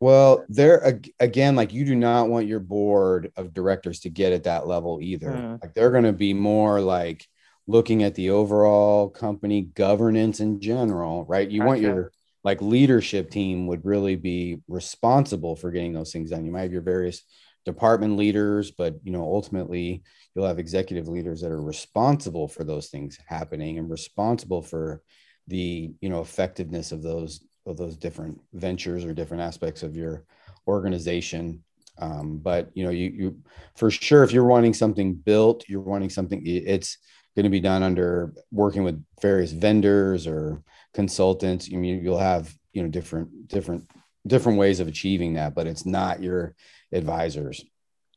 well 0.00 0.44
there 0.48 1.00
again 1.20 1.56
like 1.56 1.72
you 1.72 1.84
do 1.84 1.94
not 1.94 2.28
want 2.28 2.46
your 2.46 2.60
board 2.60 3.32
of 3.36 3.54
directors 3.54 4.00
to 4.00 4.10
get 4.10 4.32
at 4.32 4.44
that 4.44 4.66
level 4.66 4.98
either. 5.00 5.30
Mm. 5.30 5.62
like 5.62 5.74
they're 5.74 5.90
going 5.90 6.04
to 6.04 6.12
be 6.12 6.34
more 6.34 6.80
like 6.80 7.26
looking 7.66 8.02
at 8.02 8.14
the 8.14 8.30
overall 8.30 9.08
company 9.08 9.62
governance 9.62 10.40
in 10.40 10.60
general 10.60 11.24
right? 11.24 11.50
You 11.50 11.64
want 11.64 11.80
your 11.80 12.12
like 12.44 12.62
leadership 12.62 13.30
team 13.30 13.66
would 13.66 13.84
really 13.84 14.16
be 14.16 14.58
responsible 14.68 15.56
for 15.56 15.72
getting 15.72 15.92
those 15.92 16.12
things 16.12 16.30
done. 16.30 16.44
You 16.44 16.52
might 16.52 16.62
have 16.62 16.72
your 16.72 16.82
various 16.82 17.22
department 17.64 18.16
leaders 18.16 18.70
but 18.70 18.94
you 19.02 19.10
know 19.10 19.22
ultimately 19.22 20.02
you'll 20.34 20.46
have 20.46 20.60
executive 20.60 21.08
leaders 21.08 21.40
that 21.40 21.50
are 21.50 21.60
responsible 21.60 22.46
for 22.46 22.62
those 22.62 22.88
things 22.88 23.18
happening 23.26 23.78
and 23.78 23.90
responsible 23.90 24.62
for 24.62 25.02
the 25.48 25.92
you 26.00 26.08
know 26.08 26.20
effectiveness 26.20 26.92
of 26.92 27.02
those 27.02 27.44
of 27.66 27.76
those 27.76 27.96
different 27.96 28.40
ventures 28.52 29.04
or 29.04 29.12
different 29.12 29.42
aspects 29.42 29.82
of 29.82 29.96
your 29.96 30.24
organization. 30.66 31.62
Um, 31.98 32.38
but 32.38 32.70
you 32.74 32.84
know 32.84 32.90
you 32.90 33.10
you 33.10 33.36
for 33.74 33.90
sure 33.90 34.22
if 34.22 34.32
you're 34.32 34.44
wanting 34.44 34.74
something 34.74 35.14
built 35.14 35.64
you're 35.66 35.80
wanting 35.80 36.10
something 36.10 36.42
it's 36.44 36.98
going 37.34 37.44
to 37.44 37.50
be 37.50 37.60
done 37.60 37.82
under 37.82 38.34
working 38.50 38.84
with 38.84 39.02
various 39.22 39.52
vendors 39.52 40.26
or 40.26 40.62
consultants. 40.92 41.68
You 41.68 41.78
mean 41.78 42.02
you'll 42.02 42.18
have 42.18 42.54
you 42.72 42.82
know 42.82 42.88
different 42.88 43.48
different 43.48 43.90
different 44.26 44.58
ways 44.58 44.80
of 44.80 44.88
achieving 44.88 45.34
that 45.34 45.54
but 45.54 45.66
it's 45.66 45.86
not 45.86 46.22
your 46.22 46.54
advisors. 46.92 47.64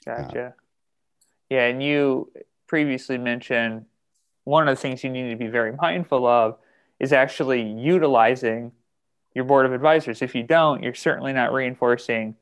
Gotcha. 0.06 0.45
Uh, 0.47 0.52
yeah, 1.50 1.66
and 1.66 1.82
you 1.82 2.32
previously 2.68 3.18
mentioned 3.18 3.86
one 4.43 4.68
of 4.68 4.76
the 4.76 4.82
things 4.82 5.04
you 5.04 5.10
need 5.10 5.30
to 5.30 5.36
be 5.36 5.47
very 5.47 5.74
mindful 5.74 6.26
of 6.26 6.58
is 7.00 7.14
actually 7.14 7.62
utilizing 7.62 8.72
your 9.40 9.46
board 9.46 9.66
of 9.66 9.72
advisors. 9.72 10.22
If 10.22 10.36
you 10.36 10.44
don't, 10.44 10.84
you're 10.84 10.94
certainly 10.94 11.32
not 11.32 11.54
reinforcing 11.54 12.36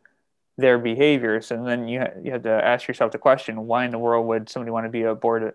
their 0.58 0.80
behaviors. 0.80 1.52
And 1.52 1.68
then 1.68 1.88
you, 1.88 2.00
ha- 2.00 2.20
you 2.24 2.32
have 2.32 2.42
to 2.42 2.50
ask 2.50 2.88
yourself 2.88 3.12
the 3.12 3.20
question 3.20 3.68
why 3.68 3.86
in 3.86 3.92
the 3.92 4.00
world 4.00 4.26
would 4.26 4.50
somebody 4.50 4.72
want 4.72 4.88
to 4.88 4.90
be 4.90 5.04
a 5.04 5.14
board 5.14 5.54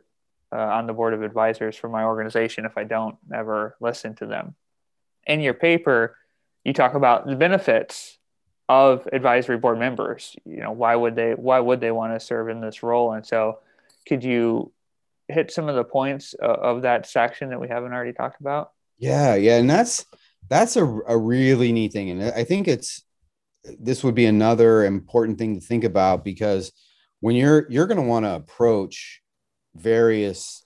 uh, 0.52 0.56
on 0.56 0.86
the 0.86 0.92
board 0.92 1.14
of 1.14 1.22
advisors 1.22 1.74
for 1.74 1.88
my 1.88 2.04
organization 2.04 2.64
if 2.64 2.78
I 2.78 2.84
don't 2.84 3.16
ever 3.34 3.74
listen 3.80 4.14
to 4.16 4.26
them? 4.26 4.54
In 5.26 5.40
your 5.40 5.54
paper, 5.54 6.16
you 6.62 6.72
talk 6.72 6.94
about 6.94 7.26
the 7.26 7.34
benefits 7.34 8.18
of 8.68 9.08
advisory 9.12 9.58
board 9.58 9.76
members 9.76 10.36
you 10.46 10.58
know 10.58 10.70
why 10.70 10.94
would 10.94 11.16
they 11.16 11.32
why 11.32 11.58
would 11.58 11.80
they 11.80 11.90
want 11.90 12.14
to 12.14 12.24
serve 12.24 12.48
in 12.48 12.60
this 12.60 12.84
role 12.84 13.12
and 13.12 13.26
so 13.26 13.58
could 14.06 14.22
you 14.22 14.70
hit 15.26 15.50
some 15.50 15.68
of 15.68 15.74
the 15.74 15.82
points 15.82 16.32
of 16.34 16.82
that 16.82 17.04
section 17.04 17.50
that 17.50 17.60
we 17.60 17.66
haven't 17.66 17.92
already 17.92 18.12
talked 18.12 18.40
about 18.40 18.70
yeah 18.98 19.34
yeah 19.34 19.58
and 19.58 19.68
that's 19.68 20.06
that's 20.48 20.76
a, 20.76 20.84
a 20.84 21.16
really 21.16 21.72
neat 21.72 21.92
thing 21.92 22.10
and 22.10 22.22
i 22.22 22.44
think 22.44 22.68
it's 22.68 23.04
this 23.78 24.02
would 24.02 24.14
be 24.14 24.26
another 24.26 24.84
important 24.84 25.38
thing 25.38 25.54
to 25.54 25.64
think 25.64 25.84
about 25.84 26.24
because 26.24 26.72
when 27.20 27.36
you're 27.36 27.66
you're 27.70 27.86
going 27.86 28.00
to 28.00 28.08
want 28.08 28.24
to 28.24 28.34
approach 28.34 29.20
various 29.74 30.64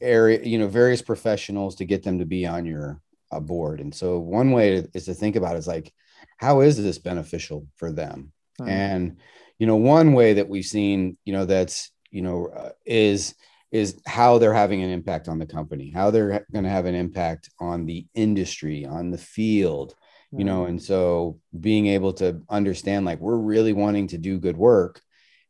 area 0.00 0.40
you 0.42 0.58
know 0.58 0.68
various 0.68 1.02
professionals 1.02 1.76
to 1.76 1.84
get 1.84 2.02
them 2.02 2.18
to 2.18 2.24
be 2.24 2.46
on 2.46 2.64
your 2.64 3.00
uh, 3.30 3.40
board 3.40 3.80
and 3.80 3.94
so 3.94 4.18
one 4.18 4.50
way 4.50 4.86
is 4.94 5.04
to 5.04 5.14
think 5.14 5.36
about 5.36 5.54
it 5.54 5.58
is 5.58 5.68
like 5.68 5.92
how 6.40 6.60
is 6.60 6.82
this 6.82 6.98
beneficial 6.98 7.66
for 7.76 7.92
them? 7.92 8.32
Hmm. 8.58 8.68
And 8.68 9.16
you 9.58 9.66
know, 9.66 9.76
one 9.76 10.14
way 10.14 10.34
that 10.34 10.48
we've 10.48 10.64
seen, 10.64 11.18
you 11.24 11.34
know, 11.34 11.44
that's 11.44 11.90
you 12.10 12.22
know, 12.22 12.46
uh, 12.46 12.70
is 12.86 13.34
is 13.72 14.00
how 14.06 14.38
they're 14.38 14.54
having 14.54 14.82
an 14.82 14.90
impact 14.90 15.28
on 15.28 15.38
the 15.38 15.46
company, 15.46 15.90
how 15.90 16.10
they're 16.10 16.46
going 16.52 16.64
to 16.64 16.70
have 16.70 16.86
an 16.86 16.94
impact 16.94 17.50
on 17.60 17.86
the 17.86 18.06
industry, 18.14 18.84
on 18.84 19.10
the 19.10 19.18
field, 19.18 19.94
you 20.32 20.44
know, 20.44 20.66
and 20.66 20.80
so 20.80 21.40
being 21.58 21.88
able 21.88 22.12
to 22.12 22.40
understand 22.48 23.04
like 23.04 23.18
we're 23.18 23.36
really 23.36 23.72
wanting 23.72 24.06
to 24.08 24.18
do 24.18 24.38
good 24.38 24.56
work 24.56 25.00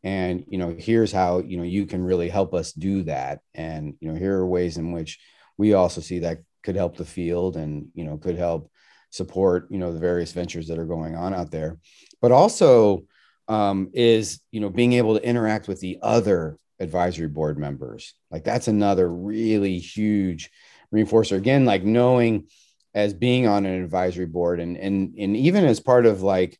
and 0.02 0.44
you 0.48 0.56
know 0.56 0.74
here's 0.78 1.12
how 1.12 1.40
you 1.40 1.58
know 1.58 1.62
you 1.62 1.84
can 1.84 2.02
really 2.02 2.30
help 2.30 2.54
us 2.54 2.72
do 2.72 3.02
that 3.02 3.40
and 3.54 3.92
you 4.00 4.10
know 4.10 4.18
here 4.18 4.38
are 4.38 4.46
ways 4.46 4.78
in 4.78 4.92
which 4.92 5.18
we 5.58 5.74
also 5.74 6.00
see 6.00 6.20
that 6.20 6.38
could 6.62 6.76
help 6.76 6.96
the 6.96 7.04
field 7.04 7.56
and 7.56 7.88
you 7.94 8.04
know 8.04 8.16
could 8.16 8.36
help 8.36 8.70
support 9.10 9.66
you 9.70 9.78
know 9.78 9.92
the 9.92 9.98
various 9.98 10.32
ventures 10.32 10.68
that 10.68 10.78
are 10.78 10.86
going 10.86 11.14
on 11.14 11.34
out 11.34 11.50
there. 11.50 11.78
But 12.20 12.32
also 12.32 13.04
um, 13.48 13.90
is 13.92 14.40
you 14.50 14.60
know 14.60 14.70
being 14.70 14.94
able 14.94 15.18
to 15.18 15.26
interact 15.26 15.68
with 15.68 15.80
the 15.80 15.98
other 16.02 16.56
advisory 16.80 17.28
board 17.28 17.58
members. 17.58 18.14
Like 18.30 18.44
that's 18.44 18.68
another 18.68 19.08
really 19.08 19.78
huge 19.78 20.50
reinforcer. 20.92 21.36
Again 21.36 21.64
like 21.64 21.84
knowing 21.84 22.48
as 22.94 23.14
being 23.14 23.46
on 23.46 23.66
an 23.66 23.82
advisory 23.82 24.26
board 24.26 24.58
and 24.58 24.76
and 24.76 25.14
and 25.16 25.36
even 25.36 25.64
as 25.64 25.78
part 25.78 26.06
of 26.06 26.22
like 26.22 26.58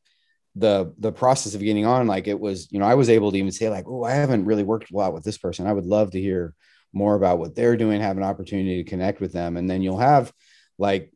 the 0.55 0.95
the 0.99 1.11
process 1.12 1.55
of 1.55 1.61
getting 1.61 1.87
on 1.87 2.07
like 2.07 2.29
it 2.29 2.39
was 2.39 2.71
you 2.73 2.79
know 2.79 2.85
i 2.85 2.95
was 2.95 3.09
able 3.09 3.31
to 3.31 3.39
even 3.39 3.53
say 3.53 3.68
like 3.68 3.85
oh 3.87 4.03
i 4.03 4.11
haven't 4.11 4.45
really 4.45 4.64
worked 4.64 4.91
a 4.91 4.97
lot 4.97 5.12
with 5.12 5.25
this 5.25 5.39
person. 5.39 5.66
I 5.66 5.73
would 5.73 5.87
love 5.87 6.12
to 6.12 6.21
hear 6.21 6.55
more 6.93 7.14
about 7.14 7.39
what 7.39 7.55
they're 7.55 7.77
doing 7.77 8.01
have 8.01 8.16
an 8.16 8.25
opportunity 8.25 8.83
to 8.83 8.89
connect 8.89 9.21
with 9.21 9.33
them. 9.33 9.57
And 9.57 9.68
then 9.71 9.83
you'll 9.83 9.99
have 9.99 10.33
like 10.79 11.12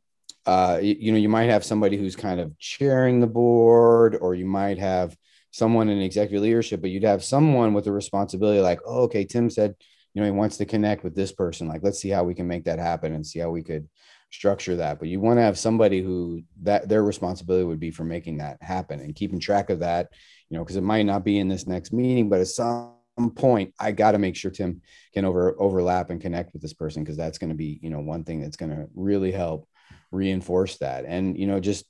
uh, 0.46 0.78
you, 0.82 0.96
you 0.98 1.12
know, 1.12 1.18
you 1.18 1.28
might 1.28 1.48
have 1.48 1.64
somebody 1.64 1.96
who's 1.96 2.16
kind 2.16 2.38
of 2.38 2.58
chairing 2.58 3.20
the 3.20 3.26
board, 3.26 4.14
or 4.20 4.34
you 4.34 4.44
might 4.44 4.78
have 4.78 5.16
someone 5.54 5.88
in 5.88 6.00
executive 6.00 6.42
leadership, 6.42 6.80
but 6.80 6.90
you'd 6.90 7.04
have 7.04 7.22
someone 7.22 7.74
with 7.74 7.86
a 7.86 7.92
responsibility 7.92 8.60
like, 8.60 8.80
oh, 8.84 9.02
okay, 9.02 9.24
Tim 9.24 9.48
said, 9.48 9.76
you 10.12 10.20
know, 10.20 10.26
he 10.26 10.32
wants 10.32 10.56
to 10.56 10.66
connect 10.66 11.04
with 11.04 11.14
this 11.14 11.30
person. 11.30 11.68
Like, 11.68 11.84
let's 11.84 12.00
see 12.00 12.08
how 12.08 12.24
we 12.24 12.34
can 12.34 12.48
make 12.48 12.64
that 12.64 12.80
happen 12.80 13.14
and 13.14 13.24
see 13.24 13.38
how 13.38 13.50
we 13.50 13.62
could 13.62 13.88
structure 14.32 14.74
that. 14.74 14.98
But 14.98 15.06
you 15.06 15.20
want 15.20 15.38
to 15.38 15.42
have 15.42 15.56
somebody 15.56 16.02
who 16.02 16.42
that 16.62 16.88
their 16.88 17.04
responsibility 17.04 17.64
would 17.64 17.78
be 17.78 17.92
for 17.92 18.02
making 18.02 18.38
that 18.38 18.60
happen 18.64 18.98
and 18.98 19.14
keeping 19.14 19.38
track 19.38 19.70
of 19.70 19.78
that, 19.78 20.08
you 20.50 20.58
know, 20.58 20.64
because 20.64 20.74
it 20.74 20.82
might 20.82 21.06
not 21.06 21.24
be 21.24 21.38
in 21.38 21.46
this 21.46 21.68
next 21.68 21.92
meeting, 21.92 22.28
but 22.28 22.40
at 22.40 22.48
some 22.48 22.90
point 23.36 23.74
I 23.78 23.92
got 23.92 24.12
to 24.12 24.18
make 24.18 24.34
sure 24.34 24.50
Tim 24.50 24.82
can 25.12 25.24
over 25.24 25.54
overlap 25.60 26.10
and 26.10 26.20
connect 26.20 26.52
with 26.52 26.62
this 26.62 26.74
person 26.74 27.04
because 27.04 27.16
that's 27.16 27.38
going 27.38 27.50
to 27.50 27.56
be, 27.56 27.78
you 27.80 27.90
know, 27.90 28.00
one 28.00 28.24
thing 28.24 28.40
that's 28.40 28.56
going 28.56 28.72
to 28.72 28.88
really 28.96 29.30
help 29.30 29.68
reinforce 30.10 30.78
that 30.78 31.04
and 31.04 31.36
you 31.36 31.46
know 31.46 31.58
just 31.58 31.84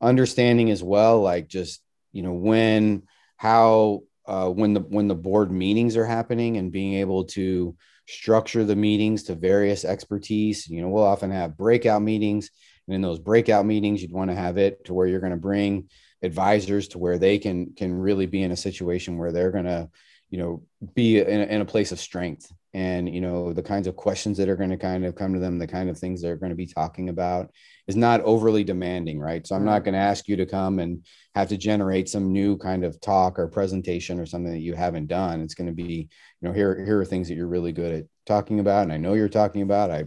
understanding 0.00 0.70
as 0.70 0.82
well 0.82 1.20
like 1.20 1.48
just 1.48 1.80
you 2.16 2.22
know 2.22 2.32
when 2.32 3.02
how 3.36 4.00
uh, 4.26 4.48
when 4.48 4.72
the 4.72 4.80
when 4.80 5.06
the 5.06 5.14
board 5.14 5.52
meetings 5.52 5.96
are 5.96 6.06
happening 6.06 6.56
and 6.56 6.72
being 6.72 6.94
able 6.94 7.24
to 7.24 7.76
structure 8.08 8.64
the 8.64 8.74
meetings 8.74 9.24
to 9.24 9.34
various 9.34 9.84
expertise. 9.84 10.66
You 10.66 10.80
know 10.80 10.88
we'll 10.88 11.04
often 11.04 11.30
have 11.30 11.58
breakout 11.58 12.02
meetings 12.02 12.50
and 12.86 12.94
in 12.94 13.02
those 13.02 13.18
breakout 13.18 13.66
meetings 13.66 14.00
you'd 14.00 14.12
want 14.12 14.30
to 14.30 14.36
have 14.36 14.56
it 14.56 14.84
to 14.86 14.94
where 14.94 15.06
you're 15.06 15.20
going 15.20 15.32
to 15.32 15.36
bring 15.36 15.90
advisors 16.22 16.88
to 16.88 16.98
where 16.98 17.18
they 17.18 17.38
can 17.38 17.74
can 17.74 17.92
really 17.92 18.26
be 18.26 18.42
in 18.42 18.50
a 18.50 18.56
situation 18.56 19.18
where 19.18 19.32
they're 19.32 19.52
going 19.52 19.66
to 19.66 19.90
you 20.30 20.38
know 20.38 20.62
be 20.94 21.20
in 21.20 21.40
a, 21.40 21.44
in 21.44 21.60
a 21.60 21.66
place 21.66 21.92
of 21.92 22.00
strength 22.00 22.50
and 22.76 23.08
you 23.08 23.22
know 23.22 23.54
the 23.54 23.62
kinds 23.62 23.86
of 23.86 23.96
questions 23.96 24.36
that 24.36 24.50
are 24.50 24.56
going 24.56 24.68
to 24.68 24.76
kind 24.76 25.06
of 25.06 25.14
come 25.14 25.32
to 25.32 25.40
them 25.40 25.58
the 25.58 25.66
kind 25.66 25.88
of 25.88 25.98
things 25.98 26.20
they're 26.20 26.36
going 26.36 26.50
to 26.50 26.56
be 26.56 26.66
talking 26.66 27.08
about 27.08 27.50
is 27.86 27.96
not 27.96 28.20
overly 28.20 28.62
demanding 28.62 29.18
right? 29.18 29.46
So 29.46 29.56
i'm 29.56 29.64
not 29.64 29.82
going 29.82 29.94
to 29.94 29.98
ask 29.98 30.28
you 30.28 30.36
to 30.36 30.44
come 30.44 30.78
and 30.78 31.04
have 31.34 31.48
to 31.48 31.56
generate 31.56 32.08
some 32.10 32.32
new 32.32 32.58
kind 32.58 32.84
of 32.84 33.00
talk 33.00 33.38
or 33.38 33.48
presentation 33.48 34.20
or 34.20 34.26
something 34.26 34.52
that 34.52 34.58
you 34.58 34.74
haven't 34.74 35.06
done. 35.06 35.40
It's 35.40 35.54
going 35.54 35.68
to 35.68 35.72
be 35.72 36.08
you 36.40 36.48
know 36.48 36.52
here 36.52 36.84
here 36.84 37.00
are 37.00 37.06
things 37.06 37.28
that 37.28 37.34
you're 37.34 37.48
really 37.48 37.72
good 37.72 37.94
at 37.94 38.04
talking 38.26 38.60
about 38.60 38.82
and 38.82 38.92
i 38.92 38.98
know 38.98 39.14
you're 39.14 39.28
talking 39.30 39.62
about. 39.62 39.90
I 39.90 40.04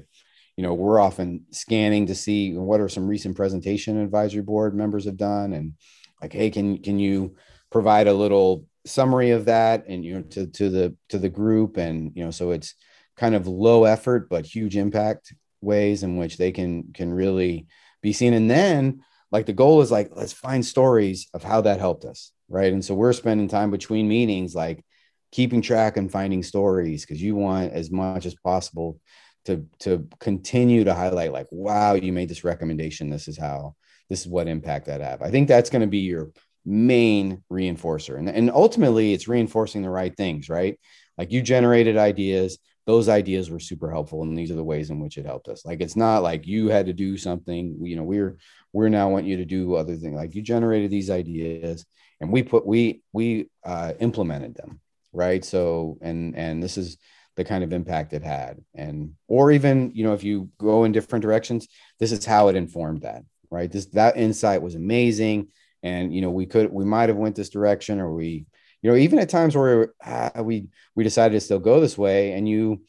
you 0.56 0.64
know 0.64 0.76
we're 0.76 1.00
often 1.00 1.46
scanning 1.52 2.06
to 2.08 2.16
see 2.16 2.54
what 2.54 2.82
are 2.82 2.90
some 2.90 3.08
recent 3.08 3.36
presentation 3.36 4.00
advisory 4.00 4.44
board 4.44 4.76
members 4.76 5.06
have 5.06 5.18
done 5.18 5.54
and 5.54 5.74
like 6.22 6.34
hey 6.34 6.52
can 6.52 6.84
can 6.84 7.00
you 7.00 7.36
provide 7.72 8.08
a 8.08 8.14
little 8.14 8.66
summary 8.86 9.32
of 9.32 9.46
that 9.46 9.86
and 9.88 10.06
you 10.06 10.16
know 10.16 10.22
to 10.22 10.48
to 10.48 10.70
the 10.70 10.96
to 11.10 11.18
the 11.18 11.30
group 11.30 11.78
and 11.78 12.12
you 12.16 12.24
know 12.24 12.32
so 12.32 12.52
it's 12.52 12.76
kind 13.18 13.36
of 13.36 13.48
low 13.48 13.84
effort 13.84 14.30
but 14.30 14.46
huge 14.46 14.78
impact 14.78 15.34
ways 15.62 16.04
in 16.04 16.18
which 16.18 16.38
they 16.38 16.52
can 16.52 16.92
can 16.94 17.14
really 17.14 17.68
be 18.02 18.14
seen. 18.14 18.34
And 18.34 18.50
then 18.50 19.04
like 19.32 19.46
the 19.46 19.54
goal 19.54 19.82
is 19.82 19.92
like 19.92 20.12
let's 20.16 20.34
find 20.34 20.66
stories 20.66 21.28
of 21.34 21.44
how 21.44 21.62
that 21.62 21.80
helped 21.80 22.06
us 22.06 22.32
right? 22.50 22.74
And 22.74 22.84
so 22.84 22.96
we're 22.96 23.14
spending 23.14 23.48
time 23.48 23.72
between 23.72 24.08
meetings 24.08 24.56
like 24.56 24.84
keeping 25.32 25.62
track 25.62 25.98
and 25.98 26.12
finding 26.12 26.42
stories 26.42 27.06
because 27.06 27.22
you 27.22 27.36
want 27.36 27.72
as 27.74 27.92
much 27.92 28.26
as 28.26 28.36
possible 28.36 29.00
to 29.46 29.66
to 29.80 30.08
continue 30.20 30.84
to 30.84 30.94
highlight 30.94 31.32
like 31.32 31.48
wow 31.52 31.94
you 31.94 32.12
made 32.12 32.30
this 32.30 32.44
recommendation. 32.44 33.10
This 33.10 33.28
is 33.28 33.38
how 33.38 33.76
this 34.10 34.22
is 34.22 34.28
what 34.28 34.48
impact 34.48 34.88
that 34.88 35.02
have 35.02 35.22
i 35.22 35.30
think 35.30 35.48
that's 35.48 35.70
going 35.70 35.82
to 35.82 35.88
be 35.88 36.00
your 36.00 36.32
main 36.66 37.44
reinforcer. 37.52 38.18
And, 38.18 38.30
and 38.30 38.52
ultimately, 38.52 39.14
it's 39.14 39.28
reinforcing 39.28 39.82
the 39.82 39.90
right 39.90 40.16
things, 40.16 40.50
right? 40.50 40.80
Like 41.18 41.32
you 41.32 41.42
generated 41.42 41.98
ideas, 41.98 42.60
those 42.86 43.10
ideas 43.10 43.50
were 43.50 43.60
super 43.60 43.92
helpful. 43.92 44.24
And 44.24 44.38
these 44.38 44.52
are 44.52 44.56
the 44.56 44.64
ways 44.64 44.90
in 44.90 45.00
which 45.00 45.18
it 45.18 45.26
helped 45.26 45.48
us. 45.48 45.66
Like 45.66 45.82
it's 45.82 45.96
not 45.96 46.24
like 46.24 46.48
you 46.48 46.70
had 46.70 46.88
to 46.88 46.94
do 46.94 47.18
something, 47.18 47.78
you 47.82 47.96
know, 47.96 48.04
we're, 48.04 48.38
we're 48.74 48.90
now 48.90 49.10
want 49.10 49.26
you 49.26 49.38
to 49.38 49.46
do 49.46 49.76
other 49.76 49.96
things. 49.96 50.16
Like 50.16 50.36
you 50.36 50.42
generated 50.42 50.90
these 50.90 51.10
ideas 51.10 51.86
and 52.20 52.32
we 52.32 52.44
put, 52.44 52.66
we, 52.66 53.02
we 53.14 53.50
uh, 53.66 53.94
implemented 54.00 54.56
them. 54.56 54.80
Right. 55.12 55.44
So, 55.44 55.98
and, 56.02 56.36
and 56.36 56.62
this 56.62 56.78
is, 56.78 56.98
the 57.36 57.46
kind 57.46 57.64
of 57.64 57.72
impact 57.72 58.12
it 58.12 58.22
had 58.22 58.58
and 58.76 59.14
or 59.30 59.50
even 59.50 59.92
you 59.94 60.04
know 60.04 60.12
if 60.12 60.26
you 60.26 60.50
go 60.58 60.84
in 60.84 60.92
different 60.92 61.22
directions 61.22 61.70
this 61.98 62.12
is 62.12 62.26
how 62.26 62.50
it 62.50 62.56
informed 62.58 63.04
that 63.04 63.24
right 63.50 63.72
this 63.72 63.86
that 63.86 64.18
insight 64.18 64.62
was 64.62 64.76
amazing 64.76 65.48
and 65.84 66.14
you 66.14 66.22
know 66.22 66.30
we 66.32 66.46
could 66.46 66.72
we 66.72 66.86
might 66.86 67.10
have 67.10 67.18
went 67.18 67.36
this 67.36 67.50
direction 67.50 68.00
or 68.00 68.14
we 68.14 68.46
you 68.82 68.90
know 68.90 68.98
even 68.98 69.20
at 69.20 69.30
times 69.30 69.56
where 69.56 69.94
ah, 70.06 70.32
we 70.42 70.68
we 70.96 71.04
decided 71.04 71.34
to 71.34 71.42
still 71.42 71.60
go 71.60 71.80
this 71.80 71.98
way 71.98 72.34
and 72.34 72.48
you 72.48 72.82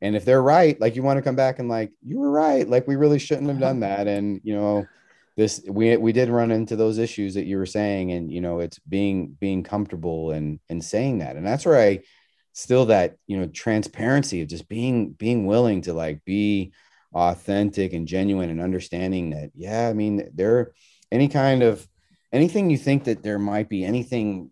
and 0.00 0.14
if 0.14 0.24
they're 0.24 0.42
right 0.42 0.80
like 0.80 0.96
you 0.96 1.02
want 1.02 1.18
to 1.18 1.22
come 1.22 1.36
back 1.36 1.58
and 1.58 1.68
like 1.68 1.92
you 2.02 2.18
were 2.18 2.30
right 2.30 2.68
like 2.68 2.86
we 2.86 2.96
really 2.96 3.18
shouldn't 3.18 3.48
have 3.48 3.58
done 3.58 3.80
that. 3.80 4.06
And 4.06 4.40
you 4.44 4.54
know 4.54 4.86
this 5.36 5.62
we 5.68 5.96
we 5.96 6.12
did 6.12 6.28
run 6.28 6.50
into 6.50 6.76
those 6.76 6.98
issues 6.98 7.34
that 7.34 7.46
you 7.46 7.58
were 7.58 7.66
saying 7.66 8.12
and 8.12 8.32
you 8.32 8.40
know 8.40 8.60
it's 8.60 8.78
being 8.80 9.36
being 9.40 9.62
comfortable 9.62 10.30
and 10.30 10.60
and 10.68 10.84
saying 10.84 11.18
that. 11.18 11.36
And 11.36 11.46
that's 11.46 11.66
where 11.66 11.80
i 11.80 12.00
still 12.52 12.86
that 12.86 13.16
you 13.26 13.38
know 13.38 13.46
transparency 13.46 14.42
of 14.42 14.48
just 14.48 14.68
being 14.68 15.12
being 15.12 15.46
willing 15.46 15.80
to 15.82 15.92
like 15.92 16.24
be 16.24 16.72
authentic 17.14 17.92
and 17.92 18.08
genuine 18.08 18.50
and 18.50 18.60
understanding 18.60 19.30
that 19.30 19.50
yeah 19.54 19.88
i 19.88 19.92
mean 19.92 20.28
there 20.34 20.72
any 21.12 21.28
kind 21.28 21.62
of 21.62 21.86
anything 22.32 22.70
you 22.70 22.78
think 22.78 23.04
that 23.04 23.22
there 23.22 23.38
might 23.38 23.68
be 23.68 23.84
anything 23.84 24.50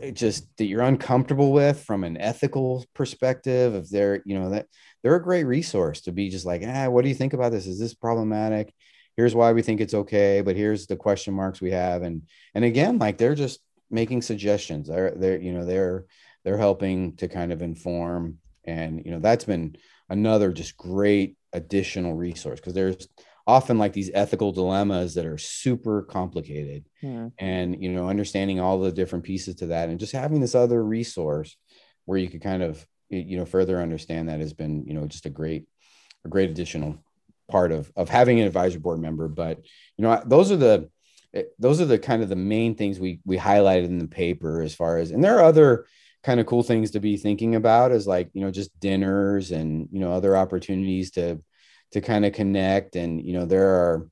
eh, 0.00 0.10
just 0.10 0.46
that 0.56 0.66
you're 0.66 0.82
uncomfortable 0.82 1.52
with 1.52 1.82
from 1.84 2.04
an 2.04 2.16
ethical 2.16 2.84
perspective 2.94 3.74
if 3.74 3.88
they're 3.88 4.22
you 4.24 4.38
know 4.38 4.50
that 4.50 4.66
they're 5.02 5.16
a 5.16 5.22
great 5.22 5.44
resource 5.44 6.02
to 6.02 6.12
be 6.12 6.28
just 6.28 6.46
like 6.46 6.62
ah 6.66 6.88
what 6.88 7.02
do 7.02 7.08
you 7.08 7.14
think 7.14 7.32
about 7.32 7.52
this? 7.52 7.66
Is 7.66 7.78
this 7.78 7.94
problematic? 7.94 8.72
Here's 9.16 9.34
why 9.34 9.52
we 9.52 9.62
think 9.62 9.80
it's 9.80 9.94
okay 9.94 10.40
but 10.40 10.56
here's 10.56 10.86
the 10.86 10.96
question 10.96 11.34
marks 11.34 11.60
we 11.60 11.72
have. 11.72 12.02
And 12.02 12.22
and 12.54 12.64
again 12.64 12.98
like 12.98 13.18
they're 13.18 13.34
just 13.34 13.60
making 13.90 14.22
suggestions. 14.22 14.88
They're 14.88 15.12
they're 15.12 15.40
you 15.40 15.52
know 15.52 15.64
they're 15.64 16.04
they're 16.44 16.58
helping 16.58 17.16
to 17.16 17.28
kind 17.28 17.52
of 17.52 17.62
inform. 17.62 18.38
And 18.64 19.04
you 19.04 19.10
know 19.10 19.20
that's 19.20 19.44
been 19.44 19.76
another 20.08 20.52
just 20.52 20.76
great 20.76 21.36
additional 21.52 22.14
resource 22.14 22.60
because 22.60 22.74
there's 22.74 23.08
often 23.48 23.78
like 23.78 23.94
these 23.94 24.10
ethical 24.12 24.52
dilemmas 24.52 25.14
that 25.14 25.24
are 25.24 25.38
super 25.38 26.02
complicated 26.02 26.84
yeah. 27.02 27.30
and 27.38 27.82
you 27.82 27.88
know 27.88 28.06
understanding 28.06 28.60
all 28.60 28.78
the 28.78 28.92
different 28.92 29.24
pieces 29.24 29.54
to 29.56 29.66
that 29.66 29.88
and 29.88 29.98
just 29.98 30.12
having 30.12 30.38
this 30.38 30.54
other 30.54 30.84
resource 30.84 31.56
where 32.04 32.18
you 32.18 32.28
could 32.28 32.42
kind 32.42 32.62
of 32.62 32.86
you 33.08 33.38
know 33.38 33.46
further 33.46 33.80
understand 33.80 34.28
that 34.28 34.38
has 34.38 34.52
been 34.52 34.84
you 34.86 34.92
know 34.92 35.06
just 35.06 35.24
a 35.24 35.30
great 35.30 35.66
a 36.26 36.28
great 36.28 36.50
additional 36.50 37.02
part 37.50 37.72
of 37.72 37.90
of 37.96 38.10
having 38.10 38.38
an 38.38 38.46
advisory 38.46 38.80
board 38.80 39.00
member 39.00 39.28
but 39.28 39.58
you 39.96 40.02
know 40.02 40.22
those 40.26 40.52
are 40.52 40.56
the 40.56 40.90
eh, 41.32 41.44
those 41.58 41.80
are 41.80 41.86
the 41.86 41.98
kind 41.98 42.22
of 42.22 42.28
the 42.28 42.36
main 42.36 42.74
things 42.74 43.00
we 43.00 43.18
we 43.24 43.38
highlighted 43.38 43.86
in 43.86 43.98
the 43.98 44.06
paper 44.06 44.60
as 44.60 44.74
far 44.74 44.98
as 44.98 45.10
and 45.10 45.24
there 45.24 45.38
are 45.38 45.44
other 45.44 45.86
kind 46.22 46.38
of 46.38 46.44
cool 46.44 46.62
things 46.62 46.90
to 46.90 47.00
be 47.00 47.16
thinking 47.16 47.54
about 47.54 47.92
is 47.92 48.06
like 48.06 48.28
you 48.34 48.42
know 48.42 48.50
just 48.50 48.78
dinners 48.78 49.52
and 49.52 49.88
you 49.90 50.00
know 50.00 50.12
other 50.12 50.36
opportunities 50.36 51.12
to 51.12 51.42
to 51.92 52.00
kind 52.00 52.24
of 52.24 52.32
connect. 52.32 52.96
And 52.96 53.24
you 53.24 53.34
know 53.34 53.46
there 53.46 53.68
are 53.68 54.08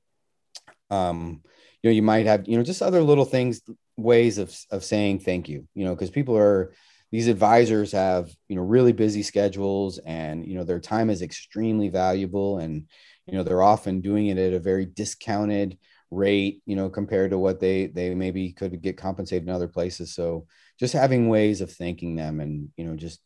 um 0.89 1.41
you 1.81 1.89
know 1.89 1.93
you 1.93 2.01
might 2.01 2.25
have 2.25 2.47
you 2.47 2.57
know 2.57 2.63
just 2.63 2.81
other 2.81 3.01
little 3.01 3.25
things 3.25 3.61
ways 3.97 4.37
of 4.37 4.57
of 4.71 4.83
saying 4.83 5.19
thank 5.19 5.49
you 5.49 5.67
you 5.73 5.83
know 5.83 5.93
because 5.93 6.09
people 6.09 6.37
are 6.37 6.71
these 7.11 7.27
advisors 7.27 7.91
have 7.91 8.29
you 8.49 8.55
know 8.55 8.61
really 8.61 8.91
busy 8.91 9.23
schedules 9.23 9.97
and 9.99 10.45
you 10.45 10.55
know 10.55 10.63
their 10.63 10.79
time 10.79 11.09
is 11.09 11.21
extremely 11.21 11.89
valuable. 11.89 12.57
And 12.59 12.87
you 13.25 13.37
know 13.37 13.43
they're 13.43 13.63
often 13.63 14.01
doing 14.01 14.27
it 14.27 14.37
at 14.37 14.53
a 14.53 14.59
very 14.59 14.85
discounted 14.85 15.77
rate 16.09 16.61
you 16.65 16.75
know 16.77 16.89
compared 16.89 17.31
to 17.31 17.37
what 17.37 17.59
they 17.59 17.87
they 17.87 18.15
maybe 18.15 18.53
could 18.53 18.81
get 18.81 18.97
compensated 18.97 19.47
in 19.47 19.53
other 19.53 19.67
places. 19.67 20.13
So 20.13 20.47
just 20.79 20.93
having 20.93 21.29
ways 21.29 21.61
of 21.61 21.71
thanking 21.71 22.15
them 22.15 22.39
and 22.39 22.69
you 22.77 22.85
know 22.85 22.95
just 22.95 23.19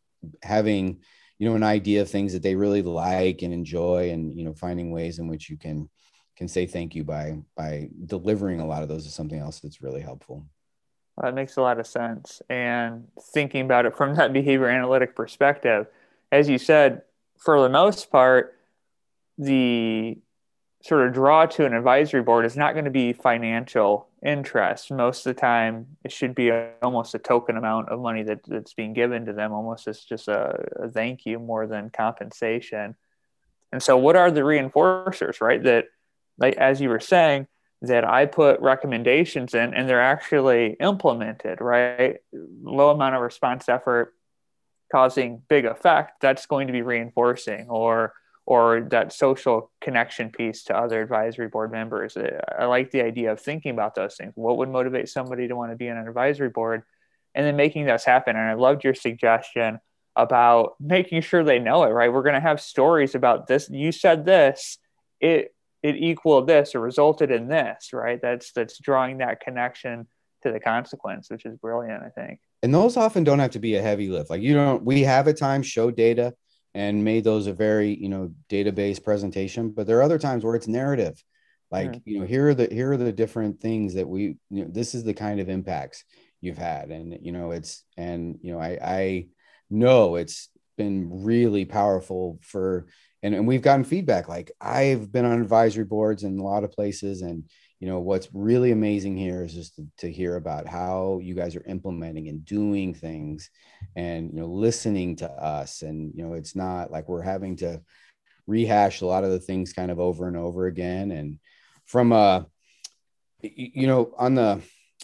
having 0.44 1.00
you 1.42 1.50
know 1.50 1.56
an 1.56 1.64
idea 1.64 2.04
of 2.04 2.10
things 2.10 2.34
that 2.34 2.44
they 2.44 2.54
really 2.54 2.84
like 2.84 3.42
and 3.42 3.52
enjoy 3.52 4.12
and 4.12 4.38
you 4.38 4.46
know 4.46 4.54
finding 4.54 4.92
ways 4.92 5.18
in 5.18 5.28
which 5.28 5.50
you 5.50 5.58
can 5.58 5.90
can 6.38 6.48
say 6.48 6.68
thank 6.68 6.94
you 6.94 7.04
by 7.04 7.36
by 7.58 7.90
delivering 8.06 8.60
a 8.60 8.66
lot 8.66 8.84
of 8.84 8.90
those 8.90 9.08
is 9.08 9.16
something 9.16 9.40
else 9.40 9.60
that's 9.60 9.82
really 9.82 10.02
helpful. 10.02 10.46
That 11.18 11.34
makes 11.34 11.58
a 11.58 11.62
lot 11.62 11.80
of 11.80 11.88
sense. 11.88 12.44
And 12.48 13.08
thinking 13.34 13.62
about 13.62 13.88
it 13.88 13.98
from 13.98 14.16
that 14.16 14.34
behavior 14.40 14.68
analytic 14.68 15.16
perspective 15.16 15.88
as 16.32 16.48
you 16.48 16.60
said 16.60 17.02
for 17.40 17.60
the 17.60 17.70
most 17.70 18.12
part 18.12 18.56
the 19.40 20.20
sort 20.84 21.08
of 21.08 21.14
draw 21.14 21.48
to 21.48 21.66
an 21.66 21.74
advisory 21.74 22.22
board 22.22 22.46
is 22.46 22.56
not 22.56 22.74
going 22.74 22.86
to 22.86 22.92
be 22.92 23.14
financial 23.14 24.08
interest. 24.24 24.92
Most 24.92 25.26
of 25.26 25.36
the 25.36 25.42
time, 25.42 25.98
it 26.04 26.12
should 26.12 26.36
be 26.36 26.50
a, 26.50 26.72
almost 26.82 27.16
a 27.16 27.20
token 27.20 27.58
amount 27.58 27.90
of 27.90 28.00
money 28.00 28.24
that, 28.24 28.42
that's 28.46 28.74
being 28.74 28.94
given 28.94 29.26
to 29.26 29.34
them, 29.34 29.52
almost 29.52 29.88
as 29.88 30.04
just 30.04 30.28
a, 30.28 30.64
a 30.76 30.90
thank 30.90 31.26
you 31.26 31.40
more 31.40 31.68
than 31.68 31.90
compensation. 31.90 32.96
And 33.72 33.82
so, 33.82 33.98
what 33.98 34.16
are 34.16 34.32
the 34.32 34.42
reinforcers, 34.42 35.42
right? 35.42 35.64
That, 35.64 35.86
like 36.38 36.56
as 36.58 36.82
you 36.82 36.90
were 36.90 37.00
saying, 37.00 37.48
that 37.84 38.06
I 38.06 38.28
put 38.28 38.60
recommendations 38.60 39.56
in 39.56 39.74
and 39.74 39.90
they're 39.90 40.02
actually 40.02 40.74
implemented, 40.80 41.62
right? 41.62 42.18
Low 42.32 42.92
amount 42.92 43.16
of 43.16 43.22
response 43.22 43.68
effort 43.68 44.14
causing 44.92 45.42
big 45.48 45.66
effect, 45.66 46.22
that's 46.22 46.46
going 46.46 46.68
to 46.68 46.74
be 46.74 46.82
reinforcing. 46.82 47.68
Or 47.70 48.14
or 48.52 48.86
that 48.92 49.14
social 49.14 49.72
connection 49.80 50.30
piece 50.30 50.66
to 50.66 50.78
other 50.78 51.02
advisory 51.02 51.48
board 51.48 51.72
members. 51.72 52.18
I 52.18 52.66
like 52.66 52.92
the 52.92 53.02
idea 53.02 53.32
of 53.32 53.40
thinking 53.40 53.72
about 53.72 53.96
those 53.96 54.18
things. 54.18 54.34
What 54.36 54.58
would 54.58 54.68
motivate 54.68 55.08
somebody 55.08 55.48
to 55.48 55.56
want 55.56 55.72
to 55.72 55.78
be 55.78 55.90
on 55.90 55.96
an 55.96 56.06
advisory 56.06 56.50
board? 56.50 56.84
And 57.34 57.46
then 57.46 57.56
making 57.56 57.86
those 57.86 58.04
happen. 58.04 58.36
And 58.36 58.50
I 58.50 58.56
loved 58.56 58.84
your 58.84 58.94
suggestion 58.94 59.80
about 60.18 60.74
making 60.82 61.22
sure 61.22 61.46
they 61.46 61.60
know 61.60 61.86
it, 61.86 61.92
right? 61.92 62.12
We're 62.12 62.24
going 62.24 62.36
to 62.36 62.42
have 62.42 62.60
stories 62.60 63.16
about 63.16 63.48
this. 63.48 63.70
You 63.70 63.94
said 63.94 64.26
this, 64.26 64.80
it 65.22 65.56
it 65.82 65.96
equaled 65.96 66.46
this 66.46 66.76
or 66.76 66.82
resulted 66.82 67.32
in 67.32 67.48
this, 67.48 67.92
right? 67.94 68.20
That's 68.22 68.52
that's 68.52 68.78
drawing 68.80 69.20
that 69.20 69.40
connection 69.40 70.08
to 70.44 70.52
the 70.52 70.60
consequence, 70.60 71.32
which 71.32 71.46
is 71.46 71.56
brilliant, 71.56 72.04
I 72.04 72.10
think. 72.10 72.42
And 72.64 72.74
those 72.74 72.98
often 72.98 73.24
don't 73.24 73.40
have 73.40 73.52
to 73.52 73.60
be 73.60 73.76
a 73.76 73.82
heavy 73.82 74.10
lift. 74.10 74.30
Like 74.30 74.42
you 74.42 74.54
don't 74.56 74.84
we 74.84 75.04
have 75.04 75.30
at 75.30 75.38
times 75.38 75.68
show 75.68 75.90
data 75.90 76.34
and 76.74 77.04
made 77.04 77.24
those 77.24 77.48
a 77.48 77.54
very 77.54 77.96
you 77.96 78.10
know 78.10 78.32
database 78.50 79.04
presentation. 79.04 79.72
But 79.72 79.88
there 79.88 79.98
are 80.00 80.04
other 80.04 80.20
times 80.20 80.44
where 80.44 80.56
it's 80.56 80.68
narrative. 80.68 81.22
Like 81.70 82.02
you 82.06 82.20
know 82.20 82.26
here 82.26 82.50
are 82.50 82.54
the 82.54 82.68
here 82.72 82.92
are 82.92 82.98
the 82.98 83.12
different 83.12 83.62
things 83.62 83.94
that 83.96 84.08
we 84.08 84.38
you 84.50 84.66
know 84.66 84.68
this 84.70 84.94
is 84.94 85.04
the 85.04 85.14
kind 85.14 85.40
of 85.40 85.50
impacts 85.50 86.04
you've 86.42 86.58
had. 86.58 86.90
And 86.90 87.18
you 87.22 87.32
know 87.32 87.52
it's 87.52 87.84
and 87.98 88.38
you 88.42 88.54
know 88.54 88.60
i 88.60 88.78
i 88.84 89.28
know 89.70 90.16
it's 90.16 90.50
been 90.78 91.24
really 91.24 91.66
powerful 91.66 92.40
for 92.42 92.88
and, 93.24 93.36
and 93.36 93.48
we've 93.48 93.62
gotten 93.62 93.86
feedback. 93.86 94.28
Like 94.28 94.52
i've 94.60 95.12
been 95.12 95.26
on 95.26 95.42
advisory 95.42 95.86
boards 95.86 96.24
in 96.24 96.40
a 96.40 96.44
lot 96.44 96.64
of 96.64 96.72
places 96.72 97.22
and 97.22 97.46
you 97.82 97.88
know 97.88 98.00
what's 98.00 98.30
really 98.32 98.72
amazing 98.72 99.18
here 99.18 99.44
is 99.44 99.56
just 99.56 99.76
to, 99.76 99.88
to, 99.98 100.12
hear 100.12 100.36
about 100.36 100.68
how 100.68 101.20
you 101.20 101.34
guys 101.34 101.56
are 101.56 101.66
implementing 101.66 102.28
and 102.28 102.46
doing 102.46 102.94
things 102.94 103.50
and 103.96 104.32
you 104.32 104.40
know 104.40 104.46
listening 104.46 105.16
to 105.18 105.28
us. 105.28 105.82
And 105.82 106.14
you 106.16 106.24
know 106.24 106.36
it's 106.36 106.56
not 106.56 106.92
like 106.92 107.10
we're 107.10 107.24
having 107.24 107.56
to 107.58 107.82
rehash 108.46 109.02
a 109.02 109.08
lot 109.08 109.24
of 109.24 109.32
the 109.32 109.40
things 109.40 109.74
kind 109.74 109.90
of 109.90 110.00
over 110.00 110.28
and 110.28 110.38
over 110.38 110.68
again. 110.68 111.10
And 111.10 111.40
from 111.88 112.12
a 112.12 112.46
you 113.42 113.88
know 113.88 114.14
on 114.16 114.36
the 114.36 114.62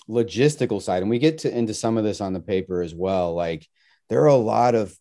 logistical 0.07 0.80
side 0.80 1.01
and 1.01 1.09
we 1.09 1.17
get 1.17 1.39
to 1.39 1.57
into 1.57 1.73
some 1.73 1.97
of 1.97 2.03
this 2.03 2.21
on 2.21 2.32
the 2.32 2.39
paper 2.39 2.82
as 2.82 2.93
well 2.95 3.34
like 3.34 3.67
there 4.07 4.21
are 4.21 4.28
a 4.28 4.36
lot 4.36 4.73
of 4.73 4.95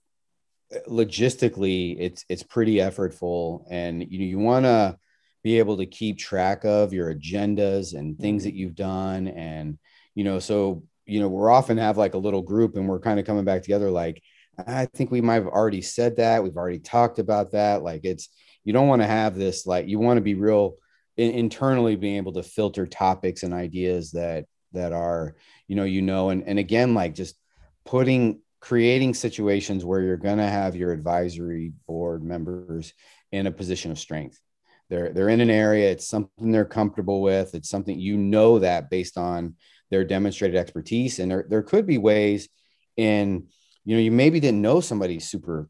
logistically 0.89 1.95
it's 2.01 2.25
it's 2.31 2.43
pretty 2.43 2.77
effortful. 2.77 3.65
And 3.71 4.03
you 4.11 4.19
know 4.19 4.25
you 4.25 4.39
want 4.39 4.65
to 4.65 4.99
be 5.47 5.61
able 5.61 5.77
to 5.77 5.87
keep 5.87 6.19
track 6.19 6.65
of 6.65 6.93
your 6.93 7.15
agendas 7.15 7.95
and 7.95 8.19
things 8.19 8.43
that 8.43 8.51
mm-hmm. 8.51 8.59
you've 8.59 8.75
done 8.75 9.29
and 9.29 9.79
you 10.17 10.25
know 10.25 10.41
so 10.41 10.83
you 11.05 11.21
know 11.21 11.29
we're 11.29 11.51
often 11.51 11.79
have 11.79 11.97
like 11.97 12.15
a 12.15 12.19
little 12.27 12.43
group 12.43 12.75
and 12.75 12.89
we're 12.89 12.99
kind 12.99 13.21
of 13.21 13.27
coming 13.27 13.45
back 13.45 13.63
together 13.63 13.89
like 13.89 14.21
i 14.67 14.87
think 14.87 15.13
we 15.13 15.21
might 15.21 15.35
have 15.35 15.47
already 15.47 15.83
said 15.83 16.17
that. 16.17 16.43
We've 16.43 16.57
already 16.57 16.79
talked 16.79 17.19
about 17.19 17.53
that. 17.53 17.83
Like 17.83 18.05
it's 18.05 18.29
you 18.65 18.73
don't 18.73 18.89
want 18.89 19.03
to 19.03 19.07
have 19.07 19.37
this 19.37 19.67
like 19.67 19.87
you 19.87 19.99
want 19.99 20.17
to 20.17 20.23
be 20.23 20.35
real 20.35 20.77
in, 21.17 21.31
internally 21.31 21.95
being 21.95 22.17
able 22.17 22.33
to 22.33 22.43
filter 22.43 22.87
topics 22.87 23.43
and 23.43 23.55
ideas 23.55 24.13
that 24.13 24.47
that 24.73 24.93
are 24.93 25.37
you 25.69 25.77
know 25.77 25.85
you 25.85 26.03
know 26.03 26.31
and 26.31 26.43
and 26.49 26.59
again 26.59 26.95
like 26.95 27.15
just 27.15 27.37
putting 27.85 28.41
creating 28.61 29.15
situations 29.15 29.85
where 29.85 30.01
you're 30.01 30.17
going 30.17 30.39
to 30.39 30.49
have 30.49 30.75
your 30.75 30.93
advisory 30.93 31.73
board 31.87 32.25
members 32.25 32.93
in 33.31 33.47
a 33.47 33.53
position 33.53 33.93
of 33.93 33.99
strength 33.99 34.41
they're 34.89 35.13
they're 35.13 35.29
in 35.29 35.41
an 35.41 35.51
area 35.51 35.91
it's 35.91 36.09
something 36.09 36.53
they're 36.53 36.65
comfortable 36.65 37.21
with 37.21 37.55
it's 37.55 37.69
something 37.69 37.99
you 37.99 38.17
know 38.17 38.59
that 38.59 38.91
based 38.91 39.19
on 39.19 39.55
their 39.91 40.05
demonstrated 40.05 40.57
expertise 40.57 41.19
and 41.19 41.31
there, 41.31 41.47
there 41.49 41.63
could 41.63 41.87
be 41.87 41.99
ways 41.99 42.49
in 42.97 43.47
you 43.85 43.97
know 43.97 44.03
you 44.03 44.11
maybe 44.11 44.41
didn't 44.41 44.63
know 44.63 44.81
somebody 44.81 45.21
super 45.21 45.69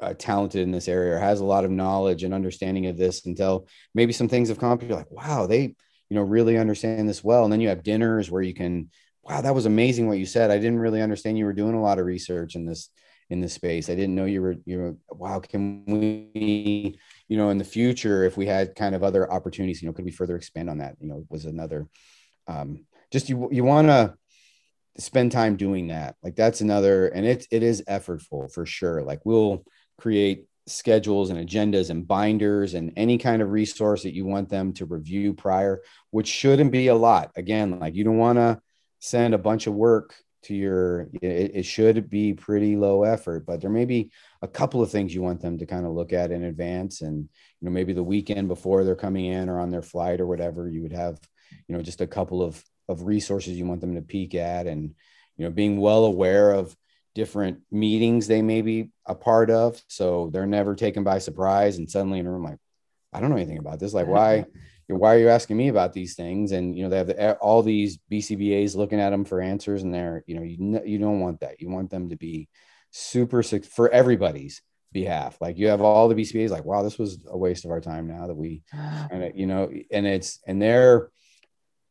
uh, 0.00 0.12
talented 0.18 0.60
in 0.60 0.70
this 0.70 0.88
area 0.88 1.14
or 1.14 1.18
has 1.18 1.40
a 1.40 1.44
lot 1.44 1.64
of 1.64 1.70
knowledge 1.70 2.24
and 2.24 2.34
understanding 2.34 2.86
of 2.86 2.96
this 2.96 3.24
until 3.26 3.66
maybe 3.94 4.12
some 4.12 4.28
things 4.28 4.48
have 4.48 4.58
come 4.58 4.72
up 4.72 4.82
you're 4.82 4.96
like 4.96 5.10
wow 5.10 5.46
they 5.46 5.74
you 6.14 6.16
know 6.16 6.22
really 6.22 6.58
understand 6.58 7.08
this 7.08 7.24
well. 7.24 7.44
And 7.44 7.52
then 7.52 7.60
you 7.60 7.68
have 7.68 7.82
dinners 7.82 8.30
where 8.30 8.42
you 8.42 8.54
can 8.54 8.90
wow 9.22 9.40
that 9.40 9.54
was 9.54 9.66
amazing 9.66 10.06
what 10.06 10.18
you 10.18 10.26
said. 10.26 10.50
I 10.50 10.58
didn't 10.58 10.78
really 10.78 11.02
understand 11.02 11.38
you 11.38 11.44
were 11.44 11.52
doing 11.52 11.74
a 11.74 11.82
lot 11.82 11.98
of 11.98 12.06
research 12.06 12.54
in 12.54 12.66
this 12.66 12.90
in 13.30 13.40
this 13.40 13.54
space. 13.54 13.88
I 13.88 13.94
didn't 13.94 14.14
know 14.14 14.24
you 14.24 14.42
were 14.42 14.56
you 14.64 14.78
know 14.78 14.96
wow 15.10 15.40
can 15.40 15.84
we 15.86 16.98
you 17.28 17.36
know, 17.36 17.50
in 17.50 17.58
the 17.58 17.64
future, 17.64 18.24
if 18.24 18.36
we 18.36 18.46
had 18.46 18.74
kind 18.74 18.94
of 18.94 19.02
other 19.02 19.30
opportunities, 19.30 19.80
you 19.82 19.88
know, 19.88 19.92
could 19.92 20.04
we 20.04 20.10
further 20.10 20.36
expand 20.36 20.68
on 20.68 20.78
that? 20.78 20.96
You 21.00 21.08
know, 21.08 21.24
was 21.28 21.44
another, 21.44 21.86
um, 22.46 22.84
just 23.10 23.28
you, 23.28 23.48
you 23.50 23.64
want 23.64 23.88
to 23.88 24.14
spend 24.98 25.32
time 25.32 25.56
doing 25.56 25.88
that. 25.88 26.16
Like 26.22 26.36
that's 26.36 26.60
another, 26.60 27.08
and 27.08 27.26
it, 27.26 27.46
it 27.50 27.62
is 27.62 27.82
effortful 27.88 28.52
for 28.52 28.66
sure. 28.66 29.02
Like 29.02 29.20
we'll 29.24 29.64
create 29.98 30.46
schedules 30.66 31.30
and 31.30 31.46
agendas 31.46 31.90
and 31.90 32.06
binders 32.06 32.74
and 32.74 32.92
any 32.96 33.18
kind 33.18 33.42
of 33.42 33.50
resource 33.50 34.02
that 34.02 34.14
you 34.14 34.24
want 34.24 34.48
them 34.48 34.72
to 34.74 34.86
review 34.86 35.34
prior, 35.34 35.82
which 36.10 36.28
shouldn't 36.28 36.72
be 36.72 36.88
a 36.88 36.94
lot. 36.94 37.32
Again, 37.36 37.78
like 37.78 37.94
you 37.94 38.04
don't 38.04 38.18
want 38.18 38.38
to 38.38 38.60
send 39.00 39.34
a 39.34 39.38
bunch 39.38 39.66
of 39.66 39.74
work 39.74 40.14
to 40.44 40.54
your 40.54 41.08
it, 41.20 41.52
it, 41.54 41.62
should 41.64 42.08
be 42.08 42.34
pretty 42.34 42.76
low 42.76 43.04
effort 43.04 43.44
but 43.46 43.60
there 43.60 43.70
may 43.70 43.84
be 43.84 44.10
a 44.42 44.48
couple 44.48 44.82
of 44.82 44.90
things 44.90 45.14
you 45.14 45.22
want 45.22 45.40
them 45.40 45.58
to 45.58 45.66
kind 45.66 45.86
of 45.86 45.92
look 45.92 46.12
at 46.12 46.30
in 46.30 46.44
advance 46.44 47.02
and 47.02 47.28
you 47.60 47.64
know 47.64 47.70
maybe 47.70 47.92
the 47.92 48.02
weekend 48.02 48.48
before 48.48 48.84
they're 48.84 48.94
coming 48.94 49.26
in 49.26 49.48
or 49.48 49.58
on 49.58 49.70
their 49.70 49.82
flight 49.82 50.20
or 50.20 50.26
whatever 50.26 50.68
you 50.68 50.82
would 50.82 50.92
have 50.92 51.18
you 51.68 51.76
know 51.76 51.82
just 51.82 52.00
a 52.00 52.06
couple 52.06 52.42
of 52.42 52.62
of 52.88 53.04
resources 53.04 53.56
you 53.56 53.66
want 53.66 53.80
them 53.80 53.94
to 53.94 54.02
peek 54.02 54.34
at 54.34 54.66
and 54.66 54.94
you 55.36 55.44
know 55.44 55.50
being 55.50 55.80
well 55.80 56.04
aware 56.04 56.52
of 56.52 56.76
different 57.14 57.60
meetings 57.70 58.26
they 58.26 58.42
may 58.42 58.60
be 58.60 58.90
a 59.06 59.14
part 59.14 59.50
of. 59.50 59.80
So 59.88 60.30
they're 60.32 60.46
never 60.46 60.74
taken 60.74 61.04
by 61.04 61.18
surprise 61.18 61.78
and 61.78 61.90
suddenly 61.90 62.18
in 62.18 62.26
a 62.26 62.30
room 62.30 62.44
like 62.44 62.58
i 63.12 63.20
don't 63.20 63.30
know 63.30 63.36
anything 63.36 63.58
about 63.58 63.78
this. 63.78 63.94
Like 63.94 64.06
why 64.08 64.46
why 64.88 65.14
are 65.14 65.18
you 65.18 65.28
asking 65.28 65.56
me 65.56 65.68
about 65.68 65.92
these 65.92 66.14
things? 66.14 66.52
And 66.52 66.76
you 66.76 66.84
know, 66.84 66.90
they 66.90 66.98
have 66.98 67.06
the, 67.06 67.34
all 67.36 67.62
these 67.62 67.98
BCBAs 68.10 68.76
looking 68.76 69.00
at 69.00 69.10
them 69.10 69.24
for 69.24 69.40
answers, 69.40 69.82
and 69.82 69.92
they're 69.92 70.24
you 70.26 70.36
know, 70.36 70.42
you 70.42 70.82
you 70.84 70.98
don't 70.98 71.20
want 71.20 71.40
that. 71.40 71.60
You 71.60 71.70
want 71.70 71.90
them 71.90 72.10
to 72.10 72.16
be 72.16 72.48
super 72.90 73.42
for 73.42 73.90
everybody's 73.90 74.62
behalf. 74.92 75.38
Like 75.40 75.58
you 75.58 75.68
have 75.68 75.80
all 75.80 76.08
the 76.08 76.14
BCBAs, 76.14 76.50
like 76.50 76.64
wow, 76.64 76.82
this 76.82 76.98
was 76.98 77.18
a 77.28 77.36
waste 77.36 77.64
of 77.64 77.70
our 77.70 77.80
time. 77.80 78.06
Now 78.06 78.26
that 78.26 78.34
we, 78.34 78.62
and 78.72 79.32
you 79.34 79.46
know, 79.46 79.70
and 79.90 80.06
it's 80.06 80.40
and 80.46 80.60
they're 80.60 81.10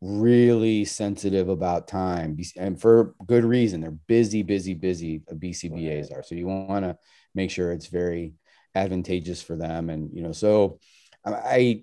really 0.04 0.84
sensitive 0.84 1.48
about 1.48 1.88
time 1.88 2.38
and 2.58 2.82
for 2.82 3.16
good 3.26 3.46
reason 3.46 3.80
they're 3.80 3.90
busy 3.90 4.44
busy 4.44 4.74
busy 4.74 5.22
uh, 5.32 5.34
bcbas 5.36 6.12
are 6.12 6.22
so 6.22 6.36
you 6.36 6.46
want 6.46 6.84
to 6.84 6.98
make 7.34 7.50
sure 7.50 7.72
it's 7.72 7.88
very 7.88 8.34
advantageous 8.76 9.42
for 9.42 9.56
them 9.56 9.90
and 9.90 10.10
you 10.14 10.22
know 10.22 10.34
so 10.34 10.78
um, 11.24 11.34
i 11.46 11.82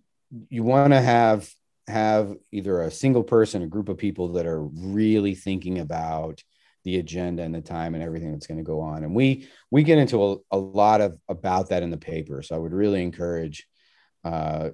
you 0.48 0.62
want 0.62 0.92
to 0.92 1.00
have 1.00 1.48
have 1.88 2.34
either 2.52 2.82
a 2.82 2.90
single 2.90 3.24
person, 3.24 3.62
a 3.62 3.66
group 3.66 3.88
of 3.88 3.98
people 3.98 4.32
that 4.32 4.46
are 4.46 4.62
really 4.62 5.34
thinking 5.34 5.78
about 5.78 6.42
the 6.84 6.98
agenda 6.98 7.42
and 7.42 7.54
the 7.54 7.60
time 7.60 7.94
and 7.94 8.02
everything 8.02 8.32
that's 8.32 8.46
going 8.46 8.58
to 8.58 8.64
go 8.64 8.80
on. 8.80 9.04
And 9.04 9.14
we 9.14 9.48
we 9.70 9.82
get 9.82 9.98
into 9.98 10.24
a, 10.24 10.36
a 10.52 10.58
lot 10.58 11.00
of 11.00 11.18
about 11.28 11.70
that 11.70 11.82
in 11.82 11.90
the 11.90 11.98
paper. 11.98 12.42
So 12.42 12.54
I 12.54 12.58
would 12.58 12.72
really 12.72 13.02
encourage 13.02 13.66
uh, 14.24 14.70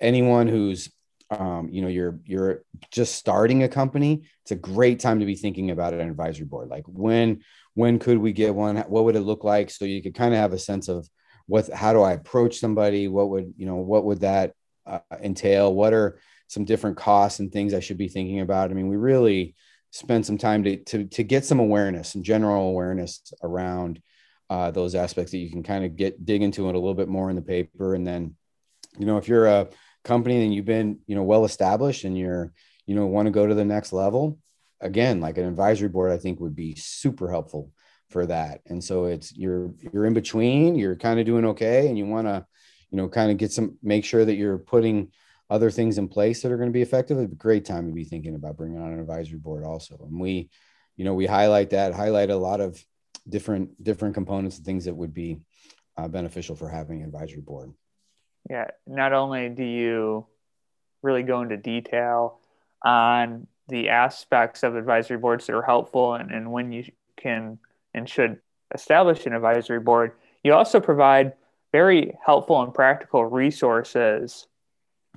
anyone 0.00 0.48
who's 0.48 0.90
um, 1.30 1.68
you 1.70 1.82
know 1.82 1.88
you're 1.88 2.18
you're 2.24 2.62
just 2.90 3.14
starting 3.14 3.62
a 3.62 3.68
company. 3.68 4.22
It's 4.42 4.52
a 4.52 4.56
great 4.56 5.00
time 5.00 5.20
to 5.20 5.26
be 5.26 5.36
thinking 5.36 5.70
about 5.70 5.94
an 5.94 6.00
advisory 6.00 6.46
board. 6.46 6.68
Like 6.68 6.84
when 6.86 7.40
when 7.74 7.98
could 7.98 8.18
we 8.18 8.32
get 8.32 8.54
one? 8.54 8.76
What 8.76 9.04
would 9.04 9.16
it 9.16 9.20
look 9.20 9.44
like? 9.44 9.70
So 9.70 9.84
you 9.84 10.02
could 10.02 10.14
kind 10.14 10.34
of 10.34 10.40
have 10.40 10.52
a 10.52 10.58
sense 10.58 10.88
of 10.88 11.08
what 11.46 11.68
how 11.68 11.92
do 11.92 12.00
I 12.00 12.12
approach 12.12 12.58
somebody? 12.58 13.06
What 13.06 13.30
would 13.30 13.54
you 13.56 13.66
know 13.66 13.76
what 13.76 14.04
would 14.04 14.20
that 14.20 14.54
uh, 14.90 15.16
entail? 15.22 15.72
What 15.74 15.92
are 15.92 16.18
some 16.48 16.64
different 16.64 16.96
costs 16.96 17.38
and 17.38 17.52
things 17.52 17.72
I 17.72 17.80
should 17.80 17.98
be 17.98 18.08
thinking 18.08 18.40
about? 18.40 18.70
I 18.70 18.74
mean, 18.74 18.88
we 18.88 18.96
really 18.96 19.54
spend 19.90 20.26
some 20.26 20.38
time 20.38 20.64
to, 20.64 20.76
to, 20.84 21.04
to 21.04 21.22
get 21.22 21.44
some 21.44 21.60
awareness, 21.60 22.10
some 22.10 22.22
general 22.22 22.68
awareness 22.68 23.32
around 23.42 24.00
uh, 24.48 24.70
those 24.70 24.94
aspects 24.94 25.32
that 25.32 25.38
you 25.38 25.50
can 25.50 25.62
kind 25.62 25.84
of 25.84 25.96
get 25.96 26.24
dig 26.24 26.42
into 26.42 26.68
it 26.68 26.74
a 26.74 26.78
little 26.78 26.94
bit 26.94 27.08
more 27.08 27.30
in 27.30 27.36
the 27.36 27.42
paper. 27.42 27.94
And 27.94 28.06
then, 28.06 28.36
you 28.98 29.06
know, 29.06 29.16
if 29.16 29.28
you're 29.28 29.46
a 29.46 29.68
company 30.04 30.44
and 30.44 30.52
you've 30.52 30.64
been, 30.64 30.98
you 31.06 31.14
know, 31.14 31.22
well 31.22 31.44
established 31.44 32.04
and 32.04 32.18
you're, 32.18 32.52
you 32.86 32.94
know, 32.94 33.06
want 33.06 33.26
to 33.26 33.32
go 33.32 33.46
to 33.46 33.54
the 33.54 33.64
next 33.64 33.92
level, 33.92 34.38
again, 34.80 35.20
like 35.20 35.38
an 35.38 35.46
advisory 35.46 35.88
board, 35.88 36.10
I 36.10 36.18
think 36.18 36.40
would 36.40 36.56
be 36.56 36.74
super 36.74 37.30
helpful 37.30 37.70
for 38.08 38.26
that. 38.26 38.60
And 38.66 38.82
so 38.82 39.04
it's 39.04 39.32
you're 39.36 39.72
you're 39.92 40.06
in 40.06 40.14
between, 40.14 40.74
you're 40.74 40.96
kind 40.96 41.20
of 41.20 41.26
doing 41.26 41.44
okay, 41.46 41.88
and 41.88 41.96
you 41.96 42.06
want 42.06 42.26
to 42.26 42.44
you 42.90 42.96
know, 42.96 43.08
kind 43.08 43.30
of 43.30 43.36
get 43.36 43.52
some, 43.52 43.76
make 43.82 44.04
sure 44.04 44.24
that 44.24 44.34
you're 44.34 44.58
putting 44.58 45.10
other 45.48 45.70
things 45.70 45.98
in 45.98 46.08
place 46.08 46.42
that 46.42 46.52
are 46.52 46.56
going 46.56 46.68
to 46.68 46.72
be 46.72 46.82
effective. 46.82 47.18
It's 47.18 47.32
a 47.32 47.36
great 47.36 47.64
time 47.64 47.86
to 47.86 47.92
be 47.92 48.04
thinking 48.04 48.34
about 48.34 48.56
bringing 48.56 48.80
on 48.80 48.92
an 48.92 49.00
advisory 49.00 49.38
board 49.38 49.64
also. 49.64 49.96
And 50.08 50.20
we, 50.20 50.50
you 50.96 51.04
know, 51.04 51.14
we 51.14 51.26
highlight 51.26 51.70
that, 51.70 51.94
highlight 51.94 52.30
a 52.30 52.36
lot 52.36 52.60
of 52.60 52.82
different, 53.28 53.82
different 53.82 54.14
components 54.14 54.56
and 54.56 54.66
things 54.66 54.84
that 54.84 54.94
would 54.94 55.12
be 55.12 55.40
uh, 55.96 56.08
beneficial 56.08 56.54
for 56.54 56.68
having 56.68 57.00
an 57.00 57.06
advisory 57.06 57.40
board. 57.40 57.72
Yeah. 58.48 58.68
Not 58.86 59.12
only 59.12 59.48
do 59.48 59.64
you 59.64 60.26
really 61.02 61.22
go 61.22 61.42
into 61.42 61.56
detail 61.56 62.38
on 62.84 63.46
the 63.68 63.88
aspects 63.88 64.62
of 64.62 64.76
advisory 64.76 65.18
boards 65.18 65.46
that 65.46 65.54
are 65.54 65.62
helpful 65.62 66.14
and, 66.14 66.30
and 66.30 66.50
when 66.50 66.72
you 66.72 66.84
can 67.16 67.58
and 67.92 68.08
should 68.08 68.38
establish 68.74 69.26
an 69.26 69.32
advisory 69.32 69.80
board, 69.80 70.12
you 70.42 70.54
also 70.54 70.80
provide 70.80 71.34
very 71.72 72.16
helpful 72.24 72.62
and 72.62 72.74
practical 72.74 73.24
resources 73.24 74.46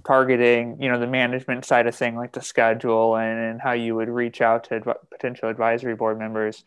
targeting 0.05 0.77
you 0.81 0.91
know 0.91 0.99
the 0.99 1.07
management 1.07 1.63
side 1.63 1.87
of 1.87 1.95
thing 1.95 2.15
like 2.15 2.33
the 2.33 2.41
schedule 2.41 3.15
and, 3.15 3.39
and 3.39 3.61
how 3.61 3.71
you 3.71 3.95
would 3.95 4.09
reach 4.09 4.41
out 4.41 4.65
to 4.65 4.75
adv- 4.75 5.09
potential 5.11 5.49
advisory 5.49 5.95
board 5.95 6.19
members 6.19 6.63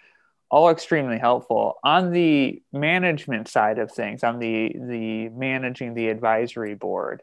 all 0.49 0.71
extremely 0.71 1.19
helpful. 1.19 1.75
On 1.83 2.13
the 2.13 2.63
management 2.73 3.49
side 3.49 3.79
of 3.79 3.91
things 3.91 4.23
on 4.23 4.39
the 4.39 4.73
the 4.75 5.29
managing 5.31 5.95
the 5.95 6.09
advisory 6.09 6.75
board 6.75 7.23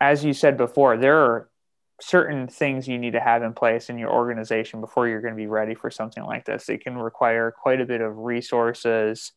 as 0.00 0.24
you 0.24 0.32
said 0.32 0.56
before 0.56 0.96
there 0.96 1.18
are 1.18 1.48
certain 2.00 2.48
things 2.48 2.88
you 2.88 2.98
need 2.98 3.12
to 3.12 3.20
have 3.20 3.42
in 3.42 3.52
place 3.52 3.88
in 3.88 3.98
your 3.98 4.10
organization 4.10 4.80
before 4.80 5.06
you're 5.06 5.20
going 5.20 5.34
to 5.34 5.38
be 5.38 5.46
ready 5.46 5.74
for 5.74 5.90
something 5.90 6.24
like 6.24 6.44
this. 6.44 6.68
It 6.68 6.82
can 6.82 6.98
require 6.98 7.52
quite 7.52 7.80
a 7.80 7.86
bit 7.86 8.00
of 8.00 8.18
resources 8.18 9.32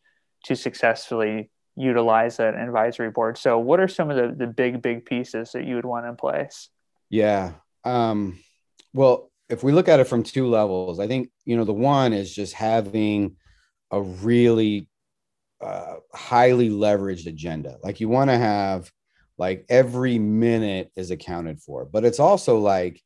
to 0.45 0.55
successfully 0.55 1.51
utilize 1.77 2.39
an 2.39 2.55
advisory 2.55 3.11
board. 3.11 3.37
So, 3.37 3.59
what 3.59 3.79
are 3.79 3.87
some 3.87 4.09
of 4.09 4.17
the, 4.17 4.35
the 4.35 4.51
big, 4.51 4.81
big 4.81 5.05
pieces 5.05 5.51
that 5.51 5.65
you 5.65 5.75
would 5.75 5.85
want 5.85 6.05
in 6.05 6.15
place? 6.15 6.69
Yeah. 7.09 7.53
Um, 7.83 8.39
well, 8.93 9.31
if 9.49 9.63
we 9.63 9.71
look 9.71 9.87
at 9.87 9.99
it 9.99 10.07
from 10.07 10.23
two 10.23 10.47
levels, 10.47 10.99
I 10.99 11.07
think, 11.07 11.29
you 11.45 11.55
know, 11.55 11.63
the 11.63 11.73
one 11.73 12.11
is 12.11 12.33
just 12.33 12.53
having 12.53 13.37
a 13.91 14.01
really 14.01 14.89
uh, 15.61 15.95
highly 16.13 16.69
leveraged 16.69 17.27
agenda. 17.27 17.77
Like 17.81 17.99
you 17.99 18.09
want 18.09 18.29
to 18.29 18.37
have 18.37 18.91
like 19.37 19.65
every 19.69 20.17
minute 20.19 20.91
is 20.95 21.11
accounted 21.11 21.61
for 21.61 21.85
but 21.85 22.03
it's 22.05 22.19
also 22.19 22.57
like 22.57 23.01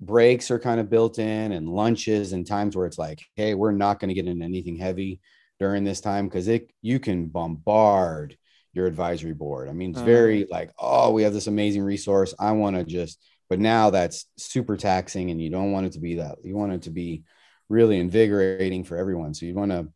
breaks 0.00 0.50
are 0.50 0.58
kind 0.58 0.80
of 0.80 0.90
built 0.90 1.18
in 1.18 1.52
and 1.52 1.68
lunches 1.68 2.32
and 2.32 2.46
times 2.46 2.76
where 2.76 2.86
it's 2.86 2.98
like 2.98 3.20
hey 3.34 3.54
we're 3.54 3.72
not 3.72 3.98
going 3.98 4.08
to 4.08 4.14
get 4.14 4.26
into 4.26 4.44
anything 4.44 4.76
heavy 4.76 5.20
during 5.58 5.84
this 5.84 6.00
time 6.00 6.28
because 6.28 6.48
it 6.48 6.70
you 6.82 6.98
can 6.98 7.26
bombard 7.26 8.36
your 8.72 8.86
advisory 8.86 9.34
board. 9.34 9.68
I 9.68 9.72
mean 9.72 9.90
it's 9.90 10.00
very 10.00 10.42
uh-huh. 10.42 10.50
like 10.50 10.70
oh 10.78 11.10
we 11.10 11.22
have 11.22 11.32
this 11.32 11.46
amazing 11.46 11.82
resource. 11.82 12.34
I 12.38 12.52
want 12.52 12.76
to 12.76 12.84
just 12.84 13.18
but 13.48 13.58
now 13.58 13.90
that's 13.90 14.26
super 14.36 14.76
taxing 14.76 15.30
and 15.30 15.40
you 15.40 15.50
don't 15.50 15.72
want 15.72 15.86
it 15.86 15.92
to 15.92 16.00
be 16.00 16.16
that 16.16 16.36
you 16.44 16.56
want 16.56 16.72
it 16.72 16.82
to 16.82 16.90
be 16.90 17.24
really 17.68 17.98
invigorating 17.98 18.84
for 18.84 18.96
everyone. 18.96 19.34
So 19.34 19.46
you 19.46 19.54
want 19.54 19.72
to 19.72 19.88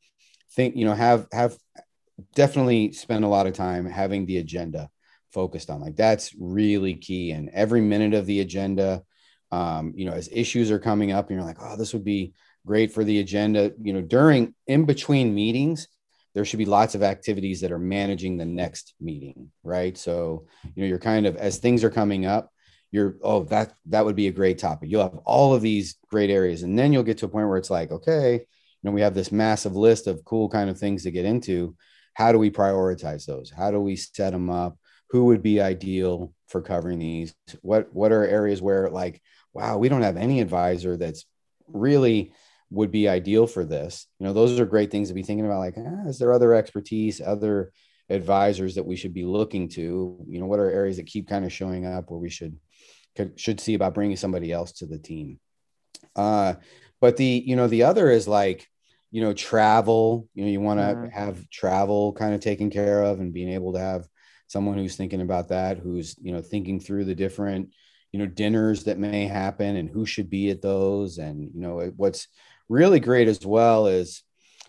think 0.54 0.76
you 0.76 0.84
know 0.84 0.94
have 0.94 1.26
have 1.32 1.56
definitely 2.34 2.92
spend 2.92 3.24
a 3.24 3.28
lot 3.28 3.46
of 3.46 3.54
time 3.54 3.86
having 3.86 4.26
the 4.26 4.38
agenda 4.38 4.90
focused 5.32 5.70
on 5.70 5.80
like 5.80 5.96
that's 5.96 6.34
really 6.38 6.94
key. 6.94 7.30
And 7.30 7.50
every 7.50 7.80
minute 7.80 8.14
of 8.14 8.26
the 8.26 8.40
agenda 8.40 9.02
um, 9.52 9.92
you 9.94 10.06
know 10.06 10.12
as 10.12 10.28
issues 10.32 10.70
are 10.70 10.78
coming 10.78 11.12
up 11.12 11.28
and 11.28 11.36
you're 11.36 11.46
like 11.46 11.58
oh 11.60 11.76
this 11.76 11.92
would 11.92 12.04
be 12.04 12.32
great 12.66 12.92
for 12.92 13.04
the 13.04 13.20
agenda. 13.20 13.72
You 13.80 13.92
know 13.92 14.02
during 14.02 14.54
in 14.66 14.84
between 14.84 15.34
meetings 15.34 15.88
there 16.34 16.46
should 16.46 16.58
be 16.58 16.64
lots 16.64 16.94
of 16.94 17.02
activities 17.02 17.60
that 17.60 17.72
are 17.72 17.78
managing 17.78 18.36
the 18.36 18.44
next 18.44 18.94
meeting 19.00 19.50
right? 19.62 19.96
So 19.96 20.46
you 20.74 20.82
know 20.82 20.88
you're 20.88 20.98
kind 20.98 21.26
of 21.26 21.36
as 21.36 21.58
things 21.58 21.84
are 21.84 21.90
coming 21.90 22.26
up 22.26 22.50
you're 22.92 23.16
oh 23.22 23.44
that 23.44 23.72
that 23.86 24.04
would 24.04 24.16
be 24.16 24.28
a 24.28 24.32
great 24.32 24.58
topic. 24.58 24.90
You'll 24.90 25.02
have 25.02 25.18
all 25.24 25.54
of 25.54 25.62
these 25.62 25.96
great 26.10 26.30
areas 26.30 26.62
and 26.62 26.78
then 26.78 26.92
you'll 26.92 27.02
get 27.02 27.18
to 27.18 27.26
a 27.26 27.28
point 27.28 27.48
where 27.48 27.58
it's 27.58 27.70
like 27.70 27.90
okay 27.90 28.34
you 28.34 28.90
know 28.90 28.92
we 28.92 29.00
have 29.00 29.14
this 29.14 29.32
massive 29.32 29.74
list 29.74 30.06
of 30.06 30.24
cool 30.24 30.48
kind 30.48 30.68
of 30.68 30.78
things 30.78 31.04
to 31.04 31.10
get 31.10 31.24
into. 31.24 31.76
How 32.14 32.32
do 32.32 32.38
we 32.38 32.50
prioritize 32.50 33.24
those? 33.24 33.50
How 33.50 33.70
do 33.70 33.80
we 33.80 33.96
set 33.96 34.30
them 34.30 34.50
up? 34.50 34.76
Who 35.10 35.26
would 35.26 35.42
be 35.42 35.60
ideal 35.60 36.34
for 36.48 36.60
covering 36.60 36.98
these? 36.98 37.34
What 37.62 37.92
what 37.94 38.12
are 38.12 38.26
areas 38.26 38.60
where 38.60 38.90
like 38.90 39.22
wow 39.54 39.78
we 39.78 39.88
don't 39.88 40.02
have 40.02 40.16
any 40.16 40.40
advisor 40.40 40.96
that's 40.96 41.24
really 41.66 42.32
would 42.72 42.90
be 42.90 43.08
ideal 43.08 43.46
for 43.46 43.64
this 43.64 44.06
you 44.18 44.26
know 44.26 44.32
those 44.32 44.58
are 44.58 44.66
great 44.66 44.90
things 44.90 45.08
to 45.08 45.14
be 45.14 45.22
thinking 45.22 45.46
about 45.46 45.58
like 45.58 45.74
ah, 45.78 46.08
is 46.08 46.18
there 46.18 46.32
other 46.32 46.54
expertise 46.54 47.20
other 47.20 47.72
advisors 48.10 48.74
that 48.74 48.86
we 48.86 48.96
should 48.96 49.14
be 49.14 49.24
looking 49.24 49.68
to 49.68 50.18
you 50.28 50.40
know 50.40 50.46
what 50.46 50.58
are 50.58 50.70
areas 50.70 50.96
that 50.96 51.06
keep 51.06 51.28
kind 51.28 51.44
of 51.44 51.52
showing 51.52 51.86
up 51.86 52.10
where 52.10 52.18
we 52.18 52.30
should 52.30 52.56
could, 53.16 53.38
should 53.38 53.60
see 53.60 53.74
about 53.74 53.94
bringing 53.94 54.16
somebody 54.16 54.52
else 54.52 54.72
to 54.72 54.86
the 54.86 54.98
team. 54.98 55.38
Uh, 56.16 56.54
but 57.00 57.16
the 57.16 57.42
you 57.46 57.56
know 57.56 57.66
the 57.66 57.84
other 57.84 58.10
is 58.10 58.28
like 58.28 58.66
you 59.10 59.22
know 59.22 59.32
travel. 59.32 60.28
You 60.34 60.44
know 60.44 60.50
you 60.50 60.60
want 60.60 60.80
to 60.80 60.86
mm-hmm. 60.86 61.08
have 61.08 61.48
travel 61.50 62.12
kind 62.12 62.34
of 62.34 62.40
taken 62.40 62.70
care 62.70 63.02
of 63.02 63.20
and 63.20 63.34
being 63.34 63.50
able 63.50 63.72
to 63.74 63.80
have 63.80 64.06
someone 64.46 64.76
who's 64.76 64.96
thinking 64.96 65.20
about 65.20 65.48
that, 65.48 65.78
who's 65.78 66.16
you 66.20 66.32
know 66.32 66.42
thinking 66.42 66.80
through 66.80 67.04
the 67.04 67.14
different 67.14 67.70
you 68.12 68.18
know 68.18 68.26
dinners 68.26 68.84
that 68.84 68.98
may 68.98 69.26
happen 69.26 69.76
and 69.76 69.88
who 69.88 70.06
should 70.06 70.30
be 70.30 70.50
at 70.50 70.62
those. 70.62 71.18
And 71.18 71.50
you 71.54 71.60
know 71.60 71.92
what's 71.96 72.28
really 72.68 73.00
great 73.00 73.28
as 73.28 73.44
well 73.44 73.86
is 73.86 74.22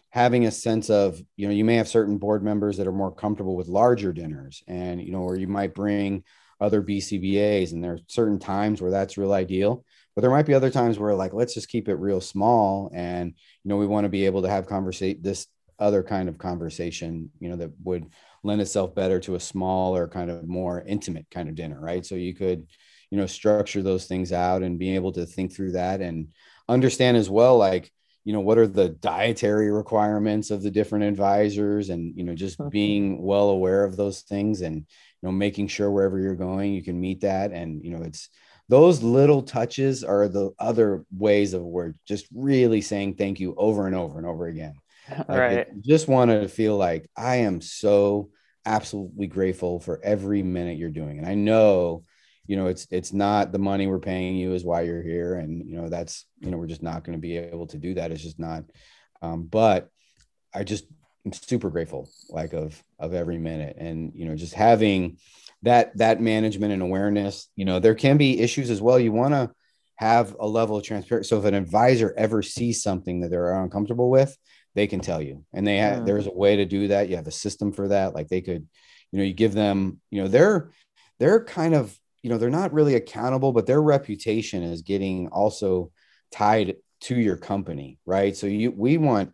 having 0.10 0.46
a 0.46 0.52
sense 0.52 0.90
of 0.90 1.20
you 1.36 1.48
know 1.48 1.54
you 1.54 1.66
may 1.66 1.76
have 1.76 1.88
certain 1.88 2.18
board 2.18 2.44
members 2.44 2.78
that 2.78 2.88
are 2.88 2.92
more 2.92 3.12
comfortable 3.12 3.56
with 3.56 3.68
larger 3.68 4.14
dinners 4.14 4.64
and 4.68 5.02
you 5.02 5.12
know 5.12 5.22
or 5.22 5.36
you 5.36 5.48
might 5.48 5.74
bring 5.74 6.24
other 6.64 6.82
BCBAs. 6.82 7.74
And 7.74 7.84
there 7.84 7.94
are 7.94 8.00
certain 8.08 8.40
times 8.40 8.82
where 8.82 8.92
that's 8.92 9.18
real 9.18 9.34
ideal, 9.34 9.84
but 10.16 10.22
there 10.22 10.32
might 10.32 10.46
be 10.46 10.54
other 10.54 10.70
times 10.70 10.98
where 10.98 11.14
like, 11.14 11.34
let's 11.34 11.54
just 11.54 11.70
keep 11.70 11.90
it 11.90 11.96
real 11.96 12.22
small. 12.22 12.90
And, 12.94 13.34
you 13.64 13.70
know, 13.70 13.78
we 13.78 13.86
want 13.86 14.06
to 14.06 14.10
be 14.10 14.26
able 14.26 14.42
to 14.44 14.50
have 14.50 14.66
conversate 14.66 15.22
this 15.22 15.48
other 15.78 16.02
kind 16.04 16.30
of 16.30 16.38
conversation, 16.38 17.30
you 17.40 17.50
know, 17.50 17.58
that 17.58 17.72
would 17.84 18.08
lend 18.44 18.62
itself 18.62 18.96
better 18.96 19.20
to 19.20 19.36
a 19.36 19.40
smaller 19.40 20.08
kind 20.08 20.32
of 20.32 20.48
more 20.48 20.82
intimate 20.88 21.28
kind 21.30 21.50
of 21.50 21.56
dinner. 21.56 21.80
Right. 21.80 22.06
So 22.06 22.16
you 22.16 22.34
could, 22.34 22.66
you 23.10 23.18
know, 23.18 23.26
structure 23.26 23.82
those 23.82 24.06
things 24.06 24.32
out 24.32 24.64
and 24.64 24.80
be 24.80 24.96
able 24.96 25.12
to 25.14 25.26
think 25.26 25.54
through 25.54 25.74
that 25.74 26.00
and 26.00 26.30
understand 26.74 27.18
as 27.18 27.30
well, 27.30 27.58
like, 27.58 27.92
you 28.24 28.32
know 28.32 28.40
what 28.40 28.58
are 28.58 28.68
the 28.68 28.90
dietary 28.90 29.72
requirements 29.72 30.50
of 30.50 30.64
the 30.64 30.72
different 30.72 31.06
advisors 31.06 31.90
and 31.90 32.18
you 32.18 32.24
know 32.24 32.36
just 32.36 32.58
mm-hmm. 32.58 32.70
being 32.70 33.22
well 33.22 33.50
aware 33.50 33.84
of 33.84 33.96
those 33.96 34.22
things 34.22 34.62
and 34.62 34.78
you 34.78 34.84
know 35.22 35.32
making 35.32 35.68
sure 35.68 35.92
wherever 35.92 36.20
you're 36.20 36.36
going 36.36 36.74
you 36.74 36.84
can 36.84 37.00
meet 37.00 37.22
that. 37.22 37.52
And 37.52 37.84
you 37.84 37.92
know 37.92 38.04
it's 38.04 38.30
those 38.70 39.04
little 39.04 39.42
touches 39.42 40.04
are 40.04 40.28
the 40.28 40.52
other 40.58 41.06
ways 41.16 41.54
of 41.54 41.64
we're 41.64 41.94
just 42.08 42.28
really 42.34 42.82
saying 42.82 43.16
thank 43.16 43.40
you 43.40 43.54
over 43.58 43.88
and 43.88 43.96
over 43.96 44.18
and 44.18 44.28
over 44.28 44.48
again. 44.48 44.76
Like 45.28 45.28
right. 45.28 45.82
just 45.82 46.08
wanted 46.08 46.40
to 46.42 46.48
feel 46.48 46.78
like 46.78 47.10
i 47.18 47.36
am 47.36 47.60
so 47.60 48.30
absolutely 48.66 49.28
grateful 49.28 49.82
for 49.82 50.00
every 50.02 50.44
minute 50.44 50.78
you're 50.78 50.90
doing. 50.90 51.18
And 51.18 51.28
i 51.28 51.36
know 51.36 52.06
you 52.46 52.58
know 52.58 52.68
it's 52.68 52.88
it's 52.92 53.14
not 53.14 53.52
the 53.52 53.60
money 53.60 53.88
we're 53.88 54.00
paying 54.00 54.36
you 54.36 54.54
is 54.54 54.66
why 54.66 54.82
you're 54.82 55.02
here. 55.02 55.36
And 55.36 55.68
you 55.68 55.76
know 55.76 55.90
that's 55.90 56.26
you 56.40 56.52
know 56.52 56.58
we're 56.58 56.68
just 56.68 56.84
not 56.84 57.04
going 57.04 57.18
to 57.18 57.22
be 57.22 57.38
able 57.38 57.68
to 57.68 57.78
do 57.78 57.94
that. 57.96 58.12
It's 58.12 58.24
just 58.24 58.40
not 58.40 58.64
um, 59.22 59.44
but 59.44 59.90
i 60.54 60.64
just 60.64 60.86
I'm 61.26 61.32
super 61.32 61.70
grateful 61.70 62.10
like 62.30 62.54
of 62.54 62.82
of 63.00 63.14
every 63.14 63.38
minute. 63.38 63.78
And 63.80 64.12
you 64.16 64.26
know 64.26 64.36
just 64.36 64.54
having 64.54 65.18
that 65.62 65.98
that 65.98 66.22
management 66.22 66.74
and 66.74 66.82
awareness 66.82 67.50
you 67.56 67.66
know 67.66 67.80
there 67.80 67.96
can 67.96 68.18
be 68.18 68.40
issues 68.40 68.70
as 68.70 68.82
well. 68.82 69.00
You 69.00 69.12
want 69.12 69.34
to 69.34 69.52
have 69.96 70.36
a 70.40 70.48
level 70.48 70.76
of 70.76 70.84
transparency. 70.84 71.30
So 71.30 71.40
if 71.40 71.46
an 71.46 71.54
advisor 71.54 72.14
ever 72.18 72.42
sees 72.42 72.82
something 72.82 73.22
that 73.22 73.30
they're 73.30 73.54
uncomfortable 73.54 74.10
with 74.10 74.38
they 74.76 74.88
can 74.88 75.02
tell 75.02 75.22
you. 75.22 75.46
And 75.54 75.68
they 75.68 75.78
have, 75.78 76.04
there's 76.04 76.26
a 76.26 76.34
way 76.34 76.56
to 76.56 76.66
do 76.66 76.88
that. 76.88 77.08
You 77.08 77.16
have 77.18 77.28
a 77.28 77.32
system 77.32 77.72
for 77.72 77.90
that. 77.90 78.16
Like 78.16 78.28
they 78.28 78.42
could 78.42 78.68
you 79.14 79.20
know 79.20 79.26
you 79.26 79.34
give 79.34 79.54
them 79.54 80.02
you 80.10 80.22
know 80.22 80.28
they're 80.28 80.72
they're 81.20 81.44
kind 81.46 81.76
of 81.76 81.98
you 82.24 82.30
know 82.30 82.38
they're 82.38 82.50
not 82.50 82.74
really 82.74 82.96
accountable 82.96 83.52
but 83.52 83.68
their 83.68 83.82
reputation 83.82 84.64
is 84.64 84.82
getting 84.82 85.28
also 85.28 85.92
tied 86.32 86.76
to 87.02 87.16
your 87.16 87.38
company 87.38 88.00
right? 88.06 88.36
So 88.36 88.48
you 88.48 88.72
we 88.72 88.98
want 88.98 89.34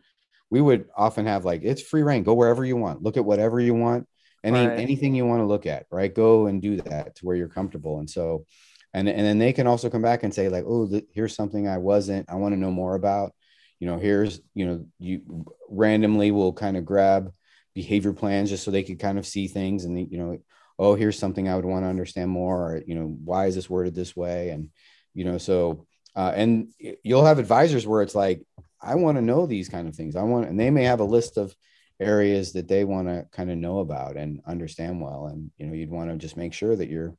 we 0.50 0.60
would 0.60 0.88
often 0.98 1.26
have 1.28 1.46
like 1.46 1.62
it's 1.64 1.82
free 1.82 2.04
reign 2.04 2.24
go 2.24 2.34
wherever 2.34 2.66
you 2.66 2.76
want 2.76 3.02
look 3.02 3.16
at 3.16 3.24
whatever 3.24 3.60
you 3.60 3.76
want 3.76 4.08
any 4.44 4.68
right. 4.68 4.80
anything 4.80 5.14
you 5.14 5.26
want 5.26 5.42
to 5.42 5.46
look 5.46 5.66
at 5.66 5.86
right? 5.92 6.14
Go 6.14 6.48
and 6.48 6.62
do 6.62 6.78
that 6.82 7.16
to 7.16 7.26
where 7.26 7.36
you're 7.36 7.48
comfortable. 7.48 8.00
And 8.00 8.10
so 8.10 8.46
and 8.94 9.08
and 9.08 9.26
then 9.26 9.38
they 9.38 9.54
can 9.54 9.68
also 9.68 9.90
come 9.90 10.02
back 10.02 10.24
and 10.24 10.34
say 10.34 10.50
like 10.50 10.66
oh 10.68 10.88
th- 10.90 11.06
here's 11.14 11.36
something 11.36 11.68
i 11.68 11.78
wasn't 11.78 12.28
i 12.28 12.36
want 12.36 12.54
to 12.54 12.60
know 12.60 12.72
more 12.72 12.96
about. 12.96 13.34
You 13.80 13.88
know 13.88 13.98
here's 13.98 14.42
you 14.54 14.66
know 14.66 14.86
you 15.00 15.46
randomly 15.70 16.32
will 16.32 16.52
kind 16.52 16.76
of 16.76 16.84
grab 16.84 17.32
behavior 17.74 18.12
plans 18.14 18.50
just 18.50 18.64
so 18.66 18.72
they 18.72 18.84
could 18.84 19.00
kind 19.00 19.18
of 19.18 19.26
see 19.26 19.48
things 19.48 19.86
and 19.86 20.12
you 20.12 20.18
know 20.18 20.38
oh 20.80 20.96
here's 20.96 21.20
something 21.20 21.48
i 21.48 21.56
would 21.56 21.66
want 21.66 21.84
to 21.84 21.90
understand 21.90 22.32
more 22.32 22.74
or 22.74 22.84
you 22.88 22.96
know 22.96 23.16
why 23.24 23.46
is 23.46 23.54
this 23.54 23.70
worded 23.70 23.94
this 23.94 24.16
way 24.16 24.50
and 24.50 24.70
you 25.14 25.24
know 25.24 25.38
so 25.38 25.86
uh, 26.16 26.34
and 26.36 26.74
you'll 27.04 27.24
have 27.24 27.38
advisors 27.38 27.86
where 27.86 28.02
it's 28.02 28.16
like 28.16 28.42
I 28.82 28.96
want 28.96 29.18
to 29.18 29.22
know 29.22 29.46
these 29.46 29.70
kind 29.70 29.88
of 29.88 29.96
things. 29.96 30.16
I 30.16 30.24
want, 30.24 30.50
and 30.50 30.60
they 30.60 30.70
may 30.70 30.84
have 30.86 31.00
a 31.00 31.06
list 31.06 31.38
of 31.38 31.56
areas 32.00 32.54
that 32.54 32.68
they 32.68 32.86
want 32.86 33.08
to 33.08 33.26
kind 33.32 33.52
of 33.52 33.58
know 33.58 33.80
about 33.80 34.16
and 34.16 34.42
understand 34.46 35.02
well. 35.02 35.28
And, 35.28 35.52
you 35.58 35.66
know, 35.66 35.74
you'd 35.74 35.90
want 35.90 36.10
to 36.10 36.18
just 36.18 36.38
make 36.38 36.54
sure 36.54 36.76
that 36.76 36.90
you're, 36.90 37.16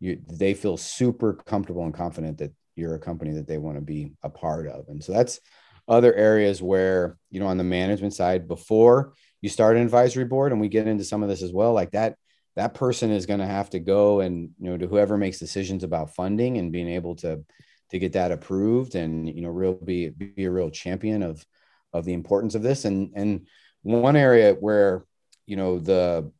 you, 0.00 0.20
they 0.30 0.54
feel 0.54 0.76
super 0.76 1.34
comfortable 1.34 1.84
and 1.84 1.94
confident 1.94 2.38
that 2.38 2.52
you're 2.76 2.94
a 2.94 3.00
company 3.00 3.32
that 3.32 3.46
they 3.46 3.58
want 3.58 3.76
to 3.76 3.80
be 3.80 4.12
a 4.22 4.28
part 4.28 4.66
of. 4.66 4.88
And 4.88 5.02
so 5.02 5.12
that's 5.12 5.40
other 5.88 6.14
areas 6.14 6.62
where, 6.62 7.16
you 7.30 7.40
know, 7.40 7.46
on 7.46 7.56
the 7.56 7.64
management 7.64 8.12
side, 8.12 8.46
before 8.46 9.14
you 9.40 9.48
start 9.48 9.76
an 9.76 9.82
advisory 9.82 10.24
board, 10.24 10.52
and 10.52 10.60
we 10.60 10.68
get 10.68 10.86
into 10.86 11.04
some 11.04 11.22
of 11.22 11.28
this 11.30 11.42
as 11.42 11.52
well, 11.52 11.72
like 11.72 11.92
that, 11.92 12.16
that 12.58 12.74
person 12.74 13.12
is 13.12 13.24
going 13.24 13.38
to 13.38 13.46
have 13.46 13.70
to 13.70 13.78
go 13.78 14.18
and, 14.18 14.50
you 14.58 14.68
know, 14.68 14.76
to 14.76 14.88
whoever 14.88 15.16
makes 15.16 15.38
decisions 15.38 15.84
about 15.84 16.16
funding 16.16 16.58
and 16.58 16.72
being 16.72 16.88
able 16.88 17.14
to, 17.14 17.44
to 17.90 17.98
get 17.98 18.12
that 18.12 18.32
approved 18.32 18.94
and 18.94 19.28
you 19.28 19.42
know 19.42 19.48
real 19.48 19.74
be 19.74 20.08
be 20.08 20.44
a 20.44 20.50
real 20.50 20.68
champion 20.68 21.22
of 21.22 21.44
of 21.92 22.04
the 22.04 22.12
importance 22.12 22.54
of 22.54 22.62
this. 22.62 22.84
And 22.84 23.12
and 23.14 23.46
one 23.82 24.16
area 24.16 24.54
where 24.54 25.04
you 25.46 25.56
know 25.56 25.78
the 25.78 26.30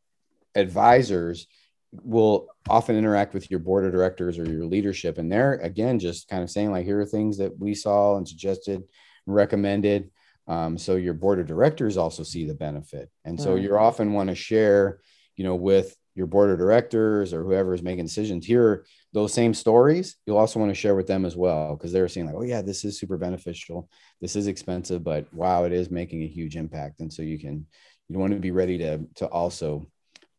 advisors 0.55 1.47
will 1.91 2.47
often 2.67 2.95
interact 2.95 3.33
with 3.33 3.49
your 3.49 3.59
board 3.59 3.85
of 3.85 3.91
directors 3.91 4.37
or 4.37 4.45
your 4.45 4.65
leadership 4.65 5.17
and 5.17 5.31
they're 5.31 5.53
again 5.53 5.97
just 5.97 6.27
kind 6.27 6.43
of 6.43 6.49
saying 6.51 6.71
like 6.71 6.85
here 6.85 6.99
are 6.99 7.05
things 7.05 7.37
that 7.39 7.57
we 7.57 7.73
saw 7.73 8.17
and 8.17 8.27
suggested 8.27 8.83
and 9.25 9.35
recommended. 9.35 10.11
Um, 10.47 10.77
so 10.77 10.95
your 10.95 11.13
board 11.13 11.39
of 11.39 11.47
directors 11.47 11.97
also 11.97 12.23
see 12.23 12.45
the 12.45 12.55
benefit. 12.55 13.09
And 13.23 13.39
so 13.39 13.55
mm. 13.55 13.61
you 13.61 13.77
often 13.77 14.13
want 14.13 14.29
to 14.29 14.35
share 14.35 14.99
you 15.35 15.43
know 15.43 15.55
with 15.55 15.95
your 16.19 16.27
board 16.27 16.51
of 16.51 16.57
directors 16.57 17.33
or 17.33 17.45
whoever 17.45 17.73
is 17.73 17.81
making 17.81 18.03
decisions 18.03 18.45
hear 18.45 18.85
those 19.13 19.33
same 19.33 19.53
stories 19.53 20.17
you'll 20.25 20.37
also 20.37 20.59
want 20.59 20.69
to 20.69 20.75
share 20.75 20.93
with 20.93 21.07
them 21.07 21.25
as 21.25 21.37
well 21.37 21.75
because 21.75 21.93
they're 21.93 22.09
seeing 22.09 22.25
like 22.25 22.35
oh 22.35 22.43
yeah 22.43 22.61
this 22.61 22.83
is 22.83 22.99
super 22.99 23.17
beneficial. 23.17 23.89
This 24.19 24.35
is 24.35 24.47
expensive 24.47 25.01
but 25.01 25.33
wow 25.33 25.63
it 25.63 25.71
is 25.71 25.89
making 25.89 26.21
a 26.23 26.27
huge 26.27 26.57
impact. 26.57 26.99
And 26.99 27.11
so 27.11 27.21
you 27.21 27.39
can 27.39 27.65
you 28.09 28.19
want 28.19 28.33
to 28.33 28.39
be 28.39 28.51
ready 28.51 28.77
to 28.79 28.99
to 29.15 29.27
also 29.27 29.87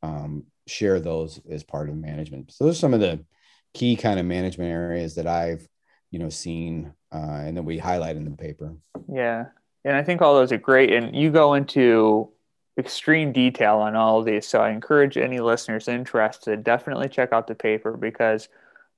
um, 0.02 0.44
share 0.66 1.00
those 1.00 1.40
as 1.50 1.64
part 1.64 1.88
of 1.88 1.96
management. 1.96 2.52
So 2.52 2.64
those 2.64 2.76
are 2.76 2.80
some 2.80 2.94
of 2.94 3.00
the 3.00 3.24
key 3.72 3.96
kind 3.96 4.20
of 4.20 4.26
management 4.26 4.70
areas 4.70 5.14
that 5.14 5.28
i've 5.28 5.66
you 6.10 6.18
know 6.18 6.28
seen 6.28 6.92
uh, 7.12 7.40
and 7.44 7.56
that 7.56 7.62
we 7.62 7.78
highlight 7.78 8.16
in 8.16 8.24
the 8.26 8.30
paper. 8.32 8.76
Yeah. 9.10 9.46
And 9.86 9.96
i 9.96 10.02
think 10.02 10.20
all 10.20 10.34
those 10.34 10.52
are 10.52 10.58
great. 10.58 10.92
And 10.92 11.16
you 11.16 11.30
go 11.30 11.54
into 11.54 12.30
extreme 12.78 13.32
detail 13.32 13.76
on 13.76 13.96
all 13.96 14.20
of 14.20 14.24
these. 14.24 14.46
So 14.46 14.60
I 14.60 14.70
encourage 14.70 15.16
any 15.16 15.40
listeners 15.40 15.88
interested 15.88 16.64
definitely 16.64 17.08
check 17.08 17.32
out 17.32 17.46
the 17.46 17.54
paper 17.54 17.96
because 17.96 18.48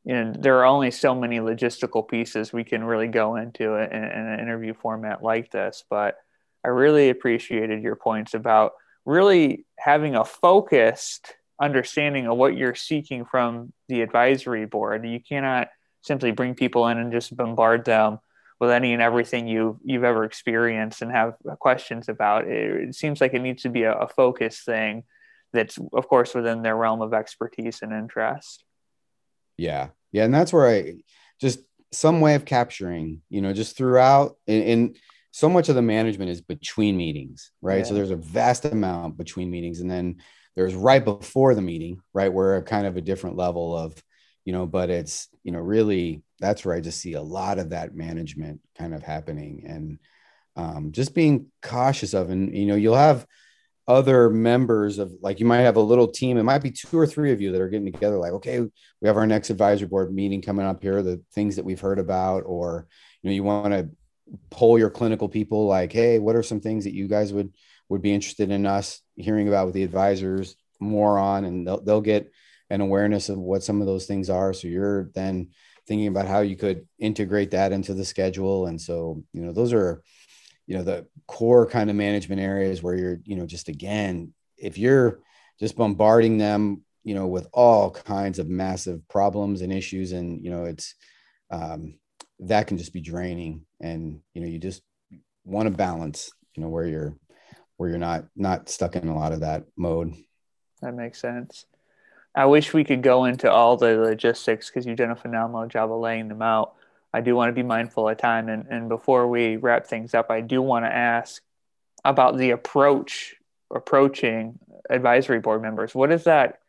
you 0.05 0.15
know 0.15 0.33
there 0.39 0.59
are 0.59 0.65
only 0.65 0.91
so 0.91 1.15
many 1.15 1.39
logistical 1.39 2.07
pieces 2.07 2.53
we 2.53 2.65
can 2.65 2.85
really 2.85 3.09
go 3.09 3.37
into 3.37 3.75
in, 3.75 3.91
in 3.93 4.05
an 4.05 4.41
interview 4.41 4.75
format 4.75 5.23
like 5.23 5.51
this. 5.51 5.85
But 5.89 6.17
I 6.65 6.69
really 6.69 7.11
appreciated 7.11 7.83
your 7.83 7.97
points 7.97 8.35
about 8.35 8.73
really 9.05 9.67
having 9.79 10.15
a 10.15 10.25
focused 10.25 11.35
understanding 11.61 12.27
of 12.27 12.37
what 12.37 12.57
you're 12.57 12.75
seeking 12.75 13.25
from 13.25 13.73
the 13.89 14.03
advisory 14.03 14.67
board. 14.67 15.07
You 15.07 15.21
cannot 15.21 15.69
simply 16.03 16.33
bring 16.33 16.55
people 16.55 16.89
in 16.89 16.99
and 16.99 17.13
just 17.13 17.37
bombard 17.37 17.85
them 17.85 18.19
with 18.63 18.71
any 18.71 18.93
and 18.93 19.03
everything 19.03 19.49
you've 19.49 19.79
you've 19.83 20.05
ever 20.05 20.23
experienced 20.23 21.03
and 21.03 21.11
have 21.11 21.35
questions 21.59 22.09
about. 22.09 22.47
It, 22.47 22.91
it 22.91 22.95
seems 22.95 23.21
like 23.21 23.35
it 23.35 23.43
needs 23.43 23.65
to 23.65 23.69
be 23.69 23.83
a, 23.83 23.93
a 23.93 24.07
focus 24.07 24.61
thing 24.61 25.03
that's 25.53 25.81
of 25.93 26.07
course 26.07 26.33
within 26.33 26.63
their 26.63 26.77
realm 26.77 27.03
of 27.03 27.13
expertise 27.13 27.83
and 27.83 27.93
interest. 27.93 28.65
Yeah. 29.59 29.89
Yeah. 30.13 30.23
And 30.27 30.33
that's 30.33 30.53
where 30.53 30.69
I 30.69 31.03
just 31.41 31.59
some 31.91 32.21
way 32.21 32.37
of 32.37 32.45
capturing, 32.45 33.23
you 33.29 33.41
know, 33.41 33.53
just 33.53 33.77
throughout 33.77 34.37
and, 34.47 34.97
so 35.35 35.49
much 35.49 35.71
of 35.71 35.75
the 35.75 35.83
management 35.83 36.31
is 36.31 36.43
between 36.43 36.95
meetings, 36.95 37.53
right? 37.63 37.79
Yeah. 37.79 37.85
So 37.85 37.95
there's 37.95 38.11
a 38.11 38.17
vast 38.17 38.67
amount 38.67 39.17
between 39.17 39.51
meetings. 39.51 39.81
And 39.81 39.91
then 39.91 40.19
there's 40.55 40.75
right 40.75 41.03
before 41.03 41.55
the 41.55 41.63
meeting, 41.63 42.03
right? 42.13 42.31
Where 42.31 42.59
a 42.59 42.63
kind 42.63 42.87
of 42.87 42.99
a 42.99 43.01
different 43.01 43.37
level 43.37 43.75
of, 43.75 43.95
you 44.45 44.53
know, 44.53 44.67
but 44.67 44.91
it's, 44.91 45.29
you 45.45 45.53
know, 45.53 45.61
really 45.61 46.23
that's 46.41 46.65
where 46.65 46.75
I 46.75 46.81
just 46.81 47.01
see 47.01 47.15
a 47.15 47.23
lot 47.23 47.59
of 47.59 47.71
that 47.71 47.95
management 47.95 48.61
kind 48.77 48.95
of 48.95 49.03
happening 49.03 49.65
and 49.67 49.99
um, 50.57 50.93
just 50.93 51.15
being 51.15 51.47
cautious 51.63 52.15
of, 52.15 52.31
and, 52.31 52.55
you 52.55 52.67
know, 52.67 52.75
you'll 52.75 52.95
have, 52.95 53.27
other 53.89 54.31
members 54.31 54.99
of 54.99 55.13
like 55.21 55.41
you 55.41 55.47
might 55.47 55.59
have 55.59 55.77
a 55.77 55.81
little 55.81 56.07
team 56.07 56.39
it 56.39 56.45
might 56.45 56.63
be 56.63 56.71
two 56.71 56.97
or 56.97 57.07
three 57.07 57.33
of 57.33 57.41
you 57.41 57.51
that 57.51 57.61
are 57.61 57.69
getting 57.69 57.91
together 57.91 58.17
like 58.17 58.33
okay 58.33 58.61
we 58.61 59.09
have 59.09 59.17
our 59.17 59.27
next 59.27 59.51
advisory 59.51 59.89
board 59.89 60.15
meeting 60.15 60.41
coming 60.41 60.65
up 60.65 60.81
here 60.81 61.03
the 61.03 61.21
things 61.33 61.57
that 61.57 61.65
we've 61.65 61.81
heard 61.81 61.99
about 61.99 62.45
or 62.47 62.87
you 63.23 63.31
know 63.31 63.35
you 63.35 63.43
want 63.43 63.73
to 63.73 63.89
poll 64.51 64.79
your 64.79 64.91
clinical 64.91 65.29
people 65.29 65.67
like 65.67 65.93
hey 65.93 66.21
what 66.21 66.37
are 66.37 66.45
some 66.45 66.61
things 66.61 66.85
that 66.85 66.95
you 66.95 67.09
guys 67.09 67.33
would 67.33 67.53
would 67.89 68.03
be 68.03 68.15
interested 68.15 68.51
in 68.51 68.67
us 68.67 69.01
hearing 69.17 69.49
about 69.49 69.67
with 69.67 69.75
the 69.75 69.83
advisors 69.83 70.57
more 70.79 71.19
on 71.19 71.45
and 71.45 71.67
they'll, 71.67 71.83
they'll 71.83 72.01
get 72.01 72.31
an 72.73 72.81
awareness 72.81 73.29
of 73.29 73.39
what 73.39 73.63
some 73.63 73.83
of 73.83 73.87
those 73.87 74.07
things 74.07 74.31
are. 74.31 74.55
So 74.55 74.67
you're 74.67 75.11
then 75.15 75.51
thinking 75.87 76.07
about 76.07 76.27
how 76.27 76.41
you 76.41 76.57
could 76.57 76.89
integrate 76.99 77.51
that 77.51 77.71
into 77.71 77.93
the 77.93 78.05
schedule. 78.05 78.67
And 78.67 78.81
so 78.81 79.23
you 79.35 79.43
know 79.43 79.53
those 79.53 79.75
are 79.75 80.03
you 80.67 80.77
know 80.79 80.83
the 80.83 81.07
core 81.27 81.67
kind 81.67 81.91
of 81.91 81.97
management 81.97 82.41
areas 82.41 82.83
where 82.83 82.95
you're 82.95 83.19
you 83.25 83.37
know 83.37 83.47
just 83.47 83.69
again 83.69 84.33
if 84.57 84.79
you're 84.79 85.21
just 85.61 85.77
bombarding 85.77 86.39
them 86.39 86.83
you 87.05 87.15
know 87.15 87.27
with 87.27 87.47
all 87.53 87.91
kinds 87.91 88.39
of 88.39 88.49
massive 88.49 89.07
problems 89.09 89.61
and 89.61 89.73
issues 89.73 90.13
and 90.13 90.43
you 90.43 90.51
know 90.51 90.65
it's 90.65 90.95
um, 91.51 91.99
that 92.41 92.67
can 92.67 92.79
just 92.79 92.95
be 92.95 93.03
draining. 93.03 93.67
And 93.83 94.21
you 94.33 94.41
know 94.41 94.49
you 94.49 94.59
just 94.59 94.83
want 95.45 95.69
to 95.69 95.77
balance 95.77 96.31
you 96.55 96.63
know 96.63 96.71
where 96.71 96.87
you're 96.87 97.19
where 97.77 97.91
you're 97.91 97.99
not 97.99 98.25
not 98.35 98.71
stuck 98.71 98.97
in 98.97 99.09
a 99.09 99.19
lot 99.19 99.33
of 99.33 99.41
that 99.41 99.65
mode. 99.77 100.15
That 100.81 100.95
makes 100.95 101.21
sense 101.21 101.67
i 102.35 102.45
wish 102.47 102.73
we 102.73 102.85
could 102.85 103.03
go 103.03 103.25
into 103.25 103.51
all 103.51 103.77
the 103.77 103.97
logistics 103.97 104.69
because 104.69 104.87
you've 104.87 104.97
done 104.97 105.11
a 105.11 105.17
phenomenal 105.17 105.67
job 105.67 105.93
of 105.93 106.01
laying 106.01 106.29
them 106.29 106.43
out 106.43 106.75
I 107.13 107.21
do 107.21 107.37
want 107.37 107.51
to 107.51 107.53
be 107.53 107.63
mindful 107.63 108.09
of 108.09 108.17
time. 108.17 108.49
And, 108.49 108.67
and 108.71 108.89
before 108.89 109.29
we 109.29 109.57
wrap 109.57 109.87
things 109.87 110.15
up, 110.15 110.31
I 110.31 110.41
do 110.41 110.63
want 110.63 110.85
to 110.85 110.93
ask 110.93 111.43
about 112.05 112.39
the 112.39 112.51
approach 112.51 113.35
approaching 113.75 114.59
advisory 114.91 115.41
board 115.41 115.63
members. 115.63 115.95
What 115.95 116.11
does 116.11 116.25
that 116.25 116.61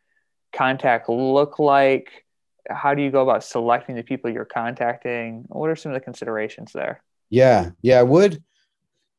contact 0.54 1.08
look 1.08 1.58
like? 1.58 2.24
How 2.70 2.94
do 2.94 3.02
you 3.02 3.10
go 3.10 3.22
about 3.22 3.44
selecting 3.44 3.94
the 3.94 4.02
people 4.02 4.30
you're 4.30 4.46
contacting? 4.46 5.44
What 5.48 5.68
are 5.68 5.76
some 5.76 5.92
of 5.92 5.94
the 5.94 6.04
considerations 6.04 6.72
there? 6.72 7.02
Yeah, 7.28 7.70
yeah, 7.82 7.98
I 7.98 8.04
would 8.04 8.42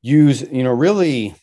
use, 0.01 0.41
you 0.41 0.63
know, 0.63 0.71
really, 0.71 1.35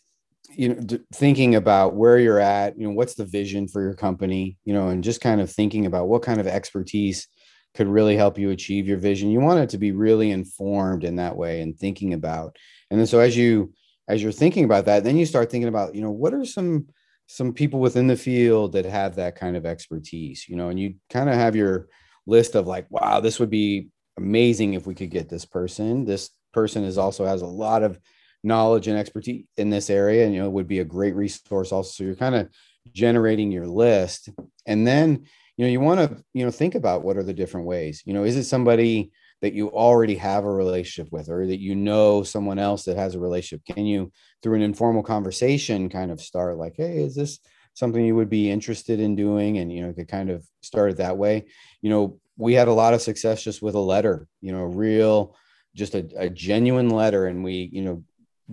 you 0.54 0.68
know, 0.68 0.74
d- 0.74 1.00
thinking 1.14 1.54
about 1.54 1.94
where 1.94 2.18
you're 2.18 2.38
at, 2.38 2.78
you 2.78 2.86
know, 2.86 2.92
what's 2.92 3.14
the 3.14 3.24
vision 3.24 3.68
for 3.68 3.82
your 3.82 3.94
company, 3.94 4.56
you 4.64 4.74
know, 4.74 4.88
and 4.88 5.04
just 5.04 5.20
kind 5.20 5.40
of 5.40 5.50
thinking 5.50 5.86
about 5.86 6.08
what 6.08 6.22
kind 6.22 6.40
of 6.40 6.46
expertise 6.46 7.28
could 7.74 7.88
really 7.88 8.16
help 8.16 8.38
you 8.38 8.50
achieve 8.50 8.86
your 8.86 8.98
vision. 8.98 9.30
You 9.30 9.40
want 9.40 9.60
it 9.60 9.70
to 9.70 9.78
be 9.78 9.92
really 9.92 10.30
informed 10.30 11.04
in 11.04 11.16
that 11.16 11.36
way 11.36 11.60
and 11.60 11.78
thinking 11.78 12.12
about. 12.12 12.56
And 12.90 13.00
then 13.00 13.06
so 13.06 13.20
as 13.20 13.36
you 13.36 13.72
as 14.08 14.22
you're 14.22 14.32
thinking 14.32 14.64
about 14.64 14.86
that, 14.86 15.04
then 15.04 15.16
you 15.16 15.24
start 15.24 15.50
thinking 15.50 15.68
about, 15.68 15.94
you 15.94 16.02
know, 16.02 16.10
what 16.10 16.34
are 16.34 16.44
some 16.44 16.86
some 17.26 17.52
people 17.52 17.80
within 17.80 18.06
the 18.06 18.16
field 18.16 18.72
that 18.72 18.84
have 18.84 19.16
that 19.16 19.36
kind 19.36 19.56
of 19.56 19.64
expertise, 19.64 20.46
you 20.48 20.56
know, 20.56 20.68
and 20.68 20.78
you 20.78 20.94
kind 21.08 21.30
of 21.30 21.34
have 21.34 21.56
your 21.56 21.88
list 22.26 22.54
of 22.54 22.66
like, 22.66 22.86
wow, 22.90 23.20
this 23.20 23.40
would 23.40 23.50
be 23.50 23.88
amazing 24.18 24.74
if 24.74 24.86
we 24.86 24.94
could 24.94 25.10
get 25.10 25.28
this 25.28 25.46
person. 25.46 26.04
This 26.04 26.30
person 26.52 26.84
is 26.84 26.98
also 26.98 27.24
has 27.24 27.42
a 27.42 27.46
lot 27.46 27.82
of 27.82 27.98
knowledge 28.42 28.88
and 28.88 28.98
expertise 28.98 29.44
in 29.56 29.70
this 29.70 29.90
area 29.90 30.24
and 30.24 30.34
you 30.34 30.40
know 30.40 30.50
would 30.50 30.68
be 30.68 30.80
a 30.80 30.84
great 30.84 31.14
resource 31.14 31.72
also. 31.72 31.90
So 31.90 32.04
you're 32.04 32.16
kind 32.16 32.34
of 32.34 32.48
generating 32.92 33.52
your 33.52 33.66
list. 33.66 34.28
And 34.66 34.86
then 34.86 35.26
you 35.56 35.64
know 35.64 35.70
you 35.70 35.80
want 35.80 36.00
to 36.00 36.24
you 36.34 36.44
know 36.44 36.50
think 36.50 36.74
about 36.74 37.04
what 37.04 37.16
are 37.16 37.22
the 37.22 37.34
different 37.34 37.66
ways. 37.66 38.02
You 38.04 38.14
know 38.14 38.24
is 38.24 38.36
it 38.36 38.44
somebody 38.44 39.12
that 39.42 39.54
you 39.54 39.70
already 39.70 40.14
have 40.16 40.44
a 40.44 40.50
relationship 40.50 41.12
with 41.12 41.28
or 41.28 41.46
that 41.46 41.60
you 41.60 41.74
know 41.74 42.22
someone 42.22 42.58
else 42.58 42.84
that 42.84 42.96
has 42.96 43.14
a 43.14 43.20
relationship? 43.20 43.64
Can 43.66 43.86
you 43.86 44.10
through 44.42 44.54
an 44.54 44.62
informal 44.62 45.02
conversation 45.02 45.88
kind 45.88 46.10
of 46.10 46.20
start 46.20 46.58
like 46.58 46.74
hey 46.76 46.98
is 46.98 47.14
this 47.14 47.38
something 47.74 48.04
you 48.04 48.14
would 48.16 48.30
be 48.30 48.50
interested 48.50 48.98
in 48.98 49.14
doing? 49.14 49.58
And 49.58 49.72
you 49.72 49.86
know 49.86 49.92
could 49.92 50.08
kind 50.08 50.30
of 50.30 50.44
start 50.62 50.92
it 50.92 50.96
that 50.96 51.18
way. 51.18 51.44
You 51.80 51.90
know 51.90 52.18
we 52.36 52.54
had 52.54 52.68
a 52.68 52.72
lot 52.72 52.94
of 52.94 53.02
success 53.02 53.44
just 53.44 53.62
with 53.62 53.74
a 53.74 53.80
letter 53.80 54.26
you 54.40 54.52
know 54.52 54.64
real 54.64 55.36
just 55.74 55.94
a, 55.94 56.06
a 56.16 56.28
genuine 56.28 56.90
letter. 56.90 57.26
And 57.26 57.44
we 57.44 57.70
you 57.72 57.82
know 57.82 58.04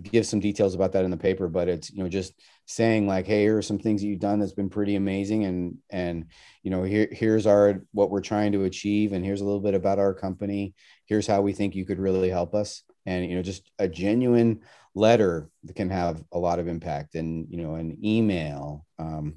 give 0.02 0.26
some 0.26 0.40
details 0.40 0.76
about 0.76 0.92
that 0.92 1.04
in 1.04 1.12
the 1.12 1.18
paper 1.18 1.48
but 1.48 1.68
it's 1.68 1.92
you 1.92 2.02
know 2.02 2.10
just 2.10 2.34
saying 2.66 3.08
like 3.08 3.26
hey 3.26 3.42
here 3.42 3.58
are 3.58 3.62
some 3.62 3.80
things 3.80 4.02
that 4.02 4.08
you've 4.08 4.20
done 4.20 4.40
that's 4.40 4.54
been 4.54 4.70
pretty 4.70 4.96
amazing 4.96 5.46
and 5.46 5.78
and 5.90 6.26
you 6.64 6.70
know 6.70 6.84
here 6.84 7.08
here's 7.12 7.48
our 7.48 7.84
what 7.92 8.12
we're 8.12 8.22
trying 8.22 8.52
to 8.52 8.66
achieve 8.66 9.14
and 9.14 9.26
here's 9.26 9.42
a 9.42 9.46
little 9.46 9.60
bit 9.60 9.74
about 9.74 10.00
our 10.00 10.14
company. 10.14 10.74
Here's 11.06 11.28
how 11.28 11.42
we 11.42 11.54
think 11.54 11.76
you 11.76 11.86
could 11.86 12.00
really 12.00 12.30
help 12.30 12.54
us. 12.54 12.84
And 13.06 13.28
you 13.30 13.36
know 13.36 13.42
just 13.42 13.72
a 13.80 13.88
genuine 13.88 14.62
letter 14.96 15.50
that 15.64 15.76
can 15.76 15.90
have 15.90 16.24
a 16.32 16.38
lot 16.38 16.60
of 16.60 16.68
impact 16.68 17.16
and 17.16 17.48
you 17.50 17.58
know 17.58 17.76
an 17.76 17.98
email 18.04 18.86
um, 18.98 19.36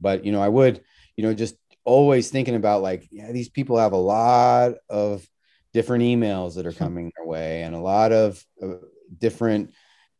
but 0.00 0.24
you 0.24 0.32
know 0.32 0.40
i 0.40 0.48
would 0.48 0.80
you 1.16 1.24
know 1.24 1.34
just 1.34 1.56
always 1.84 2.30
thinking 2.30 2.54
about 2.54 2.82
like 2.82 3.08
yeah 3.10 3.32
these 3.32 3.48
people 3.48 3.78
have 3.78 3.92
a 3.92 3.96
lot 3.96 4.72
of 4.88 5.28
different 5.72 6.04
emails 6.04 6.54
that 6.54 6.66
are 6.66 6.72
coming 6.72 7.12
their 7.16 7.26
way 7.26 7.62
and 7.62 7.74
a 7.74 7.80
lot 7.80 8.12
of 8.12 8.42
uh, 8.62 8.74
different 9.18 9.72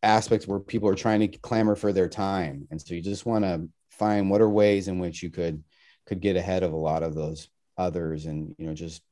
aspects 0.02 0.46
where 0.46 0.58
people 0.58 0.88
are 0.88 0.94
trying 0.94 1.20
to 1.20 1.38
clamor 1.38 1.76
for 1.76 1.92
their 1.92 2.08
time. 2.08 2.66
And 2.70 2.80
so 2.80 2.94
you 2.94 3.02
just 3.02 3.26
want 3.26 3.44
to 3.44 3.68
find 3.90 4.30
what 4.30 4.40
are 4.40 4.48
ways 4.48 4.88
in 4.88 4.98
which 4.98 5.22
you 5.22 5.30
could 5.30 5.62
could 6.06 6.20
get 6.20 6.36
ahead 6.36 6.64
of 6.64 6.72
a 6.72 6.76
lot 6.76 7.02
of 7.02 7.14
those 7.14 7.48
others. 7.78 8.26
And 8.26 8.54
you 8.58 8.66
know 8.66 8.74
just 8.74 9.02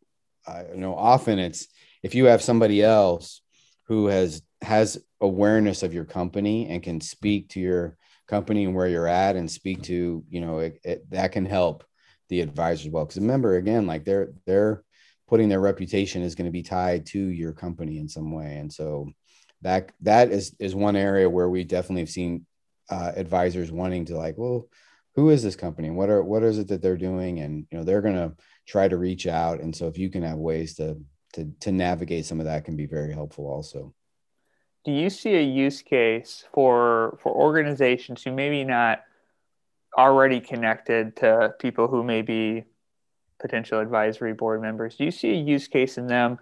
you 0.74 0.80
know 0.80 0.94
often 0.94 1.38
it's 1.38 1.68
if 2.02 2.14
you 2.14 2.26
have 2.26 2.42
somebody 2.42 2.82
else 2.82 3.42
who 3.84 4.06
has 4.06 4.42
has 4.62 5.02
awareness 5.20 5.82
of 5.82 5.94
your 5.94 6.04
company 6.04 6.68
and 6.68 6.82
can 6.82 7.00
speak 7.00 7.50
to 7.50 7.60
your 7.60 7.96
company 8.26 8.64
and 8.64 8.74
where 8.74 8.88
you're 8.88 9.06
at 9.06 9.36
and 9.36 9.50
speak 9.50 9.82
to 9.82 10.24
you 10.28 10.40
know 10.40 10.58
it, 10.58 10.80
it, 10.84 11.10
that 11.10 11.32
can 11.32 11.44
help 11.46 11.84
the 12.28 12.40
advisors 12.40 12.90
well. 12.90 13.04
Because 13.04 13.20
remember 13.20 13.56
again 13.56 13.86
like 13.86 14.04
they're 14.04 14.32
they're 14.46 14.82
putting 15.28 15.48
their 15.48 15.60
reputation 15.60 16.22
is 16.22 16.34
going 16.34 16.46
to 16.46 16.52
be 16.52 16.62
tied 16.62 17.06
to 17.06 17.18
your 17.20 17.52
company 17.52 17.98
in 17.98 18.08
some 18.08 18.32
way. 18.32 18.56
And 18.56 18.72
so 18.72 19.08
that 19.62 19.92
that 20.00 20.30
is 20.30 20.54
is 20.58 20.74
one 20.74 20.96
area 20.96 21.28
where 21.28 21.48
we 21.48 21.64
definitely 21.64 22.02
have 22.02 22.10
seen 22.10 22.46
uh, 22.88 23.12
advisors 23.14 23.70
wanting 23.70 24.06
to 24.06 24.16
like, 24.16 24.36
well, 24.36 24.68
who 25.14 25.30
is 25.30 25.42
this 25.42 25.56
company? 25.56 25.90
What 25.90 26.10
are 26.10 26.22
what 26.22 26.42
is 26.42 26.58
it 26.58 26.68
that 26.68 26.82
they're 26.82 26.96
doing? 26.96 27.40
And 27.40 27.66
you 27.70 27.78
know, 27.78 27.84
they're 27.84 28.02
gonna 28.02 28.32
try 28.66 28.88
to 28.88 28.96
reach 28.96 29.26
out. 29.26 29.60
And 29.60 29.74
so 29.74 29.86
if 29.86 29.98
you 29.98 30.10
can 30.10 30.22
have 30.22 30.38
ways 30.38 30.74
to 30.76 30.98
to 31.34 31.50
to 31.60 31.72
navigate 31.72 32.26
some 32.26 32.40
of 32.40 32.46
that 32.46 32.64
can 32.64 32.76
be 32.76 32.86
very 32.86 33.12
helpful 33.12 33.46
also. 33.46 33.94
Do 34.84 34.92
you 34.92 35.10
see 35.10 35.34
a 35.34 35.42
use 35.42 35.82
case 35.82 36.44
for 36.54 37.18
for 37.22 37.32
organizations 37.32 38.22
who 38.22 38.32
maybe 38.32 38.64
not 38.64 39.02
already 39.96 40.40
connected 40.40 41.16
to 41.16 41.54
people 41.58 41.88
who 41.88 42.02
may 42.02 42.22
be 42.22 42.64
potential 43.40 43.80
advisory 43.80 44.32
board 44.32 44.62
members? 44.62 44.96
Do 44.96 45.04
you 45.04 45.10
see 45.10 45.30
a 45.30 45.36
use 45.36 45.68
case 45.68 45.98
in 45.98 46.06
them 46.06 46.38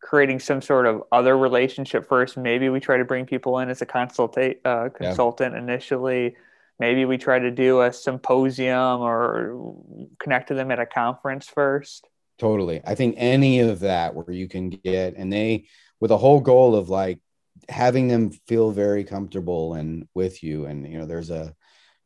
creating 0.00 0.40
some 0.40 0.62
sort 0.62 0.86
of 0.86 1.02
other 1.12 1.36
relationship 1.36 2.08
first. 2.08 2.36
Maybe 2.36 2.68
we 2.68 2.80
try 2.80 2.96
to 2.96 3.04
bring 3.04 3.26
people 3.26 3.58
in 3.58 3.68
as 3.68 3.82
a 3.82 3.86
consultate 3.86 4.58
uh, 4.64 4.88
consultant 4.88 5.54
yeah. 5.54 5.60
initially. 5.60 6.36
Maybe 6.78 7.04
we 7.04 7.18
try 7.18 7.38
to 7.38 7.50
do 7.50 7.82
a 7.82 7.92
symposium 7.92 9.00
or 9.00 9.76
connect 10.18 10.48
to 10.48 10.54
them 10.54 10.70
at 10.70 10.78
a 10.78 10.86
conference 10.86 11.46
first. 11.46 12.08
Totally. 12.38 12.80
I 12.84 12.94
think 12.94 13.16
any 13.18 13.60
of 13.60 13.80
that 13.80 14.14
where 14.14 14.30
you 14.30 14.48
can 14.48 14.70
get 14.70 15.14
and 15.16 15.30
they 15.30 15.66
with 16.00 16.10
a 16.10 16.16
whole 16.16 16.40
goal 16.40 16.74
of 16.74 16.88
like 16.88 17.20
having 17.68 18.08
them 18.08 18.30
feel 18.48 18.70
very 18.70 19.04
comfortable 19.04 19.74
and 19.74 20.08
with 20.14 20.42
you 20.42 20.64
and 20.64 20.86
you 20.90 20.98
know 20.98 21.04
there's 21.04 21.30
a 21.30 21.54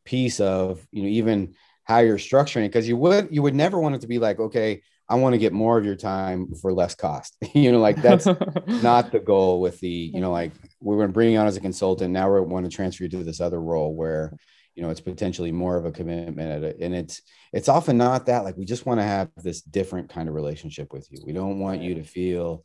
piece 0.04 0.40
of 0.40 0.84
you 0.90 1.04
know 1.04 1.08
even 1.08 1.54
how 1.84 1.98
you're 1.98 2.18
structuring 2.18 2.64
it 2.64 2.70
because 2.70 2.88
you 2.88 2.96
would 2.96 3.28
you 3.30 3.42
would 3.42 3.54
never 3.54 3.78
want 3.78 3.94
it 3.94 4.00
to 4.00 4.08
be 4.08 4.18
like 4.18 4.40
okay 4.40 4.82
i 5.08 5.14
want 5.16 5.34
to 5.34 5.38
get 5.38 5.52
more 5.52 5.76
of 5.76 5.84
your 5.84 5.96
time 5.96 6.52
for 6.60 6.72
less 6.72 6.94
cost. 6.94 7.36
You 7.54 7.72
know 7.72 7.80
like 7.80 8.00
that's 8.00 8.26
not 8.66 9.12
the 9.12 9.20
goal 9.20 9.60
with 9.60 9.78
the 9.80 9.88
you 9.88 10.20
know 10.20 10.32
like 10.32 10.52
we're 10.80 10.96
going 10.96 11.08
to 11.08 11.12
bring 11.12 11.32
you 11.32 11.38
on 11.38 11.46
as 11.46 11.56
a 11.56 11.60
consultant. 11.60 12.12
Now 12.12 12.32
we 12.32 12.40
want 12.40 12.66
to 12.66 12.74
transfer 12.74 13.04
you 13.04 13.10
to 13.10 13.24
this 13.24 13.40
other 13.40 13.60
role 13.60 13.94
where 13.94 14.36
you 14.74 14.82
know 14.82 14.90
it's 14.90 15.00
potentially 15.00 15.52
more 15.52 15.76
of 15.76 15.84
a 15.84 15.92
commitment 15.92 16.64
a, 16.64 16.82
and 16.82 16.94
it's 16.94 17.22
it's 17.52 17.68
often 17.68 17.96
not 17.96 18.26
that. 18.26 18.44
Like 18.44 18.56
we 18.56 18.64
just 18.64 18.86
want 18.86 19.00
to 19.00 19.04
have 19.04 19.30
this 19.36 19.62
different 19.62 20.08
kind 20.08 20.28
of 20.28 20.34
relationship 20.34 20.92
with 20.92 21.06
you. 21.10 21.22
We 21.24 21.32
don't 21.32 21.60
want 21.60 21.82
you 21.82 21.94
to 21.96 22.02
feel 22.04 22.64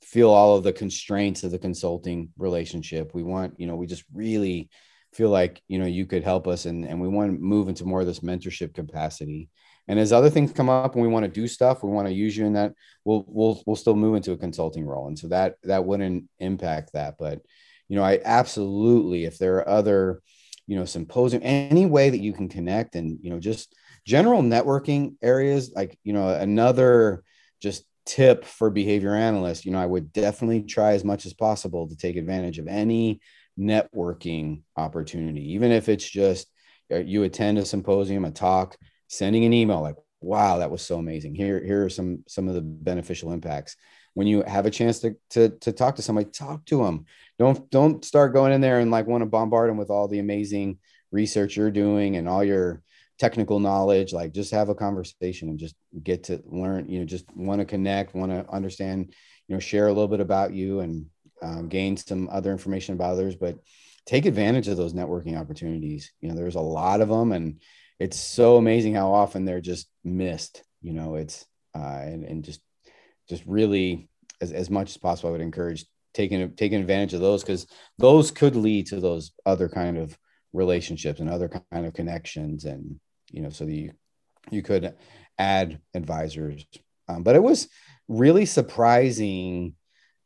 feel 0.00 0.30
all 0.30 0.56
of 0.56 0.64
the 0.64 0.72
constraints 0.72 1.44
of 1.44 1.50
the 1.50 1.58
consulting 1.58 2.30
relationship. 2.38 3.14
We 3.14 3.22
want 3.22 3.54
you 3.58 3.66
know 3.66 3.76
we 3.76 3.86
just 3.86 4.04
really 4.14 4.70
feel 5.12 5.30
like 5.30 5.60
you 5.68 5.78
know 5.78 5.86
you 5.86 6.06
could 6.06 6.22
help 6.22 6.46
us 6.46 6.66
and 6.66 6.86
and 6.86 7.00
we 7.00 7.08
want 7.08 7.32
to 7.32 7.38
move 7.38 7.68
into 7.68 7.84
more 7.84 8.00
of 8.00 8.06
this 8.06 8.20
mentorship 8.20 8.74
capacity 8.74 9.50
and 9.90 9.98
as 9.98 10.12
other 10.12 10.30
things 10.30 10.52
come 10.52 10.68
up 10.68 10.94
and 10.94 11.02
we 11.02 11.08
want 11.08 11.24
to 11.24 11.30
do 11.30 11.46
stuff 11.46 11.82
we 11.82 11.90
want 11.90 12.06
to 12.06 12.14
use 12.14 12.36
you 12.36 12.46
in 12.46 12.54
that 12.54 12.72
we'll 13.04 13.24
we'll 13.26 13.62
we'll 13.66 13.76
still 13.76 13.96
move 13.96 14.14
into 14.14 14.32
a 14.32 14.38
consulting 14.38 14.86
role. 14.86 15.08
And 15.08 15.18
so 15.18 15.28
that 15.28 15.56
that 15.64 15.84
wouldn't 15.84 16.24
impact 16.38 16.92
that. 16.92 17.16
But 17.18 17.40
you 17.88 17.96
know 17.96 18.04
i 18.04 18.20
absolutely 18.24 19.24
if 19.24 19.36
there 19.38 19.56
are 19.56 19.68
other 19.68 20.22
you 20.66 20.76
know 20.76 20.84
symposium 20.84 21.42
any 21.44 21.86
way 21.86 22.08
that 22.08 22.20
you 22.20 22.32
can 22.32 22.48
connect 22.48 22.94
and 22.94 23.18
you 23.20 23.30
know 23.30 23.40
just 23.40 23.74
general 24.06 24.42
networking 24.42 25.16
areas 25.22 25.72
like 25.74 25.98
you 26.04 26.12
know 26.12 26.28
another 26.28 27.24
just 27.60 27.84
tip 28.06 28.44
for 28.44 28.70
behavior 28.70 29.14
analysts 29.16 29.66
you 29.66 29.72
know 29.72 29.80
i 29.80 29.86
would 29.86 30.12
definitely 30.12 30.62
try 30.62 30.92
as 30.92 31.02
much 31.02 31.26
as 31.26 31.34
possible 31.34 31.88
to 31.88 31.96
take 31.96 32.16
advantage 32.16 32.60
of 32.60 32.68
any 32.68 33.20
networking 33.60 34.62
opportunity, 34.76 35.52
even 35.52 35.70
if 35.70 35.88
it's 35.88 36.08
just 36.08 36.48
uh, 36.90 36.96
you 36.96 37.22
attend 37.22 37.58
a 37.58 37.64
symposium, 37.64 38.24
a 38.24 38.30
talk, 38.30 38.76
sending 39.10 39.44
an 39.44 39.52
email 39.52 39.82
like, 39.82 39.96
wow, 40.20 40.58
that 40.58 40.70
was 40.70 40.82
so 40.82 40.98
amazing. 40.98 41.34
Here, 41.34 41.62
here 41.62 41.84
are 41.84 41.90
some 41.90 42.24
some 42.28 42.48
of 42.48 42.54
the 42.54 42.62
beneficial 42.62 43.32
impacts. 43.32 43.76
When 44.14 44.26
you 44.26 44.42
have 44.42 44.66
a 44.66 44.70
chance 44.70 45.00
to 45.00 45.16
to, 45.30 45.50
to 45.60 45.72
talk 45.72 45.96
to 45.96 46.02
somebody, 46.02 46.30
talk 46.30 46.64
to 46.66 46.84
them. 46.84 47.04
Don't 47.38 47.70
don't 47.70 48.04
start 48.04 48.32
going 48.32 48.52
in 48.52 48.60
there 48.60 48.78
and 48.78 48.90
like 48.90 49.06
want 49.06 49.22
to 49.22 49.26
bombard 49.26 49.68
them 49.68 49.76
with 49.76 49.90
all 49.90 50.08
the 50.08 50.20
amazing 50.20 50.78
research 51.10 51.56
you're 51.56 51.70
doing 51.70 52.16
and 52.16 52.28
all 52.28 52.44
your 52.44 52.82
technical 53.18 53.58
knowledge. 53.58 54.12
Like 54.12 54.32
just 54.32 54.52
have 54.52 54.68
a 54.68 54.74
conversation 54.74 55.48
and 55.48 55.58
just 55.58 55.74
get 56.02 56.24
to 56.24 56.42
learn. 56.46 56.88
You 56.88 57.00
know, 57.00 57.06
just 57.06 57.24
want 57.36 57.60
to 57.60 57.64
connect, 57.64 58.14
want 58.14 58.32
to 58.32 58.48
understand. 58.50 59.12
You 59.48 59.56
know, 59.56 59.60
share 59.60 59.88
a 59.88 59.92
little 59.92 60.06
bit 60.06 60.20
about 60.20 60.52
you 60.52 60.78
and 60.78 61.06
um, 61.42 61.68
gain 61.68 61.96
some 61.96 62.28
other 62.30 62.52
information 62.52 62.94
about 62.94 63.12
others, 63.12 63.34
but 63.34 63.58
take 64.06 64.26
advantage 64.26 64.68
of 64.68 64.76
those 64.76 64.94
networking 64.94 65.38
opportunities. 65.38 66.12
You 66.20 66.28
know, 66.28 66.36
there's 66.36 66.54
a 66.54 66.60
lot 66.60 67.00
of 67.00 67.08
them, 67.08 67.32
and 67.32 67.60
it's 68.00 68.18
so 68.18 68.56
amazing 68.56 68.94
how 68.94 69.12
often 69.12 69.44
they're 69.44 69.60
just 69.60 69.88
missed. 70.02 70.64
You 70.82 70.94
know, 70.94 71.14
it's 71.16 71.44
uh, 71.76 72.00
and 72.02 72.24
and 72.24 72.42
just 72.42 72.60
just 73.28 73.44
really 73.46 74.08
as, 74.40 74.50
as 74.50 74.70
much 74.70 74.90
as 74.90 74.96
possible, 74.96 75.28
I 75.28 75.32
would 75.32 75.40
encourage 75.42 75.84
taking 76.14 76.54
taking 76.56 76.80
advantage 76.80 77.14
of 77.14 77.20
those 77.20 77.42
because 77.42 77.66
those 77.98 78.30
could 78.30 78.56
lead 78.56 78.86
to 78.88 78.98
those 78.98 79.32
other 79.46 79.68
kind 79.68 79.98
of 79.98 80.18
relationships 80.52 81.20
and 81.20 81.30
other 81.30 81.48
kind 81.70 81.86
of 81.86 81.92
connections, 81.92 82.64
and 82.64 82.98
you 83.30 83.42
know, 83.42 83.50
so 83.50 83.66
that 83.66 83.74
you 83.74 83.92
you 84.50 84.62
could 84.62 84.94
add 85.38 85.78
advisors. 85.94 86.64
Um, 87.06 87.22
but 87.22 87.36
it 87.36 87.42
was 87.42 87.68
really 88.08 88.46
surprising, 88.46 89.74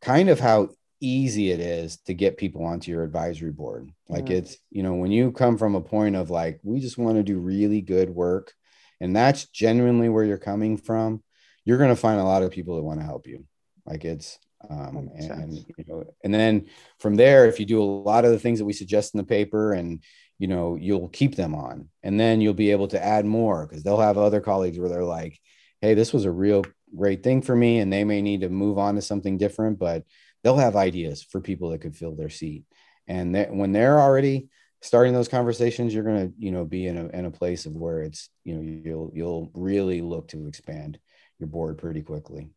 kind 0.00 0.28
of 0.28 0.38
how 0.38 0.68
easy 1.04 1.50
it 1.50 1.60
is 1.60 1.98
to 2.06 2.14
get 2.14 2.36
people 2.36 2.64
onto 2.64 2.90
your 2.90 3.02
advisory 3.02 3.50
board. 3.50 3.90
Like 4.08 4.28
yeah. 4.28 4.38
it's, 4.38 4.56
you 4.70 4.82
know, 4.82 4.94
when 4.94 5.12
you 5.12 5.32
come 5.32 5.58
from 5.58 5.74
a 5.74 5.80
point 5.80 6.16
of 6.16 6.30
like, 6.30 6.60
we 6.62 6.80
just 6.80 6.98
want 6.98 7.16
to 7.16 7.22
do 7.22 7.38
really 7.38 7.80
good 7.80 8.10
work, 8.10 8.52
and 9.00 9.14
that's 9.14 9.46
genuinely 9.46 10.08
where 10.08 10.24
you're 10.24 10.38
coming 10.38 10.76
from, 10.76 11.22
you're 11.64 11.78
going 11.78 11.90
to 11.90 11.96
find 11.96 12.20
a 12.20 12.24
lot 12.24 12.42
of 12.42 12.50
people 12.50 12.76
that 12.76 12.82
want 12.82 13.00
to 13.00 13.06
help 13.06 13.26
you. 13.26 13.44
Like 13.84 14.04
it's, 14.04 14.38
um, 14.70 15.10
and, 15.14 15.30
and, 15.30 15.52
you 15.76 15.84
know, 15.86 16.04
and 16.22 16.32
then 16.32 16.66
from 16.98 17.16
there, 17.16 17.46
if 17.46 17.60
you 17.60 17.66
do 17.66 17.82
a 17.82 17.84
lot 17.84 18.24
of 18.24 18.30
the 18.30 18.38
things 18.38 18.58
that 18.58 18.64
we 18.64 18.72
suggest 18.72 19.14
in 19.14 19.18
the 19.18 19.24
paper 19.24 19.72
and, 19.74 20.02
you 20.38 20.48
know, 20.48 20.76
you'll 20.76 21.08
keep 21.08 21.36
them 21.36 21.54
on, 21.54 21.88
and 22.02 22.18
then 22.18 22.40
you'll 22.40 22.54
be 22.54 22.70
able 22.70 22.88
to 22.88 23.04
add 23.04 23.26
more 23.26 23.66
because 23.66 23.82
they'll 23.82 24.00
have 24.00 24.18
other 24.18 24.40
colleagues 24.40 24.78
where 24.78 24.88
they're 24.88 25.04
like, 25.04 25.38
hey, 25.80 25.94
this 25.94 26.12
was 26.12 26.24
a 26.24 26.30
real 26.30 26.64
great 26.96 27.22
thing 27.22 27.42
for 27.42 27.54
me, 27.54 27.78
and 27.78 27.92
they 27.92 28.04
may 28.04 28.22
need 28.22 28.40
to 28.40 28.48
move 28.48 28.78
on 28.78 28.94
to 28.94 29.02
something 29.02 29.36
different, 29.36 29.78
but 29.78 30.04
they'll 30.44 30.56
have 30.58 30.76
ideas 30.76 31.22
for 31.22 31.40
people 31.40 31.70
that 31.70 31.80
could 31.80 31.96
fill 31.96 32.14
their 32.14 32.30
seat. 32.30 32.64
And 33.08 33.34
that 33.34 33.52
when 33.52 33.72
they're 33.72 33.98
already 33.98 34.48
starting 34.82 35.14
those 35.14 35.28
conversations, 35.28 35.92
you're 35.92 36.04
going 36.04 36.28
to, 36.28 36.34
you 36.38 36.52
know, 36.52 36.64
be 36.64 36.86
in 36.86 36.98
a, 36.98 37.06
in 37.08 37.24
a 37.24 37.30
place 37.30 37.66
of 37.66 37.72
where 37.72 38.02
it's, 38.02 38.28
you 38.44 38.54
know, 38.54 38.60
you'll, 38.60 39.10
you'll 39.14 39.50
really 39.54 40.02
look 40.02 40.28
to 40.28 40.46
expand 40.46 40.98
your 41.38 41.48
board 41.48 41.78
pretty 41.78 42.02
quickly. 42.02 42.50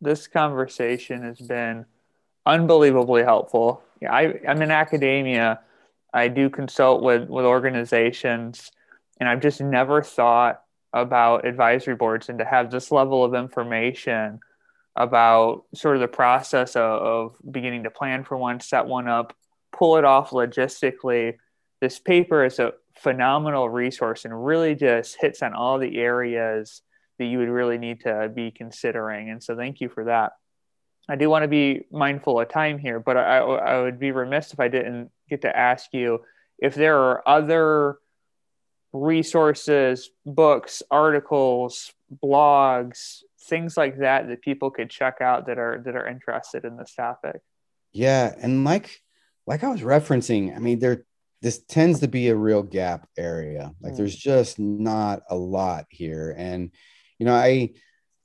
This 0.00 0.28
conversation 0.28 1.22
has 1.24 1.40
been 1.40 1.84
unbelievably 2.46 3.24
helpful. 3.24 3.82
Yeah, 4.00 4.14
I, 4.14 4.40
I'm 4.48 4.62
in 4.62 4.70
academia. 4.70 5.60
I 6.14 6.28
do 6.28 6.48
consult 6.48 7.02
with, 7.02 7.28
with 7.28 7.44
organizations, 7.44 8.70
and 9.18 9.28
I've 9.28 9.40
just 9.40 9.60
never 9.60 10.02
thought 10.02 10.62
about 10.92 11.44
advisory 11.44 11.96
boards 11.96 12.28
and 12.28 12.38
to 12.38 12.44
have 12.44 12.70
this 12.70 12.92
level 12.92 13.24
of 13.24 13.34
information 13.34 14.38
about 14.98 15.62
sort 15.74 15.94
of 15.94 16.00
the 16.00 16.08
process 16.08 16.74
of, 16.74 16.82
of, 16.82 17.36
beginning 17.50 17.84
to 17.84 17.90
plan 17.90 18.24
for 18.24 18.36
one, 18.36 18.58
set 18.58 18.84
one 18.84 19.08
up, 19.08 19.34
pull 19.72 19.96
it 19.96 20.04
off 20.04 20.30
logistically. 20.30 21.36
This 21.80 22.00
paper 22.00 22.44
is 22.44 22.58
a 22.58 22.72
phenomenal 22.96 23.68
resource 23.70 24.24
and 24.24 24.44
really 24.44 24.74
just 24.74 25.16
hits 25.20 25.40
on 25.40 25.54
all 25.54 25.78
the 25.78 25.98
areas 25.98 26.82
that 27.18 27.26
you 27.26 27.38
would 27.38 27.48
really 27.48 27.78
need 27.78 28.00
to 28.00 28.30
be 28.34 28.50
considering. 28.50 29.30
And 29.30 29.42
so, 29.42 29.56
thank 29.56 29.80
you 29.80 29.88
for 29.88 30.04
that. 30.04 30.32
I 31.08 31.14
do 31.14 31.30
want 31.30 31.44
to 31.44 31.48
be 31.48 31.86
mindful 31.92 32.40
of 32.40 32.48
time 32.48 32.78
here, 32.78 32.98
but 32.98 33.16
I, 33.16 33.38
I 33.38 33.80
would 33.80 33.98
be 33.98 34.10
remiss 34.10 34.52
if 34.52 34.60
I 34.60 34.68
didn't 34.68 35.10
get 35.30 35.42
to 35.42 35.56
ask 35.56 35.86
you 35.92 36.20
if 36.58 36.74
there 36.74 36.98
are 36.98 37.26
other 37.26 37.98
resources, 38.92 40.10
books, 40.26 40.82
articles, 40.90 41.92
blogs, 42.22 43.22
things 43.48 43.76
like 43.76 43.98
that 43.98 44.28
that 44.28 44.42
people 44.42 44.70
could 44.70 44.90
check 44.90 45.20
out 45.20 45.46
that 45.46 45.58
are 45.58 45.82
that 45.84 45.96
are 45.96 46.06
interested 46.06 46.64
in 46.64 46.76
this 46.76 46.94
topic. 46.94 47.40
Yeah 47.92 48.34
and 48.40 48.64
like 48.64 49.00
like 49.46 49.64
i 49.64 49.68
was 49.68 49.80
referencing 49.80 50.54
i 50.54 50.58
mean 50.58 50.78
there 50.78 51.04
this 51.40 51.58
tends 51.64 52.00
to 52.00 52.08
be 52.08 52.28
a 52.28 52.36
real 52.36 52.62
gap 52.62 53.08
area. 53.16 53.72
Like 53.80 53.92
mm. 53.92 53.96
there's 53.96 54.16
just 54.16 54.58
not 54.58 55.22
a 55.30 55.36
lot 55.36 55.86
here. 55.88 56.34
And 56.36 56.70
you 57.18 57.26
know 57.26 57.34
i 57.34 57.70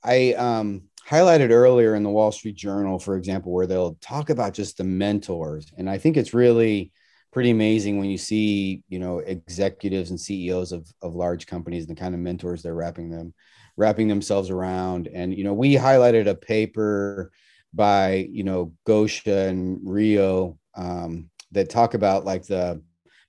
i 0.02 0.34
um 0.34 0.82
highlighted 1.08 1.50
earlier 1.50 1.94
in 1.94 2.02
the 2.02 2.10
wall 2.10 2.32
street 2.32 2.56
journal 2.56 2.98
for 2.98 3.16
example 3.16 3.52
where 3.52 3.66
they'll 3.66 3.96
talk 4.00 4.30
about 4.30 4.54
just 4.54 4.78
the 4.78 4.84
mentors. 4.84 5.72
And 5.76 5.88
i 5.88 5.98
think 5.98 6.16
it's 6.16 6.34
really 6.34 6.92
pretty 7.32 7.50
amazing 7.50 7.98
when 7.98 8.08
you 8.08 8.18
see 8.18 8.84
you 8.88 8.98
know 9.00 9.18
executives 9.18 10.10
and 10.10 10.20
ceos 10.20 10.70
of, 10.70 10.86
of 11.02 11.16
large 11.16 11.46
companies 11.46 11.86
and 11.88 11.96
the 11.96 12.00
kind 12.00 12.14
of 12.14 12.20
mentors 12.20 12.62
they're 12.62 12.74
wrapping 12.74 13.10
them 13.10 13.34
wrapping 13.76 14.08
themselves 14.08 14.50
around. 14.50 15.08
And, 15.12 15.36
you 15.36 15.44
know, 15.44 15.54
we 15.54 15.74
highlighted 15.74 16.26
a 16.26 16.34
paper 16.34 17.32
by, 17.72 18.28
you 18.30 18.44
know, 18.44 18.72
Gosha 18.86 19.48
and 19.48 19.80
Rio 19.84 20.58
um, 20.76 21.30
that 21.52 21.70
talk 21.70 21.94
about 21.94 22.24
like 22.24 22.46
the 22.46 22.82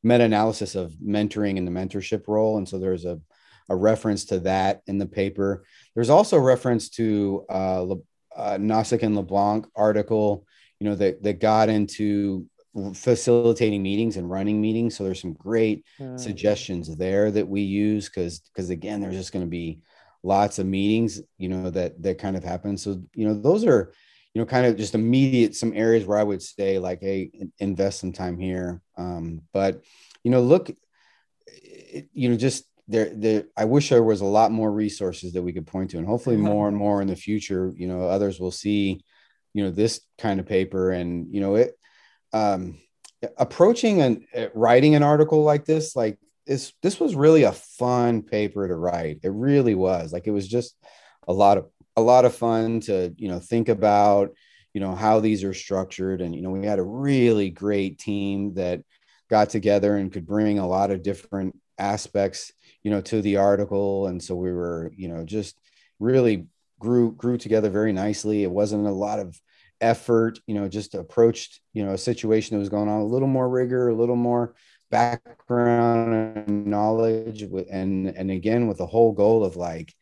meta-analysis 0.04 0.76
of 0.76 0.94
mentoring 0.94 1.58
and 1.58 1.68
the 1.68 1.72
mentorship 1.72 2.28
role. 2.28 2.58
And 2.58 2.70
so 2.70 2.78
there's 2.78 3.06
a, 3.06 3.20
a 3.70 3.76
reference 3.76 4.26
to 4.26 4.40
that 4.42 4.82
in 4.86 5.00
the 5.00 5.08
paper. 5.08 5.66
There's 5.96 6.12
also 6.12 6.38
reference 6.38 6.90
to 6.92 7.46
uh, 7.50 7.82
Le, 7.82 7.96
uh, 8.36 8.58
and 8.60 9.16
LeBlanc 9.16 9.66
article, 9.76 10.46
you 10.80 10.88
know, 10.88 10.96
that, 10.96 11.24
that 11.24 11.40
got 11.40 11.70
into 11.70 12.46
facilitating 12.94 13.82
meetings 13.82 14.18
and 14.18 14.30
running 14.30 14.60
meetings. 14.62 14.96
So 14.96 15.04
there's 15.04 15.22
some 15.22 15.34
great 15.34 15.86
mm. 16.00 16.20
suggestions 16.20 16.96
there 16.98 17.32
that 17.32 17.48
we 17.48 17.62
use 17.62 18.10
because 18.10 18.40
because 18.40 18.70
again, 18.70 19.00
there's 19.00 19.16
just 19.16 19.32
going 19.32 19.46
to 19.46 19.50
be 19.50 19.80
lots 20.26 20.60
of 20.60 20.66
meetings, 20.66 21.22
you 21.38 21.48
know, 21.48 21.70
that 21.70 22.02
that 22.02 22.18
kind 22.18 22.36
of 22.36 22.44
happen. 22.44 22.78
So, 22.78 23.02
you 23.14 23.28
know, 23.28 23.34
those 23.34 23.64
are, 23.64 23.94
you 24.34 24.42
know, 24.42 24.46
kind 24.46 24.66
of 24.66 24.76
just 24.76 24.96
immediate 24.96 25.56
some 25.56 25.74
areas 25.76 26.06
where 26.06 26.18
I 26.18 26.24
would 26.24 26.42
say 26.42 26.80
like, 26.80 27.02
hey, 27.02 27.32
invest 27.60 28.00
some 28.00 28.12
time 28.12 28.38
here. 28.38 28.82
Um, 28.98 29.42
but 29.54 29.84
you 30.24 30.32
know, 30.32 30.42
look, 30.42 30.72
you 32.14 32.30
know, 32.30 32.36
just 32.36 32.66
there, 32.88 33.12
there. 33.14 33.46
I 33.56 33.66
wish 33.66 33.90
there 33.90 34.04
was 34.04 34.22
a 34.22 34.26
lot 34.26 34.52
more 34.52 34.72
resources 34.72 35.34
that 35.34 35.44
we 35.44 35.54
could 35.54 35.68
point 35.68 35.92
to, 35.92 35.98
and 35.98 36.08
hopefully 36.08 36.38
more 36.52 36.68
and 36.68 36.76
more 36.76 37.02
in 37.02 37.08
the 37.08 37.16
future. 37.16 37.72
You 37.76 37.88
know, 37.88 38.02
others 38.02 38.40
will 38.40 38.52
see, 38.52 39.04
you 39.54 39.64
know, 39.64 39.72
this 39.72 40.02
kind 40.18 40.40
of 40.40 40.48
paper, 40.48 40.92
and 40.92 41.34
you 41.34 41.42
know, 41.42 41.56
it. 41.56 41.78
Um, 42.34 42.80
approaching 43.38 44.02
and 44.02 44.26
uh, 44.36 44.48
writing 44.54 44.94
an 44.94 45.02
article 45.02 45.44
like 45.44 45.66
this, 45.66 45.96
like 45.96 46.20
this 46.46 46.74
this 46.82 47.00
was 47.00 47.16
really 47.16 47.44
a 47.44 47.52
fun 47.52 48.22
paper 48.22 48.68
to 48.68 48.76
write. 48.76 49.20
It 49.24 49.32
really 49.32 49.76
was. 49.76 50.14
Like 50.14 50.28
it 50.28 50.32
was 50.32 50.48
just 50.48 50.76
a 51.28 51.34
lot 51.34 51.58
of 51.58 51.68
a 51.96 52.02
lot 52.02 52.26
of 52.26 52.36
fun 52.36 52.82
to 52.82 53.14
you 53.18 53.28
know 53.28 53.40
think 53.40 53.70
about 53.70 54.32
you 54.74 54.82
know 54.82 54.94
how 54.96 55.20
these 55.20 55.44
are 55.44 55.54
structured 55.54 56.22
and 56.22 56.36
you 56.36 56.42
know 56.42 56.52
we 56.52 56.66
had 56.66 56.80
a 56.80 56.84
really 56.84 57.50
great 57.50 57.98
team 57.98 58.54
that 58.56 58.82
got 59.30 59.50
together 59.50 59.98
and 59.98 60.12
could 60.12 60.26
bring 60.26 60.60
a 60.60 60.68
lot 60.68 60.92
of 60.92 61.04
different 61.04 61.58
aspects, 61.78 62.52
you 62.84 62.92
know, 62.92 63.02
to 63.02 63.22
the 63.22 63.38
article. 63.38 64.08
And 64.08 64.22
so 64.22 64.36
we 64.36 64.52
were, 64.52 64.92
you 64.96 65.08
know, 65.08 65.24
just 65.26 65.58
really 66.00 66.48
grew 66.80 67.12
grew 67.14 67.38
together 67.38 67.70
very 67.70 67.94
nicely. 67.94 68.44
It 68.44 68.52
wasn't 68.52 68.88
a 68.88 68.92
lot 68.92 69.20
of 69.20 69.40
effort, 69.82 70.40
you 70.48 70.56
know, 70.56 70.68
just 70.68 70.96
approached, 70.96 71.60
you 71.74 71.86
know, 71.86 71.94
a 71.94 71.98
situation 71.98 72.56
that 72.56 72.60
was 72.60 72.70
going 72.70 72.90
on 72.90 73.02
a 73.02 73.06
little 73.06 73.28
more 73.28 73.50
rigor, 73.50 73.90
a 73.90 73.96
little 73.96 74.16
more 74.16 74.56
background 74.92 76.38
and 76.48 76.68
knowledge 76.68 77.44
with 77.44 77.68
and 77.72 78.08
and 78.08 78.32
again 78.32 78.68
with 78.68 78.78
the 78.78 78.86
whole 78.86 79.12
goal 79.12 79.44
of 79.44 79.56
like 79.56 79.94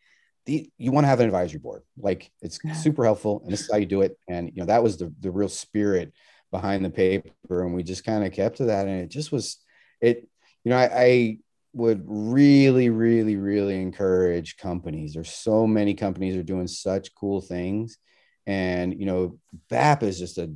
the, 0.46 0.70
you 0.78 0.92
want 0.92 1.06
to 1.06 1.08
have 1.10 1.22
an 1.22 1.26
advisory 1.26 1.60
board. 1.60 1.84
Like 1.98 2.32
it's 2.42 2.60
super 2.82 3.06
helpful 3.06 3.42
and 3.44 3.52
this 3.52 3.62
is 3.62 3.72
how 3.72 3.78
you 3.78 3.86
do 3.86 4.02
it. 4.02 4.18
And 4.28 4.50
you 4.50 4.58
know 4.58 4.66
that 4.66 4.84
was 4.84 4.98
the 4.98 5.14
the 5.20 5.32
real 5.32 5.50
spirit 5.50 6.14
behind 6.52 6.84
the 6.86 6.90
paper 6.90 7.64
and 7.64 7.74
we 7.74 7.84
just 7.84 8.04
kind 8.04 8.26
of 8.26 8.32
kept 8.32 8.58
to 8.58 8.66
that 8.66 8.88
and 8.88 9.02
it 9.02 9.10
just 9.10 9.32
was 9.32 9.58
it 10.02 10.28
you 10.64 10.70
know 10.70 10.78
I, 10.78 10.90
I 10.94 11.38
would 11.74 12.04
really 12.06 12.90
really 12.90 13.36
really 13.36 13.82
encourage 13.82 14.58
companies. 14.58 15.14
There's 15.14 15.32
so 15.32 15.66
many 15.66 15.94
companies 15.94 16.36
are 16.36 16.44
doing 16.44 16.68
such 16.68 17.16
cool 17.16 17.42
things 17.42 17.98
and 18.46 19.00
you 19.00 19.06
know 19.06 19.40
BAP 19.70 20.04
is 20.04 20.20
just 20.20 20.38
a, 20.38 20.52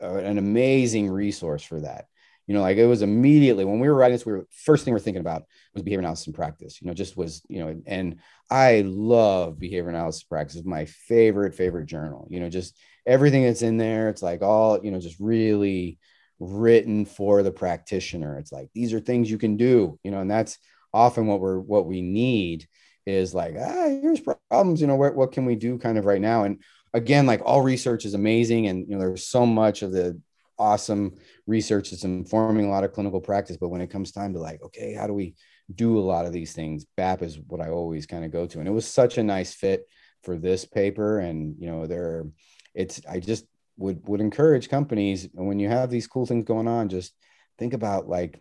a 0.00 0.14
an 0.16 0.38
amazing 0.38 1.10
resource 1.10 1.62
for 1.62 1.80
that 1.80 2.06
you 2.46 2.54
know, 2.54 2.60
like 2.60 2.76
it 2.76 2.86
was 2.86 3.02
immediately 3.02 3.64
when 3.64 3.78
we 3.78 3.88
were 3.88 3.94
writing 3.94 4.14
this, 4.14 4.26
we 4.26 4.32
were 4.32 4.46
first 4.50 4.84
thing 4.84 4.92
we 4.92 4.96
are 4.96 5.02
thinking 5.02 5.20
about 5.20 5.44
was 5.74 5.82
behavior 5.82 6.00
analysis 6.00 6.26
and 6.26 6.34
practice, 6.34 6.80
you 6.80 6.88
know, 6.88 6.94
just 6.94 7.16
was, 7.16 7.42
you 7.48 7.60
know, 7.60 7.80
and 7.86 8.16
I 8.50 8.82
love 8.86 9.58
behavior 9.58 9.90
analysis 9.90 10.24
practice. 10.24 10.56
It's 10.56 10.66
my 10.66 10.84
favorite, 10.86 11.54
favorite 11.54 11.86
journal, 11.86 12.26
you 12.30 12.40
know, 12.40 12.48
just 12.48 12.76
everything 13.06 13.44
that's 13.44 13.62
in 13.62 13.76
there. 13.76 14.08
It's 14.08 14.22
like 14.22 14.42
all, 14.42 14.84
you 14.84 14.90
know, 14.90 14.98
just 14.98 15.20
really 15.20 15.98
written 16.40 17.04
for 17.04 17.42
the 17.42 17.52
practitioner. 17.52 18.36
It's 18.38 18.52
like, 18.52 18.68
these 18.74 18.92
are 18.92 19.00
things 19.00 19.30
you 19.30 19.38
can 19.38 19.56
do, 19.56 19.98
you 20.02 20.10
know, 20.10 20.20
and 20.20 20.30
that's 20.30 20.58
often 20.92 21.26
what 21.26 21.40
we're, 21.40 21.58
what 21.58 21.86
we 21.86 22.02
need 22.02 22.66
is 23.06 23.34
like, 23.34 23.54
ah, 23.58 23.88
here's 23.88 24.20
problems, 24.20 24.80
you 24.80 24.86
know, 24.86 24.96
what, 24.96 25.14
what 25.14 25.32
can 25.32 25.44
we 25.44 25.54
do 25.54 25.78
kind 25.78 25.98
of 25.98 26.04
right 26.04 26.20
now? 26.20 26.44
And 26.44 26.60
again, 26.92 27.26
like 27.26 27.40
all 27.44 27.62
research 27.62 28.04
is 28.04 28.14
amazing. 28.14 28.66
And, 28.66 28.88
you 28.88 28.94
know, 28.94 29.00
there's 29.00 29.26
so 29.26 29.46
much 29.46 29.82
of 29.82 29.92
the 29.92 30.20
awesome 30.58 31.14
research 31.46 31.90
that's 31.90 32.04
informing 32.04 32.66
a 32.66 32.70
lot 32.70 32.84
of 32.84 32.92
clinical 32.92 33.20
practice. 33.20 33.56
But 33.56 33.68
when 33.68 33.80
it 33.80 33.90
comes 33.90 34.12
time 34.12 34.32
to 34.34 34.38
like, 34.38 34.62
okay, 34.62 34.94
how 34.94 35.06
do 35.06 35.12
we 35.12 35.34
do 35.74 35.98
a 35.98 36.00
lot 36.00 36.26
of 36.26 36.32
these 36.32 36.52
things? 36.52 36.86
BAP 36.96 37.22
is 37.22 37.38
what 37.46 37.60
I 37.60 37.70
always 37.70 38.06
kind 38.06 38.24
of 38.24 38.30
go 38.30 38.46
to. 38.46 38.58
And 38.58 38.68
it 38.68 38.72
was 38.72 38.86
such 38.86 39.18
a 39.18 39.22
nice 39.22 39.54
fit 39.54 39.86
for 40.22 40.36
this 40.36 40.64
paper. 40.64 41.18
And, 41.18 41.56
you 41.58 41.66
know, 41.66 41.86
there, 41.86 42.26
it's, 42.74 43.00
I 43.08 43.20
just 43.20 43.44
would, 43.76 44.06
would 44.08 44.20
encourage 44.20 44.68
companies. 44.68 45.28
When 45.32 45.58
you 45.58 45.68
have 45.68 45.90
these 45.90 46.06
cool 46.06 46.26
things 46.26 46.44
going 46.44 46.68
on, 46.68 46.88
just 46.88 47.14
think 47.58 47.74
about 47.74 48.08
like 48.08 48.40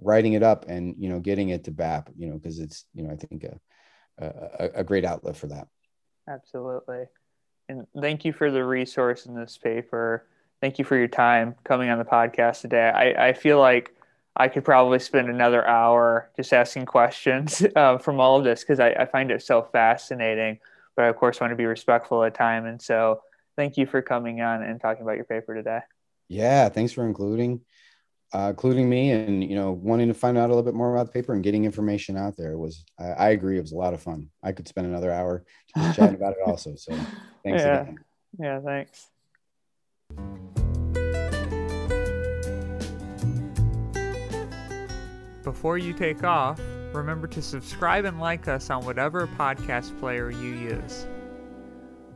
writing 0.00 0.32
it 0.32 0.42
up 0.42 0.66
and, 0.68 0.94
you 0.98 1.08
know, 1.08 1.20
getting 1.20 1.50
it 1.50 1.64
to 1.64 1.70
BAP, 1.70 2.10
you 2.16 2.28
know, 2.28 2.38
cause 2.38 2.58
it's, 2.58 2.86
you 2.94 3.02
know, 3.02 3.10
I 3.10 3.16
think 3.16 3.44
a, 3.44 3.58
a, 4.18 4.70
a 4.76 4.84
great 4.84 5.04
outlet 5.04 5.36
for 5.36 5.46
that. 5.48 5.68
Absolutely. 6.28 7.04
And 7.68 7.86
thank 8.00 8.24
you 8.24 8.32
for 8.32 8.50
the 8.50 8.64
resource 8.64 9.26
in 9.26 9.34
this 9.34 9.58
paper 9.58 10.26
thank 10.62 10.78
you 10.78 10.84
for 10.84 10.96
your 10.96 11.08
time 11.08 11.56
coming 11.64 11.90
on 11.90 11.98
the 11.98 12.04
podcast 12.04 12.62
today. 12.62 12.88
I, 12.88 13.28
I 13.28 13.32
feel 13.34 13.58
like 13.58 13.94
I 14.34 14.48
could 14.48 14.64
probably 14.64 15.00
spend 15.00 15.28
another 15.28 15.66
hour 15.66 16.30
just 16.36 16.52
asking 16.54 16.86
questions 16.86 17.62
uh, 17.76 17.98
from 17.98 18.20
all 18.20 18.38
of 18.38 18.44
this 18.44 18.62
because 18.62 18.80
I, 18.80 18.90
I, 18.90 19.04
find 19.04 19.30
it 19.30 19.42
so 19.42 19.68
fascinating. 19.72 20.60
But 20.96 21.06
I, 21.06 21.08
of 21.08 21.16
course, 21.16 21.40
want 21.40 21.50
to 21.50 21.56
be 21.56 21.66
respectful 21.66 22.22
of 22.22 22.32
time. 22.32 22.64
And 22.64 22.80
so 22.80 23.20
thank 23.56 23.76
you 23.76 23.86
for 23.86 24.00
coming 24.00 24.40
on 24.40 24.62
and 24.62 24.80
talking 24.80 25.02
about 25.02 25.16
your 25.16 25.24
paper 25.24 25.54
today. 25.54 25.80
Yeah, 26.28 26.68
thanks 26.70 26.92
for 26.92 27.06
including 27.06 27.60
uh, 28.32 28.48
including 28.48 28.88
me 28.88 29.10
and 29.10 29.44
you 29.44 29.54
know 29.54 29.72
wanting 29.72 30.08
to 30.08 30.14
find 30.14 30.38
out 30.38 30.46
a 30.46 30.54
little 30.54 30.62
bit 30.62 30.72
more 30.72 30.94
about 30.94 31.04
the 31.04 31.12
paper 31.12 31.34
and 31.34 31.42
getting 31.42 31.66
information 31.66 32.16
out 32.16 32.34
there 32.34 32.56
was 32.56 32.86
I, 32.98 33.04
I 33.04 33.28
agree 33.30 33.58
it 33.58 33.60
was 33.60 33.72
a 33.72 33.76
lot 33.76 33.92
of 33.92 34.00
fun. 34.00 34.30
I 34.42 34.52
could 34.52 34.68
spend 34.68 34.86
another 34.86 35.12
hour 35.12 35.44
just 35.76 35.96
chatting 35.96 36.14
about 36.14 36.32
it 36.32 36.38
also. 36.46 36.74
So 36.76 36.92
thanks 37.42 37.62
yeah. 37.62 37.82
again. 37.82 37.98
Yeah, 38.38 38.60
thanks. 38.60 39.11
Before 45.42 45.76
you 45.76 45.92
take 45.92 46.24
off, 46.24 46.60
remember 46.92 47.26
to 47.28 47.42
subscribe 47.42 48.04
and 48.04 48.20
like 48.20 48.48
us 48.48 48.70
on 48.70 48.84
whatever 48.84 49.26
podcast 49.26 49.98
player 49.98 50.30
you 50.30 50.54
use. 50.54 51.06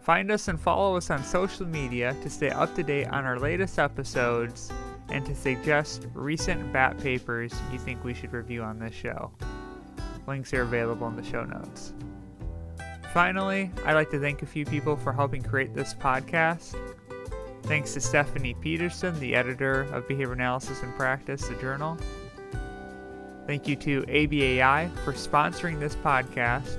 Find 0.01 0.31
us 0.31 0.47
and 0.49 0.61
follow 0.61 0.97
us 0.97 1.11
on 1.11 1.25
social 1.25 1.67
media 1.67 2.17
to 2.23 2.31
stay 2.31 2.51
up 2.51 2.75
to 2.77 2.83
date 2.83 3.09
on 3.09 3.25
our 3.25 3.39
latest 3.39 3.79
episodes 3.79 4.71
and 5.09 5.27
to 5.27 5.35
suggest 5.35 6.07
recent 6.15 6.73
BAP 6.73 6.99
papers 6.99 7.53
you 7.73 7.79
think 7.79 8.03
we 8.05 8.15
should 8.15 8.33
review 8.33 8.63
on 8.63 8.79
this 8.79 8.95
show. 8.95 9.33
Links 10.27 10.53
are 10.55 10.63
available 10.63 11.09
in 11.09 11.17
the 11.17 11.25
show 11.25 11.45
notes. 11.45 11.93
Finally, 13.13 13.71
I'd 13.85 13.95
like 13.95 14.11
to 14.11 14.21
thank 14.21 14.43
a 14.43 14.47
few 14.47 14.65
people 14.65 14.97
for 14.97 15.13
helping 15.13 15.43
create 15.43 15.75
this 15.75 15.95
podcast. 15.95 16.75
Thanks 17.67 17.95
to 17.95 18.01
Stephanie 18.01 18.55
Peterson, 18.55 19.19
the 19.19 19.35
editor 19.35 19.93
of 19.93 20.07
Behavior 20.07 20.35
Analysis 20.35 20.85
and 20.85 20.95
Practice, 20.95 21.49
the 21.49 21.57
journal. 21.57 21.99
Thank 23.49 23.67
you 23.67 23.75
to 23.75 24.03
ABAI 24.03 24.89
for 24.99 25.13
sponsoring 25.13 25.81
this 25.81 25.97
podcast. 25.97 26.79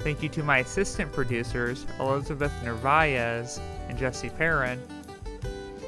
Thank 0.00 0.24
you 0.24 0.28
to 0.30 0.42
my 0.42 0.58
assistant 0.58 1.12
producers, 1.12 1.86
Elizabeth 2.00 2.52
Narvaez 2.64 3.60
and 3.88 3.96
Jesse 3.96 4.30
Perrin, 4.30 4.80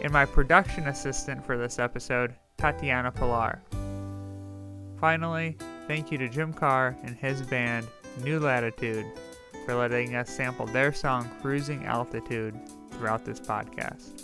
and 0.00 0.12
my 0.12 0.26
production 0.26 0.86
assistant 0.86 1.44
for 1.44 1.58
this 1.58 1.80
episode, 1.80 2.36
Tatiana 2.58 3.10
Pilar. 3.10 3.62
Finally, 5.00 5.58
thank 5.88 6.12
you 6.12 6.18
to 6.18 6.28
Jim 6.28 6.52
Carr 6.52 6.96
and 7.02 7.16
his 7.16 7.42
band, 7.42 7.88
New 8.22 8.38
Latitude, 8.38 9.06
for 9.66 9.74
letting 9.74 10.14
us 10.14 10.30
sample 10.30 10.66
their 10.66 10.92
song 10.92 11.28
Cruising 11.40 11.84
Altitude 11.84 12.54
throughout 13.02 13.24
this 13.24 13.40
podcast. 13.40 14.22